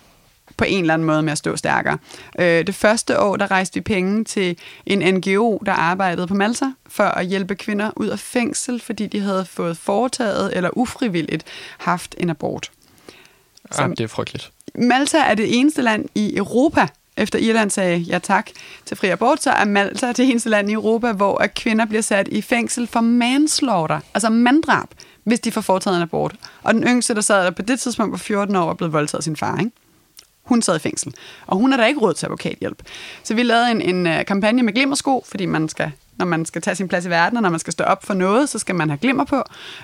på 0.62 0.66
en 0.66 0.84
eller 0.84 0.94
anden 0.94 1.06
måde 1.06 1.24
med 1.24 1.32
at 1.32 1.38
stå 1.38 1.56
stærkere. 1.56 1.98
Øh, 2.40 2.68
det 2.68 2.76
første 2.76 3.20
år, 3.20 3.36
der 3.36 3.52
rejste 3.52 3.74
vi 3.74 3.82
penge 3.82 4.24
til 4.24 4.58
en 4.86 5.14
NGO, 5.16 5.58
der 5.66 5.72
arbejdede 5.72 6.28
på 6.28 6.34
Malta, 6.34 6.66
for 6.88 7.04
at 7.04 7.26
hjælpe 7.26 7.56
kvinder 7.56 7.92
ud 7.96 8.08
af 8.08 8.20
fængsel, 8.20 8.80
fordi 8.80 9.08
de 9.08 9.20
havde 9.20 9.46
fået 9.46 9.78
foretaget 9.78 10.58
eller 10.58 10.70
ufrivilligt 10.74 11.44
haft 11.78 12.16
en 12.18 12.30
abort. 12.30 12.72
Så, 13.72 13.82
Jamen, 13.82 13.98
det 13.98 14.04
er 14.04 14.08
frygteligt. 14.08 14.52
Malta 14.76 15.18
er 15.18 15.36
det 15.36 15.60
eneste 15.60 15.82
land 15.82 16.06
i 16.16 16.38
Europa, 16.38 16.88
efter 17.18 17.40
Irland 17.40 17.70
sagde 17.70 17.98
ja 17.98 18.20
tak 18.20 18.50
til 18.86 18.98
fri 18.98 19.10
abort, 19.10 19.44
så 19.44 19.52
er 19.52 19.66
Malta 19.66 20.08
det 20.08 20.30
eneste 20.30 20.50
land 20.50 20.70
i 20.70 20.74
Europa, 20.74 21.12
hvor 21.12 21.38
at 21.38 21.54
kvinder 21.54 21.86
bliver 21.86 22.02
sat 22.02 22.28
i 22.28 22.42
fængsel 22.42 22.88
for 22.88 23.02
manslaughter, 23.02 24.00
altså 24.14 24.30
manddrab, 24.30 24.88
hvis 25.24 25.40
de 25.40 25.52
får 25.52 25.62
foretaget 25.62 25.98
en 25.98 26.04
abort. 26.04 26.36
Og 26.64 26.74
den 26.74 26.84
yngste, 26.84 27.16
der 27.16 27.22
sad 27.22 27.46
der 27.46 27.52
på 27.52 27.62
det 27.62 27.80
tidspunkt 27.80 28.12
på 28.12 28.18
14 28.18 28.56
år, 28.56 28.66
var 28.66 28.74
blevet 28.74 28.94
voldtaget 28.94 29.20
af 29.20 29.24
sin 29.24 29.36
far. 29.36 29.58
Ikke? 29.60 29.72
Hun 30.44 30.62
sad 30.62 30.76
i 30.76 30.80
fængsel, 30.80 31.14
og 31.48 31.58
hun 31.58 31.72
har 31.72 31.78
da 31.78 31.86
ikke 31.86 32.00
råd 32.00 32.14
til 32.14 32.26
advokathjælp. 32.26 32.84
Så 33.24 33.34
vi 33.34 33.44
lavede 33.44 33.72
en, 33.72 33.82
en 33.82 34.08
uh, 34.08 34.26
kampagne 34.28 34.64
med 34.64 34.74
glimmersko, 34.74 35.26
fordi 35.28 35.46
man 35.46 35.70
skal, 35.70 35.92
når 36.18 36.26
man 36.26 36.46
skal 36.46 36.62
tage 36.62 36.76
sin 36.76 36.88
plads 36.88 37.06
i 37.06 37.10
verden, 37.10 37.38
og 37.38 37.44
når 37.44 37.50
man 37.50 37.60
skal 37.60 37.74
stå 37.74 37.84
op 37.84 38.06
for 38.06 38.14
noget, 38.14 38.50
så 38.50 38.60
skal 38.60 38.76
man 38.76 38.90
have 38.90 38.98
glimmer 38.98 39.24
på. 39.24 39.36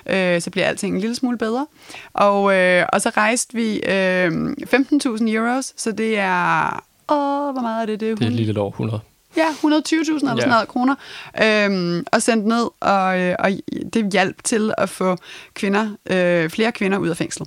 Uh, 0.06 0.40
så 0.40 0.48
bliver 0.52 0.66
alting 0.66 0.94
en 0.94 1.00
lille 1.00 1.16
smule 1.16 1.38
bedre. 1.38 1.66
Og, 2.12 2.42
uh, 2.42 2.86
og 2.92 3.00
så 3.00 3.10
rejste 3.16 3.54
vi 3.54 3.80
uh, 3.86 3.92
15.000 3.92 5.30
euros, 5.30 5.72
så 5.76 5.92
det 5.92 6.18
er... 6.18 6.84
Åh, 7.10 7.52
hvor 7.52 7.62
meget 7.62 7.82
er 7.82 7.86
det? 7.86 8.00
Det 8.00 8.10
er, 8.10 8.14
det 8.14 8.26
er 8.26 8.30
lige 8.30 8.46
lidt 8.46 8.58
over 8.58 8.70
100. 8.70 9.00
Ja, 9.36 9.48
120.000 9.48 9.64
eller 9.64 9.74
ja. 9.74 10.36
sådan 10.36 10.48
noget 10.48 10.68
kroner, 10.68 10.94
øhm, 11.42 12.04
og 12.12 12.22
sendt 12.22 12.46
ned, 12.46 12.68
og, 12.80 13.36
og 13.38 13.50
det 13.92 14.12
hjalp 14.12 14.44
til 14.44 14.74
at 14.78 14.88
få 14.88 15.16
kvinder, 15.54 15.88
øh, 16.10 16.50
flere 16.50 16.72
kvinder 16.72 16.98
ud 16.98 17.08
af 17.08 17.16
fængsel. 17.16 17.46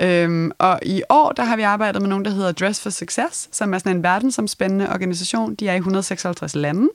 Øhm, 0.00 0.50
og 0.58 0.78
i 0.82 1.02
år, 1.08 1.32
der 1.32 1.44
har 1.44 1.56
vi 1.56 1.62
arbejdet 1.62 2.02
med 2.02 2.08
nogen, 2.08 2.24
der 2.24 2.30
hedder 2.30 2.52
Dress 2.52 2.80
for 2.80 2.90
Success, 2.90 3.48
som 3.52 3.74
er 3.74 3.78
sådan 3.78 3.96
en 3.96 4.02
verdensomspændende 4.02 4.88
organisation. 4.88 5.54
De 5.54 5.68
er 5.68 5.74
i 5.74 5.76
156 5.76 6.54
lande. 6.54 6.88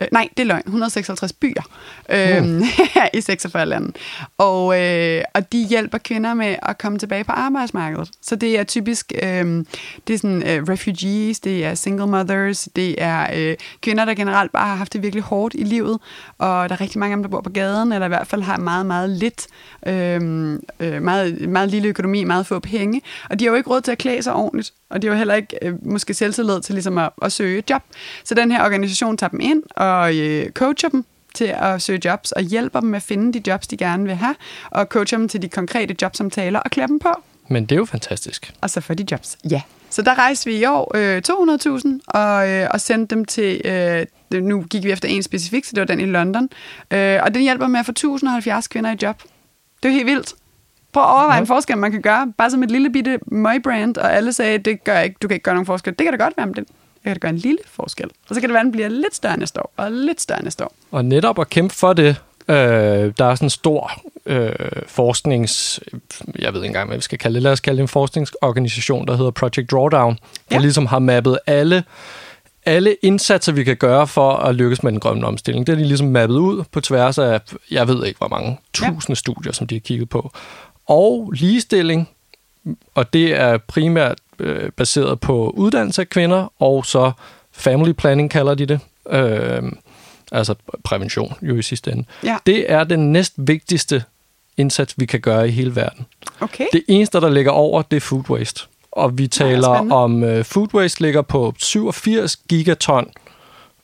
Øh, 0.00 0.08
nej, 0.12 0.28
det 0.36 0.42
er 0.42 0.46
løgn. 0.46 0.62
156 0.66 1.32
byer 1.32 1.62
øhm, 2.08 2.60
uh. 2.60 2.66
i 3.18 3.20
46 3.20 3.66
lande. 3.66 3.92
Og, 4.38 4.80
øh, 4.80 5.22
og 5.34 5.52
de 5.52 5.66
hjælper 5.66 5.98
kvinder 5.98 6.34
med 6.34 6.56
at 6.62 6.78
komme 6.78 6.98
tilbage 6.98 7.24
på 7.24 7.32
arbejdsmarkedet. 7.32 8.10
Så 8.22 8.36
det 8.36 8.58
er 8.58 8.64
typisk 8.64 9.12
øh, 9.22 9.64
det 10.06 10.14
er 10.14 10.18
sådan, 10.18 10.48
øh, 10.48 10.62
refugees, 10.62 11.40
det 11.40 11.64
er 11.64 11.74
single 11.74 12.06
mothers, 12.06 12.68
det 12.76 12.94
er 12.98 13.26
øh, 13.34 13.56
kvinder, 13.80 14.04
der 14.04 14.14
generelt 14.14 14.52
bare 14.52 14.66
har 14.66 14.74
haft 14.74 14.92
det 14.92 15.02
virkelig 15.02 15.22
hårdt 15.22 15.54
i 15.58 15.64
livet. 15.64 15.98
Og 16.38 16.68
der 16.68 16.74
er 16.74 16.80
rigtig 16.80 16.98
mange 16.98 17.12
af 17.12 17.16
dem, 17.16 17.22
der 17.22 17.30
bor 17.30 17.40
på 17.40 17.50
gaden, 17.50 17.92
eller 17.92 18.04
i 18.04 18.08
hvert 18.08 18.26
fald 18.26 18.42
har 18.42 18.56
meget, 18.56 18.86
meget 18.86 19.10
lidt, 19.10 19.46
øh, 19.86 20.58
øh, 20.80 21.02
meget, 21.02 21.48
meget 21.48 21.68
lille 21.68 21.88
økonomi, 21.88 22.24
meget 22.24 22.41
få 22.46 22.58
penge. 22.58 23.02
Og 23.30 23.38
de 23.38 23.44
har 23.44 23.50
jo 23.50 23.56
ikke 23.56 23.70
råd 23.70 23.80
til 23.80 23.92
at 23.92 23.98
klæde 23.98 24.22
sig 24.22 24.34
ordentligt, 24.34 24.72
og 24.90 25.02
de 25.02 25.06
har 25.06 25.14
jo 25.14 25.18
heller 25.18 25.34
ikke 25.34 25.58
øh, 25.62 25.86
måske 25.86 26.14
selvtillid 26.14 26.60
til 26.60 26.74
ligesom 26.74 26.98
at, 26.98 27.10
at 27.22 27.32
søge 27.32 27.58
et 27.58 27.70
job. 27.70 27.82
Så 28.24 28.34
den 28.34 28.50
her 28.50 28.64
organisation 28.64 29.16
tager 29.16 29.30
dem 29.30 29.40
ind 29.40 29.62
og 29.76 30.16
øh, 30.18 30.50
coacher 30.50 30.88
dem 30.88 31.04
til 31.34 31.54
at 31.56 31.82
søge 31.82 32.00
jobs, 32.04 32.32
og 32.32 32.42
hjælper 32.42 32.80
dem 32.80 32.88
med 32.88 32.96
at 32.96 33.02
finde 33.02 33.32
de 33.32 33.50
jobs, 33.50 33.66
de 33.66 33.76
gerne 33.76 34.04
vil 34.04 34.14
have, 34.14 34.34
og 34.70 34.86
coacher 34.86 35.18
dem 35.18 35.28
til 35.28 35.42
de 35.42 35.48
konkrete 35.48 35.96
jobsamtaler 36.02 36.58
og 36.58 36.70
klæder 36.70 36.86
dem 36.86 36.98
på. 36.98 37.08
Men 37.48 37.62
det 37.62 37.72
er 37.72 37.76
jo 37.76 37.84
fantastisk. 37.84 38.52
Og 38.60 38.70
så 38.70 38.80
får 38.80 38.94
de 38.94 39.06
jobs. 39.10 39.38
Ja. 39.50 39.62
Så 39.90 40.02
der 40.02 40.18
rejste 40.18 40.50
vi 40.50 40.56
i 40.56 40.64
år 40.64 40.92
øh, 40.96 41.22
200.000 41.28 42.18
og, 42.18 42.50
øh, 42.50 42.68
og 42.70 42.80
sendte 42.80 43.14
dem 43.14 43.24
til, 43.24 43.60
øh, 43.64 44.06
nu 44.42 44.62
gik 44.62 44.84
vi 44.84 44.90
efter 44.90 45.08
en 45.08 45.22
specifik, 45.22 45.64
så 45.64 45.70
det 45.74 45.80
var 45.80 45.86
den 45.86 46.00
i 46.00 46.06
London, 46.06 46.48
øh, 46.90 47.20
og 47.22 47.34
den 47.34 47.42
hjælper 47.42 47.66
med 47.66 47.80
at 47.80 47.86
få 47.86 47.92
1070 47.92 48.68
kvinder 48.68 48.92
i 48.92 48.96
job. 49.02 49.22
Det 49.82 49.88
er 49.88 49.92
helt 49.92 50.06
vildt. 50.06 50.34
Prøv 50.92 51.02
at 51.02 51.08
overveje 51.08 51.40
en 51.40 51.46
forskel, 51.46 51.78
man 51.78 51.92
kan 51.92 52.02
gøre, 52.02 52.32
bare 52.38 52.50
som 52.50 52.62
et 52.62 52.70
lille 52.70 52.90
bitte 52.90 53.18
møgbrand, 53.26 53.96
og 53.96 54.12
alle 54.12 54.32
sagde, 54.32 54.58
det 54.58 54.84
gør 54.84 54.98
ikke, 54.98 55.16
du 55.22 55.28
kan 55.28 55.34
ikke 55.34 55.44
gøre 55.44 55.54
nogen 55.54 55.66
forskel. 55.66 55.94
Det 55.98 56.04
kan 56.06 56.18
da 56.18 56.24
godt 56.24 56.36
være, 56.36 56.46
men 56.46 56.54
det, 56.54 56.68
det 56.68 57.02
kan 57.02 57.12
da 57.12 57.18
gøre 57.18 57.30
en 57.30 57.38
lille 57.38 57.58
forskel. 57.66 58.10
Og 58.28 58.34
så 58.34 58.40
kan 58.40 58.48
det 58.48 58.54
være, 58.54 58.60
at 58.60 58.64
den 58.64 58.72
bliver 58.72 58.88
lidt 58.88 59.14
større 59.14 59.36
næste 59.36 59.60
år, 59.60 59.72
og 59.76 59.92
lidt 59.92 60.20
større 60.20 60.42
næste 60.42 60.64
år. 60.64 60.72
Og 60.90 61.04
netop 61.04 61.38
at 61.38 61.50
kæmpe 61.50 61.74
for 61.74 61.92
det, 61.92 62.16
øh, 62.48 62.56
der 63.18 63.24
er 63.24 63.34
sådan 63.34 63.46
en 63.46 63.50
stor 63.50 63.92
øh, 64.26 64.52
forsknings... 64.86 65.80
Jeg 66.38 66.52
ved 66.52 66.60
ikke 66.60 66.66
engang, 66.66 66.88
hvad 66.88 66.96
vi 66.96 67.02
skal 67.02 67.18
kalde 67.18 67.34
det. 67.34 67.42
Lad 67.42 67.52
os 67.52 67.60
kalde 67.60 67.76
det 67.76 67.82
en 67.82 67.88
forskningsorganisation, 67.88 69.06
der 69.06 69.16
hedder 69.16 69.30
Project 69.30 69.70
Drawdown, 69.70 70.18
der 70.50 70.56
ja. 70.56 70.58
ligesom 70.58 70.86
har 70.86 70.98
mappet 70.98 71.38
alle 71.46 71.84
alle 72.66 72.96
indsatser, 73.02 73.52
vi 73.52 73.64
kan 73.64 73.76
gøre 73.76 74.06
for 74.06 74.32
at 74.32 74.54
lykkes 74.54 74.82
med 74.82 74.92
den 74.92 75.00
grønne 75.00 75.26
omstilling, 75.26 75.66
det 75.66 75.72
er 75.72 75.76
de 75.76 75.84
ligesom 75.84 76.06
mappet 76.06 76.36
ud 76.36 76.64
på 76.72 76.80
tværs 76.80 77.18
af, 77.18 77.40
jeg 77.70 77.88
ved 77.88 78.06
ikke 78.06 78.18
hvor 78.18 78.28
mange, 78.28 78.58
tusinde 78.72 79.04
ja. 79.08 79.14
studier, 79.14 79.52
som 79.52 79.66
de 79.66 79.74
har 79.74 79.80
kigget 79.80 80.08
på. 80.08 80.30
Og 80.92 81.32
ligestilling, 81.36 82.08
og 82.94 83.12
det 83.12 83.40
er 83.40 83.58
primært 83.58 84.18
øh, 84.38 84.70
baseret 84.70 85.20
på 85.20 85.50
uddannelse 85.56 86.02
af 86.02 86.08
kvinder, 86.08 86.52
og 86.58 86.86
så 86.86 87.12
family 87.52 87.92
planning 87.92 88.30
kalder 88.30 88.54
de 88.54 88.66
det. 88.66 88.80
Øh, 89.10 89.62
altså 90.32 90.54
prævention 90.84 91.34
jo 91.42 91.56
i 91.56 91.62
sidste 91.62 91.92
ende. 91.92 92.04
Ja. 92.24 92.36
Det 92.46 92.72
er 92.72 92.84
den 92.84 93.12
næst 93.12 93.32
vigtigste 93.36 94.04
indsats, 94.56 94.94
vi 94.98 95.06
kan 95.06 95.20
gøre 95.20 95.48
i 95.48 95.50
hele 95.50 95.76
verden. 95.76 96.06
Okay. 96.40 96.64
Det 96.72 96.82
eneste, 96.88 97.20
der 97.20 97.30
ligger 97.30 97.50
over, 97.52 97.82
det 97.82 97.96
er 97.96 98.00
food 98.00 98.30
waste. 98.30 98.60
Og 98.92 99.18
vi 99.18 99.26
taler 99.26 99.74
spændende. 99.74 99.96
om, 99.96 100.22
uh, 100.22 100.42
food 100.44 100.74
waste 100.74 101.00
ligger 101.02 101.22
på 101.22 101.54
87 101.58 102.36
gigaton 102.36 103.10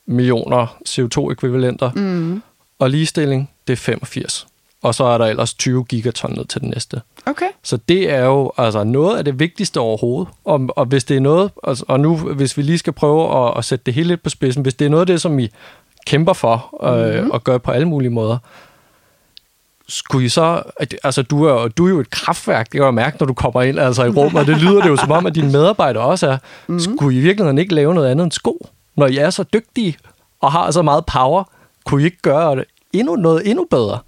millioner 0.07 0.67
CO2-ekvivalenter, 0.89 1.91
Mm. 1.95 2.43
og 2.79 2.91
ligestilling, 2.91 3.51
det 3.67 3.73
er 3.73 3.77
85. 3.77 4.47
Og 4.83 4.95
så 4.95 5.05
er 5.05 5.19
der 5.19 5.27
ellers 5.27 5.55
20 5.55 5.85
gigaton 5.85 6.33
ned 6.33 6.45
til 6.45 6.61
den 6.61 6.71
næste. 6.71 7.01
Okay. 7.27 7.47
Så 7.63 7.77
det 7.89 8.11
er 8.11 8.25
jo 8.25 8.53
altså 8.57 8.85
noget 8.85 9.19
af 9.19 9.25
det 9.25 9.39
vigtigste 9.41 9.81
overhovedet. 9.81 10.29
Og, 10.45 10.69
og 10.77 10.85
hvis 10.87 11.05
det 11.05 11.17
er 11.17 11.21
noget, 11.21 11.51
altså, 11.65 11.85
og 11.89 12.01
nu 12.01 12.17
hvis 12.17 12.57
vi 12.57 12.63
lige 12.63 12.79
skal 12.79 12.93
prøve 12.93 13.47
at, 13.49 13.59
at 13.59 13.65
sætte 13.65 13.83
det 13.87 13.95
hele 13.95 14.09
lidt 14.09 14.23
på 14.23 14.31
spidsen, 14.31 14.63
hvis 14.63 14.75
det 14.75 14.85
er 14.85 14.89
noget 14.89 15.01
af 15.01 15.07
det, 15.07 15.21
som 15.21 15.39
I 15.39 15.49
kæmper 16.07 16.33
for 16.33 16.79
øh, 16.83 17.07
Mhm. 17.07 17.15
mm-hmm. 17.17 17.31
og 17.31 17.45
gør 17.45 17.59
på 17.59 17.71
alle 17.71 17.89
mulige 17.89 18.11
måder, 18.11 18.39
skulle 19.89 20.27
I 20.27 20.29
så, 20.29 20.63
altså 21.05 21.23
du 21.23 21.45
er, 21.45 21.69
du 21.69 21.87
er 21.87 21.91
jo 21.91 22.01
et 22.01 22.11
kraftværk, 22.11 22.67
det 22.67 22.73
kan 22.73 22.85
jeg 22.85 22.95
mærke, 22.95 23.17
når 23.21 23.27
du 23.27 23.35
kommer 23.35 23.63
ind 23.63 23.79
altså 23.79 24.05
i 24.05 24.09
rummet, 24.09 24.41
og 24.41 24.47
det 24.47 24.57
lyder 24.63 24.83
det 24.83 24.89
jo 24.89 24.97
som 24.97 25.11
om, 25.13 25.27
at 25.27 25.35
dine 25.35 25.53
medarbejdere 25.53 26.03
også 26.05 26.27
er. 26.27 26.37
Mhm. 26.37 26.75
Mm-hmm. 26.77 26.97
Skulle 26.97 27.17
I 27.17 27.19
i 27.19 27.23
virkeligheden 27.23 27.59
ikke 27.59 27.75
lave 27.75 27.95
noget 27.95 28.09
andet 28.09 28.25
end 28.25 28.33
sko? 28.33 28.67
Når 28.97 29.07
I 29.07 29.17
er 29.17 29.31
så 29.31 29.43
dygtige 29.43 29.97
og 30.41 30.53
har 30.53 30.71
så 30.71 30.83
meget 30.83 31.07
power, 31.07 31.45
kunne 31.85 32.03
I 32.03 32.05
ikke 32.05 32.23
gøre 32.23 32.57
det 32.57 32.65
endnu 32.93 33.17
noget 33.17 33.51
endnu 33.51 33.67
bedre? 33.71 33.99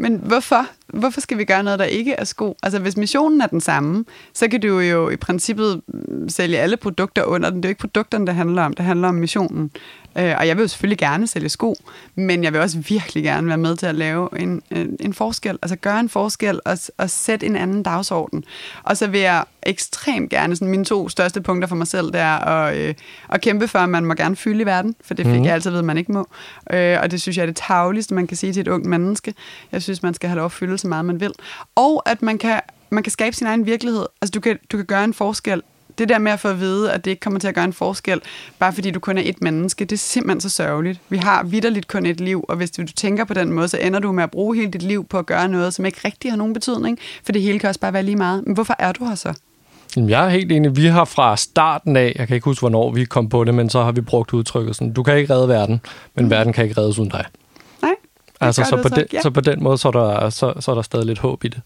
Men 0.00 0.20
hvorfor? 0.24 0.66
Hvorfor 0.86 1.20
skal 1.20 1.38
vi 1.38 1.44
gøre 1.44 1.62
noget, 1.62 1.78
der 1.78 1.84
ikke 1.84 2.12
er 2.12 2.24
sko? 2.24 2.56
Altså, 2.62 2.78
hvis 2.78 2.96
missionen 2.96 3.40
er 3.40 3.46
den 3.46 3.60
samme, 3.60 4.04
så 4.34 4.48
kan 4.48 4.60
du 4.60 4.78
jo 4.78 5.10
i 5.10 5.16
princippet 5.16 5.80
mm, 5.88 6.28
sælge 6.28 6.58
alle 6.58 6.76
produkter 6.76 7.24
under 7.24 7.50
den. 7.50 7.56
Det 7.56 7.64
er 7.64 7.68
jo 7.68 7.70
ikke 7.70 7.80
produkterne, 7.80 8.26
det 8.26 8.34
handler 8.34 8.62
om. 8.62 8.72
Det 8.72 8.84
handler 8.84 9.08
om 9.08 9.14
missionen. 9.14 9.70
Øh, 10.18 10.34
og 10.38 10.46
jeg 10.46 10.56
vil 10.56 10.62
jo 10.62 10.68
selvfølgelig 10.68 10.98
gerne 10.98 11.26
sælge 11.26 11.48
sko, 11.48 11.74
men 12.14 12.44
jeg 12.44 12.52
vil 12.52 12.60
også 12.60 12.78
virkelig 12.78 13.22
gerne 13.22 13.48
være 13.48 13.58
med 13.58 13.76
til 13.76 13.86
at 13.86 13.94
lave 13.94 14.40
en, 14.40 14.62
en, 14.70 14.96
en 15.00 15.14
forskel. 15.14 15.58
Altså 15.62 15.76
gøre 15.76 16.00
en 16.00 16.08
forskel 16.08 16.60
og, 16.64 16.78
og 16.98 17.10
sætte 17.10 17.46
en 17.46 17.56
anden 17.56 17.82
dagsorden. 17.82 18.44
Og 18.82 18.96
så 18.96 19.06
vil 19.06 19.20
jeg 19.20 19.44
ekstremt 19.62 20.30
gerne, 20.30 20.56
sådan 20.56 20.68
mine 20.68 20.84
to 20.84 21.08
største 21.08 21.40
punkter 21.40 21.68
for 21.68 21.76
mig 21.76 21.86
selv, 21.86 22.06
det 22.06 22.20
er 22.20 22.38
at, 22.38 22.76
øh, 22.76 22.94
at 23.28 23.40
kæmpe 23.40 23.68
for, 23.68 23.78
at 23.78 23.88
man 23.88 24.04
må 24.04 24.14
gerne 24.14 24.36
fylde 24.36 24.62
i 24.62 24.66
verden, 24.66 24.94
for 25.04 25.14
det 25.14 25.26
fik 25.26 25.38
mm. 25.38 25.44
jeg 25.44 25.54
altid 25.54 25.70
ved, 25.70 25.78
at 25.78 25.84
man 25.84 25.98
ikke 25.98 26.12
må. 26.12 26.28
Øh, 26.72 26.98
og 27.02 27.10
det 27.10 27.20
synes 27.20 27.36
jeg 27.36 27.42
er 27.42 27.46
det 27.46 27.56
tagligste, 27.56 28.14
man 28.14 28.26
kan 28.26 28.36
sige 28.36 28.52
til 28.52 28.60
et 28.60 28.68
ungt 28.68 28.86
menneske. 28.86 29.34
Jeg 29.72 29.82
synes, 29.82 30.02
man 30.02 30.14
skal 30.14 30.28
have 30.28 30.36
lov 30.36 30.44
at 30.44 30.52
fylde 30.52 30.78
så 30.78 30.88
meget, 30.88 31.04
man 31.04 31.20
vil. 31.20 31.32
Og 31.74 32.02
at 32.06 32.22
man 32.22 32.38
kan, 32.38 32.60
man 32.90 33.02
kan 33.02 33.12
skabe 33.12 33.36
sin 33.36 33.46
egen 33.46 33.66
virkelighed. 33.66 34.06
Altså, 34.22 34.30
du 34.30 34.40
kan, 34.40 34.58
du 34.72 34.76
kan 34.76 34.86
gøre 34.86 35.04
en 35.04 35.14
forskel. 35.14 35.62
Det 35.98 36.08
der 36.08 36.18
med 36.18 36.32
at 36.32 36.40
få 36.40 36.48
at 36.48 36.60
vide, 36.60 36.92
at 36.92 37.04
det 37.04 37.10
ikke 37.10 37.20
kommer 37.20 37.40
til 37.40 37.48
at 37.48 37.54
gøre 37.54 37.64
en 37.64 37.72
forskel, 37.72 38.20
bare 38.58 38.72
fordi 38.72 38.90
du 38.90 39.00
kun 39.00 39.18
er 39.18 39.22
et 39.24 39.42
menneske, 39.42 39.84
det 39.84 39.92
er 39.92 39.98
simpelthen 39.98 40.40
så 40.40 40.48
sørgeligt. 40.48 41.00
Vi 41.08 41.16
har 41.16 41.42
vidderligt 41.42 41.88
kun 41.88 42.06
et 42.06 42.20
liv, 42.20 42.44
og 42.48 42.56
hvis 42.56 42.70
du, 42.70 42.82
du 42.82 42.92
tænker 42.92 43.24
på 43.24 43.34
den 43.34 43.52
måde, 43.52 43.68
så 43.68 43.78
ender 43.78 44.00
du 44.00 44.12
med 44.12 44.24
at 44.24 44.30
bruge 44.30 44.56
hele 44.56 44.70
dit 44.70 44.82
liv 44.82 45.04
på 45.04 45.18
at 45.18 45.26
gøre 45.26 45.48
noget, 45.48 45.74
som 45.74 45.84
ikke 45.84 46.00
rigtig 46.04 46.32
har 46.32 46.36
nogen 46.36 46.52
betydning, 46.52 46.98
for 47.24 47.32
det 47.32 47.42
hele 47.42 47.58
kan 47.58 47.68
også 47.68 47.80
bare 47.80 47.92
være 47.92 48.02
lige 48.02 48.16
meget. 48.16 48.46
Men 48.46 48.54
hvorfor 48.54 48.76
er 48.78 48.92
du 48.92 49.04
her 49.04 49.14
så? 49.14 49.34
Jeg 49.96 50.24
er 50.24 50.28
helt 50.28 50.52
enig. 50.52 50.76
Vi 50.76 50.86
har 50.86 51.04
fra 51.04 51.36
starten 51.36 51.96
af, 51.96 52.12
jeg 52.18 52.28
kan 52.28 52.34
ikke 52.34 52.44
huske, 52.44 52.60
hvornår 52.62 52.90
vi 52.90 53.04
kom 53.04 53.28
på 53.28 53.44
det, 53.44 53.54
men 53.54 53.70
så 53.70 53.82
har 53.82 53.92
vi 53.92 54.00
brugt 54.00 54.32
udtrykket 54.32 54.76
sådan, 54.76 54.92
du 54.92 55.02
kan 55.02 55.16
ikke 55.16 55.34
redde 55.34 55.48
verden, 55.48 55.80
men 56.14 56.24
mm. 56.24 56.30
verden 56.30 56.52
kan 56.52 56.64
ikke 56.64 56.80
reddes 56.80 56.98
uden 56.98 57.10
dig. 57.10 57.24
Nej, 57.82 57.94
Altså, 58.40 58.64
så 58.64 58.76
det 58.76 58.82
på, 58.82 58.88
så 58.88 58.94
den, 58.94 59.04
ja. 59.12 59.20
så 59.22 59.30
på 59.30 59.40
den 59.40 59.62
måde, 59.62 59.78
så 59.78 59.88
er, 59.88 59.92
der, 59.92 60.30
så, 60.30 60.52
så 60.60 60.70
er 60.70 60.74
der 60.74 60.82
stadig 60.82 61.06
lidt 61.06 61.18
håb 61.18 61.44
i 61.44 61.48
det. 61.48 61.60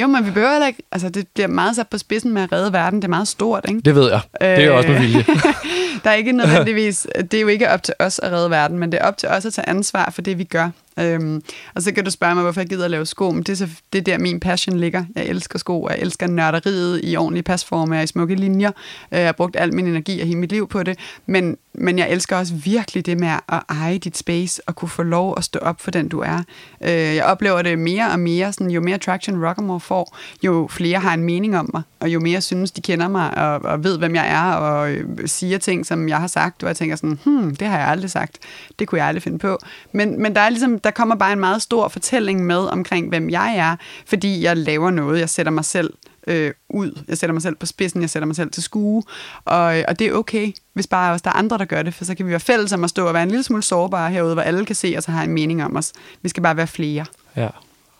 Jo, 0.00 0.06
men 0.06 0.26
vi 0.26 0.30
behøver 0.30 0.50
heller 0.52 0.66
ikke... 0.66 0.82
Altså, 0.92 1.08
det 1.08 1.28
bliver 1.28 1.46
meget 1.48 1.76
sat 1.76 1.88
på 1.88 1.98
spidsen 1.98 2.32
med 2.34 2.42
at 2.42 2.52
redde 2.52 2.72
verden. 2.72 2.98
Det 3.02 3.04
er 3.04 3.08
meget 3.08 3.28
stort, 3.28 3.64
ikke? 3.68 3.80
Det 3.80 3.94
ved 3.94 4.10
jeg. 4.10 4.20
Det 4.40 4.64
er 4.64 4.70
også 4.70 4.88
med 4.88 4.96
Øh, 4.96 5.02
vilje. 5.02 5.24
Der 6.04 6.10
er 6.10 6.14
ikke 6.14 6.32
nødvendigvis... 6.32 7.06
Det 7.20 7.34
er 7.34 7.40
jo 7.40 7.48
ikke 7.48 7.70
op 7.70 7.82
til 7.82 7.94
os 7.98 8.18
at 8.18 8.32
redde 8.32 8.50
verden, 8.50 8.78
men 8.78 8.92
det 8.92 9.00
er 9.00 9.04
op 9.04 9.16
til 9.16 9.28
os 9.28 9.46
at 9.46 9.52
tage 9.52 9.68
ansvar 9.68 10.10
for 10.14 10.22
det, 10.22 10.38
vi 10.38 10.44
gør. 10.44 10.68
Øhm, 10.98 11.42
og 11.74 11.82
så 11.82 11.92
kan 11.92 12.04
du 12.04 12.10
spørge 12.10 12.34
mig, 12.34 12.42
hvorfor 12.42 12.60
jeg 12.60 12.68
gider 12.68 12.84
at 12.84 12.90
lave 12.90 13.06
sko. 13.06 13.30
Men 13.30 13.42
det 13.42 13.48
er, 13.52 13.56
så, 13.56 13.68
det 13.92 13.98
er 13.98 14.02
der, 14.02 14.18
min 14.18 14.40
passion 14.40 14.76
ligger. 14.78 15.04
Jeg 15.16 15.26
elsker 15.26 15.58
sko, 15.58 15.82
og 15.82 15.90
jeg 15.90 15.98
elsker 16.00 16.26
nørderiet 16.26 17.00
i 17.04 17.16
ordentlige 17.16 17.42
pasformer 17.42 17.96
og 17.98 18.02
i 18.02 18.06
smukke 18.06 18.34
linjer. 18.34 18.70
Øh, 19.12 19.18
Jeg 19.18 19.26
har 19.26 19.32
brugt 19.32 19.56
al 19.58 19.74
min 19.74 19.86
energi 19.86 20.20
og 20.20 20.26
hele 20.26 20.38
mit 20.38 20.52
liv 20.52 20.68
på 20.68 20.82
det. 20.82 20.98
Men, 21.26 21.56
men 21.74 21.98
jeg 21.98 22.10
elsker 22.10 22.36
også 22.36 22.54
virkelig 22.54 23.06
det 23.06 23.18
med 23.20 23.28
at 23.28 23.60
eje 23.68 23.98
dit 23.98 24.16
space 24.18 24.62
og 24.66 24.76
kunne 24.76 24.88
få 24.88 25.02
lov 25.02 25.34
at 25.36 25.44
stå 25.44 25.58
op 25.58 25.80
for 25.80 25.90
den, 25.90 26.08
du 26.08 26.20
er. 26.20 26.38
Øh, 26.80 26.90
Jeg 26.90 27.24
oplever 27.24 27.62
det 27.62 27.78
mere 27.78 28.10
og 28.10 28.20
mere. 28.20 28.52
Sådan, 28.52 28.70
jo 28.70 28.80
mere 28.80 28.98
traction 28.98 29.46
Rockamore 29.46 29.80
får, 29.90 30.16
jo 30.42 30.68
flere 30.70 30.98
har 30.98 31.14
en 31.14 31.24
mening 31.24 31.58
om 31.58 31.70
mig, 31.74 31.82
og 32.00 32.08
jo 32.08 32.20
mere 32.20 32.40
synes, 32.40 32.70
de 32.70 32.80
kender 32.80 33.08
mig 33.08 33.38
og, 33.38 33.70
og 33.72 33.84
ved, 33.84 33.98
hvem 33.98 34.14
jeg 34.14 34.28
er, 34.28 34.52
og 34.52 34.92
øh, 34.92 35.04
siger 35.26 35.58
ting, 35.58 35.86
som 35.86 36.08
jeg 36.08 36.18
har 36.18 36.26
sagt, 36.26 36.62
og 36.62 36.68
jeg 36.68 36.76
tænker 36.76 36.96
sådan, 36.96 37.18
hmm, 37.24 37.56
det 37.56 37.68
har 37.68 37.78
jeg 37.78 37.88
aldrig 37.88 38.10
sagt. 38.10 38.38
Det 38.78 38.88
kunne 38.88 38.98
jeg 38.98 39.06
aldrig 39.06 39.22
finde 39.22 39.38
på. 39.38 39.58
Men, 39.92 40.22
men 40.22 40.34
der, 40.34 40.40
er 40.40 40.48
ligesom, 40.48 40.78
der 40.78 40.90
kommer 40.90 41.14
bare 41.14 41.32
en 41.32 41.40
meget 41.40 41.62
stor 41.62 41.88
fortælling 41.88 42.46
med 42.46 42.58
omkring, 42.58 43.08
hvem 43.08 43.30
jeg 43.30 43.56
er, 43.56 43.76
fordi 44.06 44.42
jeg 44.42 44.56
laver 44.56 44.90
noget. 44.90 45.20
Jeg 45.20 45.28
sætter 45.28 45.52
mig 45.52 45.64
selv 45.64 45.92
øh, 46.26 46.52
ud. 46.68 47.02
Jeg 47.08 47.18
sætter 47.18 47.32
mig 47.32 47.42
selv 47.42 47.54
på 47.54 47.66
spidsen, 47.66 48.00
jeg 48.00 48.10
sætter 48.10 48.26
mig 48.26 48.36
selv 48.36 48.50
til 48.50 48.62
skue, 48.62 49.02
og, 49.44 49.78
øh, 49.78 49.84
og 49.88 49.98
det 49.98 50.06
er 50.06 50.12
okay, 50.12 50.52
hvis 50.72 50.86
bare 50.86 51.12
også 51.12 51.22
der 51.22 51.30
er 51.30 51.34
andre, 51.34 51.58
der 51.58 51.64
gør 51.64 51.82
det, 51.82 51.94
for 51.94 52.04
så 52.04 52.14
kan 52.14 52.26
vi 52.26 52.30
være 52.30 52.40
fælles 52.40 52.72
om 52.72 52.84
at 52.84 52.90
stå 52.90 53.06
og 53.06 53.14
være 53.14 53.22
en 53.22 53.28
lille 53.28 53.42
smule 53.42 53.62
sårbare 53.62 54.10
herude, 54.10 54.34
hvor 54.34 54.42
alle 54.42 54.66
kan 54.66 54.76
se 54.76 54.94
os 54.98 55.08
og 55.08 55.14
har 55.14 55.24
en 55.24 55.30
mening 55.30 55.64
om 55.64 55.76
os. 55.76 55.92
Vi 56.22 56.28
skal 56.28 56.42
bare 56.42 56.56
være 56.56 56.66
flere. 56.66 57.04
Ja. 57.36 57.48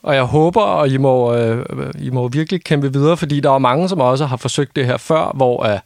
Og 0.03 0.15
jeg 0.15 0.23
håber, 0.23 0.61
og 0.61 0.89
I 0.89 0.97
må, 0.97 1.35
øh, 1.35 1.67
I 1.99 2.11
må 2.11 2.29
virkelig 2.29 2.65
kæmpe 2.65 2.93
videre, 2.93 3.17
fordi 3.17 3.41
der 3.41 3.51
er 3.51 3.59
mange, 3.59 3.89
som 3.89 4.01
også 4.01 4.27
har 4.27 4.37
forsøgt 4.37 4.77
det 4.77 4.87
her 4.87 4.97
før, 4.97 5.33
hvor 5.35 5.73
uh, 5.73 5.79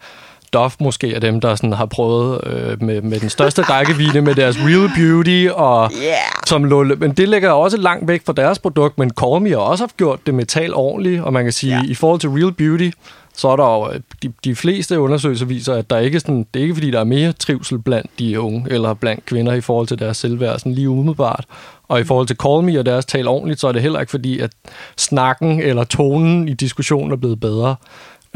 Dove 0.54 0.70
måske 0.80 1.14
er 1.14 1.20
dem, 1.20 1.40
der 1.40 1.54
sådan 1.54 1.72
har 1.72 1.86
prøvet 1.86 2.40
øh, 2.46 2.82
med, 2.82 3.02
med 3.02 3.20
den 3.20 3.30
største 3.30 3.62
rækkevidde 3.72 4.20
med 4.20 4.34
deres 4.34 4.56
Real 4.58 4.90
Beauty, 4.96 5.48
og 5.54 5.90
Yeah! 6.02 6.14
som 6.46 6.64
lå, 6.64 6.84
men 6.84 7.12
det 7.12 7.28
ligger 7.28 7.50
også 7.50 7.76
langt 7.76 8.08
væk 8.08 8.22
fra 8.26 8.32
deres 8.32 8.58
produkt, 8.58 8.98
men 8.98 9.12
Me 9.40 9.50
har 9.50 9.56
også 9.56 9.84
haft 9.84 9.96
gjort 9.96 10.26
det 10.26 10.34
metal 10.34 10.74
ordentligt, 10.74 11.22
og 11.22 11.32
man 11.32 11.44
kan 11.44 11.52
sige, 11.52 11.76
ja. 11.76 11.82
i 11.88 11.94
forhold 11.94 12.20
til 12.20 12.30
Real 12.30 12.52
Beauty, 12.52 12.90
så 13.36 13.48
er 13.48 13.56
der 13.56 13.64
jo, 13.64 13.90
øh, 13.92 14.00
de, 14.22 14.32
de 14.44 14.54
fleste 14.54 15.00
undersøgelser 15.00 15.46
viser, 15.46 15.74
at 15.74 15.90
der 15.90 15.98
ikke 15.98 16.16
er 16.16 16.20
sådan, 16.20 16.46
det 16.54 16.60
er 16.60 16.62
ikke 16.62 16.74
fordi, 16.74 16.90
der 16.90 17.00
er 17.00 17.04
mere 17.04 17.32
trivsel 17.32 17.78
blandt 17.78 18.10
de 18.18 18.40
unge, 18.40 18.66
eller 18.70 18.94
blandt 18.94 19.26
kvinder 19.26 19.52
i 19.52 19.60
forhold 19.60 19.86
til 19.86 19.98
deres 19.98 20.16
selvværd, 20.16 20.58
sådan 20.58 20.72
lige 20.72 20.88
umiddelbart. 20.88 21.44
Og 21.88 22.00
i 22.00 22.04
forhold 22.04 22.26
til 22.26 22.36
Call 22.36 22.62
Me 22.62 22.78
og 22.78 22.86
deres 22.86 23.04
tal 23.04 23.28
ordentligt, 23.28 23.60
så 23.60 23.68
er 23.68 23.72
det 23.72 23.82
heller 23.82 24.00
ikke 24.00 24.10
fordi, 24.10 24.38
at 24.38 24.50
snakken 24.96 25.60
eller 25.60 25.84
tonen 25.84 26.48
i 26.48 26.54
diskussionen 26.54 27.12
er 27.12 27.16
blevet 27.16 27.40
bedre. 27.40 27.76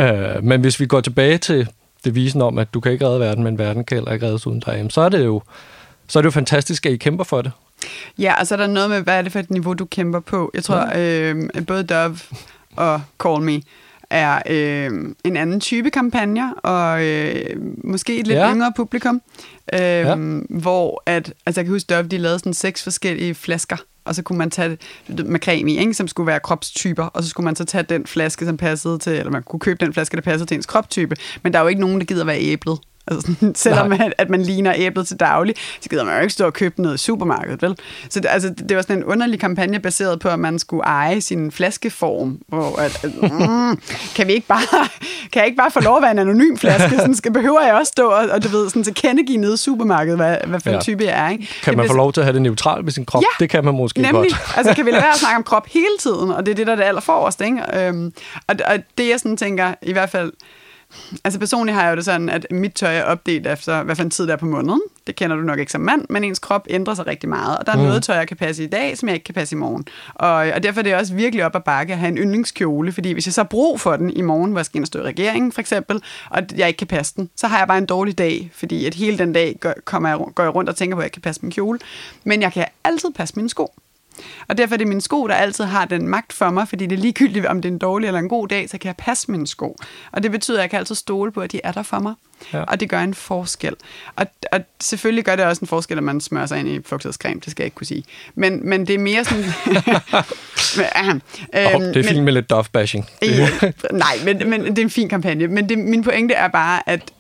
Øh, 0.01 0.45
men 0.45 0.61
hvis 0.61 0.81
vi 0.81 0.87
går 0.87 1.01
tilbage 1.01 1.39
til 1.39 1.69
devisen 2.05 2.43
om, 2.43 2.59
at 2.59 2.75
du 2.75 2.81
kan 2.81 2.93
ikke 2.93 3.07
redde 3.07 3.21
verden, 3.21 3.45
men 3.45 3.59
verden 3.59 3.85
kan 3.85 3.97
heller 3.97 4.13
ikke 4.13 4.27
reddes 4.27 4.47
uden 4.47 4.61
dig, 4.61 4.87
så 4.91 5.01
er 5.01 5.09
det 5.09 5.25
jo 5.25 5.43
så 6.09 6.19
er 6.19 6.23
det 6.23 6.27
jo 6.27 6.31
fantastisk, 6.31 6.87
at 6.87 6.93
I 6.93 6.97
kæmper 6.97 7.25
for 7.25 7.43
det. 7.43 7.53
Ja, 8.19 8.41
og 8.41 8.47
så 8.47 8.55
er 8.55 8.57
der 8.57 8.67
noget 8.67 8.91
med, 8.91 9.01
hvad 9.01 9.19
er 9.19 9.23
det 9.23 9.33
for 9.33 9.39
et 9.39 9.51
niveau, 9.51 9.75
du 9.75 9.85
kæmper 9.85 10.21
på. 10.21 10.51
Jeg 10.55 10.65
tror, 10.65 10.93
øh, 10.97 11.51
at 11.55 11.67
både 11.67 11.83
Dove 11.83 12.19
og 12.77 13.01
Call 13.23 13.43
Me 13.43 13.61
er 14.11 14.43
øh, 14.51 14.91
en 15.25 15.37
anden 15.37 15.61
type 15.61 15.91
kampagner, 15.91 16.53
og 16.53 17.05
øh, 17.05 17.57
måske 17.85 18.19
et 18.19 18.27
lidt 18.27 18.39
Ja. 18.39 18.53
yngre 18.55 18.73
publikum, 18.77 19.23
øh, 19.75 19.81
ja. 19.81 20.15
hvor 20.49 21.03
at, 21.07 21.33
altså 21.47 21.61
jeg 21.61 21.65
kan 21.65 21.75
huske, 21.75 21.95
Dove, 21.95 22.03
de 22.03 22.19
lavede 22.19 22.39
sådan 22.39 22.55
seks 22.55 22.83
forskellige 22.83 23.35
flasker, 23.35 23.77
og 24.05 24.15
så 24.15 24.23
kunne 24.23 24.39
man 24.39 24.51
tage 24.51 24.79
creme 25.39 25.73
i, 25.73 25.79
ikke, 25.79 25.95
som 25.95 26.09
skulle 26.09 26.27
være 26.27 26.41
kropstyper, 26.41 27.05
og 27.05 27.23
så 27.23 27.29
skulle 27.29 27.45
man 27.45 27.57
så 27.57 27.65
tage 27.65 27.83
den 27.83 28.07
flaske, 28.07 28.45
som 28.45 28.57
passede 28.57 28.99
til, 28.99 29.13
eller 29.13 29.31
man 29.31 29.43
kunne 29.43 29.61
købe 29.61 29.85
den 29.85 29.95
flaske, 29.95 30.17
der 30.17 30.23
passede 30.23 30.47
til 30.47 30.55
ens 30.55 30.67
kroptype, 30.67 31.17
men 31.43 31.53
der 31.53 31.59
er 31.59 31.63
jo 31.63 31.69
ikke 31.69 31.81
nogen, 31.81 31.99
der 32.01 32.05
gider 32.07 32.25
være 32.25 32.41
æblet. 32.41 32.79
Altså 33.11 33.33
sådan, 33.33 33.55
selvom 33.65 33.89
Nej. 33.91 34.11
at, 34.19 34.31
man 34.31 34.43
ligner 34.43 34.73
æblet 34.77 35.07
til 35.09 35.17
daglig, 35.17 35.55
så 35.81 35.89
gider 35.89 36.05
man 36.05 36.15
jo 36.15 36.21
ikke 36.21 36.33
stå 36.33 36.47
og 36.47 36.53
købe 36.53 36.83
noget 36.83 36.95
i 36.95 36.99
supermarkedet, 36.99 37.63
vel? 37.63 37.77
Så 38.11 38.21
det, 38.21 38.29
altså, 38.31 38.49
det 38.69 38.77
var 38.77 38.83
sådan 38.83 38.97
en 38.97 39.05
underlig 39.05 39.41
kampagne 39.41 39.81
baseret 39.81 40.21
på, 40.21 40.29
at 40.29 40.39
man 40.39 40.59
skulle 40.59 40.83
eje 40.85 41.21
sin 41.21 41.51
flaskeform. 41.51 42.39
Hvor 42.49 42.77
at, 42.79 43.05
at, 43.05 43.15
mm, 43.23 43.81
kan, 44.17 44.27
vi 44.27 44.33
ikke 44.33 44.47
bare, 44.47 44.89
kan 45.33 45.41
jeg 45.41 45.45
ikke 45.47 45.57
bare 45.57 45.71
få 45.71 45.81
lov 45.81 45.97
at 45.97 46.03
være 46.03 46.11
en 46.11 46.19
anonym 46.19 46.57
flaske? 46.57 46.97
Sådan 46.97 47.15
skal, 47.15 47.33
behøver 47.33 47.61
jeg 47.67 47.75
også 47.75 47.91
stå 47.91 48.09
og, 48.09 48.29
og 48.31 48.45
du 48.45 48.49
ved, 48.49 48.69
sådan 48.69 48.85
tilkendegive 48.85 49.39
nede 49.39 49.55
i 49.55 49.57
supermarkedet, 49.57 50.19
hvad, 50.19 50.37
hvad 50.47 50.61
for 50.61 50.69
en 50.71 50.75
Ja. 50.75 50.81
type 50.81 51.05
jeg 51.05 51.25
er. 51.27 51.29
Ikke? 51.31 51.49
Kan 51.63 51.71
Det 51.73 51.79
man 51.79 51.87
få 51.89 51.95
lov 51.97 52.13
til 52.13 52.21
at 52.21 52.25
have 52.25 52.35
det 52.35 52.43
neutralt 52.43 52.85
ved 52.85 52.93
sin 52.93 53.05
krop? 53.05 53.23
Ja, 53.23 53.45
det 53.45 53.51
kan 53.51 53.65
man 53.65 53.75
måske 53.75 54.01
Nemlig. 54.03 54.15
godt. 54.31 54.57
altså, 54.57 54.75
kan 54.75 54.87
vi 54.87 54.91
lade 54.91 55.03
være 55.03 55.13
at 55.13 55.19
snakke 55.19 55.37
om 55.37 55.43
krop 55.43 55.67
hele 55.67 55.85
tiden, 56.01 56.31
og 56.31 56.47
det 56.47 56.53
er 56.53 56.57
det, 56.57 56.67
der 56.67 56.73
er 56.73 56.77
det 56.77 56.85
allerforrest, 56.85 57.41
ikke? 57.41 57.87
Øhm, 57.87 58.13
og, 58.49 58.55
og 58.67 58.77
det, 58.99 59.09
jeg 59.09 59.21
sådan 59.21 59.37
tænker, 59.37 59.75
i 59.83 59.93
hvert 59.93 60.11
fald, 60.11 60.33
altså 61.25 61.39
personligt 61.39 61.75
har 61.75 61.85
jeg 61.85 61.91
jo 61.91 61.97
det 61.97 62.05
sådan, 62.05 62.29
at 62.29 62.47
mit 62.51 62.73
tøj 62.73 62.97
er 62.97 63.03
opdelt 63.03 63.47
efter, 63.47 63.83
hvad 63.83 63.97
for 63.97 64.03
en 64.03 64.11
tid 64.11 64.27
det 64.27 64.33
er 64.33 64.37
på 64.37 64.47
måneden. 64.47 64.81
Det 65.07 65.17
kender 65.17 65.37
du 65.37 65.43
nok 65.43 65.59
ikke 65.59 65.73
som 65.73 65.81
mand, 65.81 66.05
men 66.11 66.25
ens 66.25 66.39
krop 66.39 66.67
ændrer 66.71 66.95
sig 66.95 67.07
rigtig 67.07 67.29
meget, 67.29 67.59
og 67.59 67.67
der 67.67 67.73
er 67.73 67.77
mm. 67.77 67.83
noget 67.83 68.03
tøj, 68.03 68.17
jeg 68.17 68.29
kan 68.29 68.37
passe 68.37 68.65
i 68.65 68.67
dag, 68.67 68.99
som 68.99 69.09
jeg 69.09 69.15
ikke 69.15 69.25
kan 69.25 69.35
passe 69.35 69.57
i 69.57 69.59
morgen. 69.59 69.87
Og, 70.15 70.31
og 70.31 70.63
derfor 70.63 70.81
er 70.81 70.83
det 70.83 70.95
også 70.95 71.15
virkelig 71.15 71.45
op 71.45 71.57
ad 71.57 71.61
bakke 71.61 71.93
at 71.93 71.99
have 71.99 72.09
en 72.09 72.19
yndlingskjole, 72.19 72.93
fordi 72.93 73.13
hvis 73.13 73.27
jeg 73.27 73.33
så 73.33 73.41
har 73.41 73.49
brug 73.49 73.81
for 73.81 73.97
den 73.97 74.11
i 74.11 74.23
morgen, 74.23 74.51
hvor 74.51 74.59
jeg 74.59 74.67
skal 74.67 74.77
ind 74.77 74.85
og 74.85 74.87
stå 74.87 74.99
i 74.99 75.03
regeringen, 75.03 75.53
for 75.53 75.61
eksempel, 75.61 76.03
og 76.31 76.43
jeg 76.57 76.69
ikke 76.69 76.79
kan 76.79 76.87
passe 76.87 77.15
den, 77.17 77.31
så 77.37 77.47
har 77.47 77.59
jeg 77.59 77.69
bare 77.69 77.79
en 77.79 77.87
dårlig 77.87 78.19
dag, 78.19 78.51
fordi 78.55 78.87
at 78.87 78.95
hele 78.95 79.19
den 79.19 79.33
dag 79.33 79.57
går, 79.61 79.75
kommer 79.85 80.09
jeg, 80.09 80.19
går 80.35 80.43
jeg 80.43 80.55
rundt 80.55 80.71
og 80.71 80.77
tænker 80.77 80.97
på, 80.97 81.01
at 81.01 81.05
jeg 81.05 81.13
kan 81.13 81.23
passe 81.23 81.43
min 81.43 81.53
kjole. 81.53 81.79
Men 82.25 82.43
jeg 82.43 82.53
kan 82.53 82.65
altid 82.85 83.09
passe 83.17 83.37
mine 83.37 83.51
sko. 83.51 83.75
Og 84.49 84.59
derfor 84.59 84.75
er 84.75 84.79
det 84.79 84.87
mine 84.87 85.01
sko, 85.01 85.27
der 85.27 85.35
altid 85.35 85.65
har 85.65 85.85
den 85.85 86.09
magt 86.09 86.33
for 86.33 86.51
mig, 86.51 86.69
fordi 86.69 86.87
det 86.87 86.99
er 86.99 87.01
ligegyldigt, 87.01 87.47
om 87.47 87.63
det 87.63 87.69
er 87.69 87.73
en 87.73 87.79
dårlig 87.79 88.07
eller 88.07 88.21
en 88.21 88.29
god 88.29 88.49
dag, 88.49 88.71
så 88.71 88.79
kan 88.79 88.87
jeg 88.87 88.97
passe 88.97 89.31
mine 89.31 89.47
sko. 89.47 89.77
Og 90.13 90.23
det 90.23 90.31
betyder, 90.31 90.59
at 90.59 90.63
jeg 90.63 90.71
kan 90.71 90.79
altid 90.79 90.95
stole 90.95 91.33
på, 91.33 91.41
at 91.41 91.53
de 91.53 91.61
er 91.65 91.73
der 91.73 91.83
for 91.83 91.99
mig. 91.99 92.15
Ja. 92.53 92.63
Og 92.63 92.81
det 92.81 92.91
gør 92.91 93.01
en 93.01 93.15
forskel. 93.15 93.75
Og, 94.17 94.27
og 94.53 94.61
selvfølgelig 94.81 95.25
gør 95.25 95.37
det 95.37 95.45
også 95.45 95.61
en 95.61 95.67
forskel, 95.67 95.97
at 95.97 96.05
man 96.05 96.21
smører 96.21 96.47
sig 96.47 96.59
ind 96.61 96.69
i 96.69 96.81
fugtighedscreme, 96.87 97.41
det 97.45 97.51
skal 97.51 97.63
jeg 97.63 97.67
ikke 97.67 97.75
kunne 97.75 97.87
sige. 97.87 98.05
Men, 98.35 98.69
men 98.69 98.87
det 98.87 98.95
er 98.95 98.99
mere 98.99 99.25
sådan... 99.25 99.45
uh, 101.55 101.75
oh, 101.75 101.83
det 101.83 101.97
er 101.97 102.09
fint 102.09 102.25
med 102.25 102.33
lidt 102.33 102.53
Dove-bashing. 102.53 103.05
nej, 103.93 104.19
men, 104.25 104.51
men 104.51 104.65
det 104.65 104.79
er 104.79 104.83
en 104.83 104.91
fin 104.91 105.09
kampagne. 105.09 105.47
Men 105.47 105.69
det, 105.69 105.79
min 105.79 106.05
pointe 106.05 106.35
er 106.35 106.49
bare, 106.49 106.89
at 106.89 107.13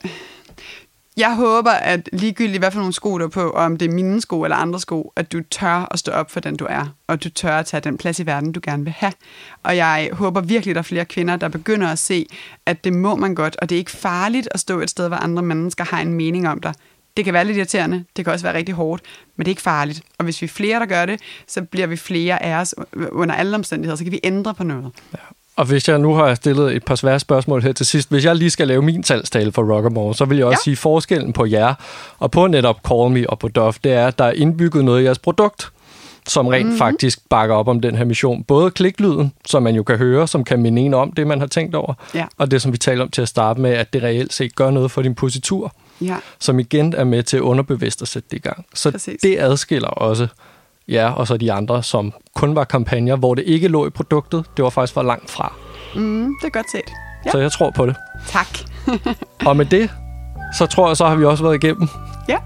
jeg 1.19 1.37
håber, 1.37 1.71
at 1.71 2.09
ligegyldigt 2.13 2.59
hvad 2.59 2.71
for 2.71 2.79
nogle 2.79 2.93
sko 2.93 3.19
du 3.19 3.25
er 3.25 3.29
på, 3.29 3.51
og 3.51 3.65
om 3.65 3.77
det 3.77 3.89
er 3.89 3.93
mine 3.93 4.21
sko 4.21 4.43
eller 4.43 4.57
andre 4.57 4.81
sko, 4.81 5.13
at 5.17 5.33
du 5.33 5.41
tør 5.51 5.89
at 5.91 5.99
stå 5.99 6.13
op 6.13 6.31
for 6.31 6.41
den, 6.41 6.57
du 6.57 6.67
er, 6.71 6.95
og 7.07 7.25
du 7.25 7.31
tør 7.31 7.59
at 7.59 7.67
tage 7.67 7.81
den 7.81 7.99
plads 7.99 8.21
i 8.21 8.27
verden, 8.27 8.53
du 8.53 8.61
gerne 8.63 8.85
vil 8.85 8.93
have. 8.93 9.13
Og 9.63 9.77
jeg 9.77 10.11
håber 10.13 10.41
virkelig, 10.41 10.71
at 10.71 10.75
der 10.75 10.81
er 10.81 10.83
flere 10.83 11.05
kvinder, 11.05 11.37
der 11.37 11.49
begynder 11.49 11.89
at 11.89 11.99
se, 11.99 12.27
at 12.67 12.85
det 12.85 12.93
må 12.93 13.17
man 13.17 13.35
godt, 13.35 13.57
og 13.57 13.71
det 13.71 13.77
er 13.77 13.79
ikke 13.79 13.91
farligt 13.91 14.49
at 14.51 14.61
stå 14.61 14.81
et 14.81 14.91
sted, 14.91 15.09
hvor 15.09 15.17
andre 15.17 15.43
mennesker 15.43 15.85
har 15.85 16.01
en 16.01 16.13
mening 16.13 16.49
om 16.49 16.61
dig. 16.61 16.75
Det 17.17 17.25
kan 17.25 17.35
være 17.35 17.45
lidt 17.45 17.57
irriterende, 17.57 18.05
det 18.17 18.25
kan 18.25 18.33
også 18.33 18.45
være 18.47 18.55
rigtig 18.55 18.75
hårdt, 18.75 19.03
men 19.37 19.45
det 19.45 19.51
er 19.51 19.53
ikke 19.53 19.63
farligt. 19.63 20.03
Og 20.19 20.25
hvis 20.25 20.43
vi 20.43 20.45
er 20.45 20.49
flere, 20.49 20.81
der 20.81 20.87
gør 20.87 21.07
det, 21.07 21.21
så 21.47 21.63
bliver 21.63 21.87
vi 21.87 21.97
flere 21.97 22.43
af 22.43 22.61
os 22.61 22.75
under 23.13 23.35
alle 23.35 23.55
omstændigheder, 23.55 23.97
så 23.97 24.05
kan 24.05 24.13
vi 24.13 24.21
ændre 24.25 24.55
på 24.55 24.65
noget. 24.65 24.93
Ja. 25.13 25.19
Og 25.59 25.65
hvis 25.65 25.89
jeg 25.89 25.99
nu 25.99 26.15
har 26.15 26.35
stillet 26.35 26.77
et 26.77 26.85
par 26.85 26.95
svære 26.95 27.21
spørgsmål 27.21 27.63
her 27.63 27.73
til 27.73 27.87
sidst, 27.87 28.11
hvis 28.11 28.25
jeg 28.25 28.37
lige 28.37 28.51
skal 28.51 28.69
lave 28.69 28.83
min 28.83 29.05
salgstale 29.05 29.53
for 29.53 29.75
Rockamore, 29.75 30.15
så 30.15 30.25
vil 30.25 30.39
jeg 30.39 30.47
også 30.47 30.61
ja. 30.61 30.65
sige, 30.65 30.77
forskellen 30.77 31.33
på 31.33 31.47
jer 31.47 31.75
og 32.19 32.31
på 32.31 32.47
netop 32.47 32.77
Call 32.89 33.11
Me 33.11 33.31
og 33.31 33.39
på 33.39 33.49
Duff, 33.49 33.79
det 33.85 33.93
er, 33.93 34.07
at 34.07 34.19
der 34.19 34.25
er 34.25 34.33
indbygget 34.33 34.85
noget 34.85 35.01
i 35.01 35.05
jeres 35.05 35.19
produkt, 35.19 35.71
som 36.27 36.47
rent 36.47 36.65
mm-hmm. 36.65 36.79
faktisk 36.79 37.21
bakker 37.31 37.55
op 37.55 37.69
om 37.69 37.81
den 37.81 37.95
her 37.95 38.05
mission. 38.05 38.45
Både 38.45 38.71
kliklyden, 38.71 39.33
som 39.47 39.63
man 39.63 39.75
jo 39.75 39.83
kan 39.83 39.99
høre, 39.99 40.29
som 40.29 40.45
kan 40.45 40.63
minde 40.63 40.83
en 40.83 40.95
om 40.95 41.13
det, 41.13 41.27
man 41.27 41.41
har 41.41 41.47
tænkt 41.47 41.75
over, 41.75 41.95
ja. 42.15 42.27
og 42.37 42.51
det, 42.51 42.63
som 42.63 42.73
vi 42.73 42.79
taler 42.79 43.05
om 43.05 43.11
til 43.11 43.23
at 43.23 43.29
starte 43.29 43.61
med, 43.61 43.71
at 43.71 43.93
det 43.93 44.03
reelt 44.03 44.33
set 44.33 44.55
gør 44.55 44.71
noget 44.71 44.91
for 44.91 45.03
din 45.03 45.15
positur, 45.15 45.75
ja. 46.01 46.17
som 46.39 46.59
igen 46.59 46.95
er 46.95 47.05
med 47.05 47.23
til 47.23 47.37
at 47.37 47.41
underbevidst 47.41 48.03
at 48.03 48.09
sætte 48.09 48.29
det 48.31 48.37
i 48.37 48.41
gang. 48.41 48.67
Så 48.75 48.91
Præcis. 48.91 49.21
det 49.23 49.39
adskiller 49.39 49.89
også 49.89 50.29
Ja, 50.89 51.13
og 51.13 51.27
så 51.27 51.37
de 51.37 51.53
andre, 51.53 51.83
som 51.83 52.13
kun 52.35 52.57
var 52.57 52.65
kampagner, 52.65 53.17
hvor 53.17 53.35
det 53.35 53.45
ikke 53.47 53.69
lå 53.69 53.87
i 53.87 53.91
produktet. 53.91 54.45
Det 54.57 54.63
var 54.63 54.71
faktisk 54.71 54.95
for 54.95 55.03
langt 55.03 55.31
fra. 55.31 55.53
Mm, 55.97 56.35
det 56.41 56.47
er 56.47 56.51
godt 56.51 56.71
set. 56.71 56.93
Ja. 57.27 57.31
Så 57.31 57.39
jeg 57.39 57.53
tror 57.53 57.71
på 57.71 57.87
det. 57.87 57.97
Tak. 58.27 58.47
og 59.49 59.57
med 59.57 59.65
det, 59.65 59.91
så 60.59 60.67
tror 60.67 60.89
jeg, 60.89 60.97
så 60.97 61.07
har 61.07 61.17
vi 61.17 61.25
også 61.25 61.45
været 61.45 61.65
igennem 61.65 61.89
ja. 62.29 62.37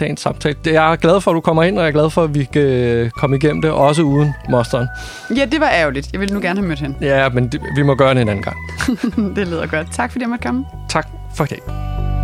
dagens 0.00 0.20
samtale. 0.20 0.56
Jeg 0.64 0.92
er 0.92 0.96
glad 0.96 1.20
for, 1.20 1.30
at 1.30 1.34
du 1.34 1.40
kommer 1.40 1.62
ind, 1.62 1.78
og 1.78 1.84
jeg 1.84 1.88
er 1.88 1.92
glad 1.92 2.10
for, 2.10 2.24
at 2.24 2.34
vi 2.34 2.44
kan 2.44 3.10
komme 3.10 3.36
igennem 3.36 3.62
det, 3.62 3.70
også 3.70 4.02
uden 4.02 4.34
mosteren. 4.48 4.88
Ja, 5.36 5.44
det 5.44 5.60
var 5.60 5.70
ærgerligt. 5.70 6.12
Jeg 6.12 6.20
ville 6.20 6.34
nu 6.34 6.40
gerne 6.40 6.60
have 6.60 6.68
mødt 6.68 6.80
hende. 6.80 6.96
Ja, 7.00 7.28
men 7.28 7.48
det, 7.48 7.60
vi 7.76 7.82
må 7.82 7.94
gøre 7.94 8.14
det 8.14 8.22
en 8.22 8.28
anden 8.28 8.44
gang. 8.44 8.56
det 9.36 9.48
lyder 9.48 9.66
godt. 9.66 9.92
Tak 9.92 10.12
fordi 10.12 10.22
jeg 10.22 10.30
måtte 10.30 10.46
komme. 10.46 10.64
Tak 10.88 11.08
for 11.34 11.44
i 11.44 11.46
dag. 11.46 12.17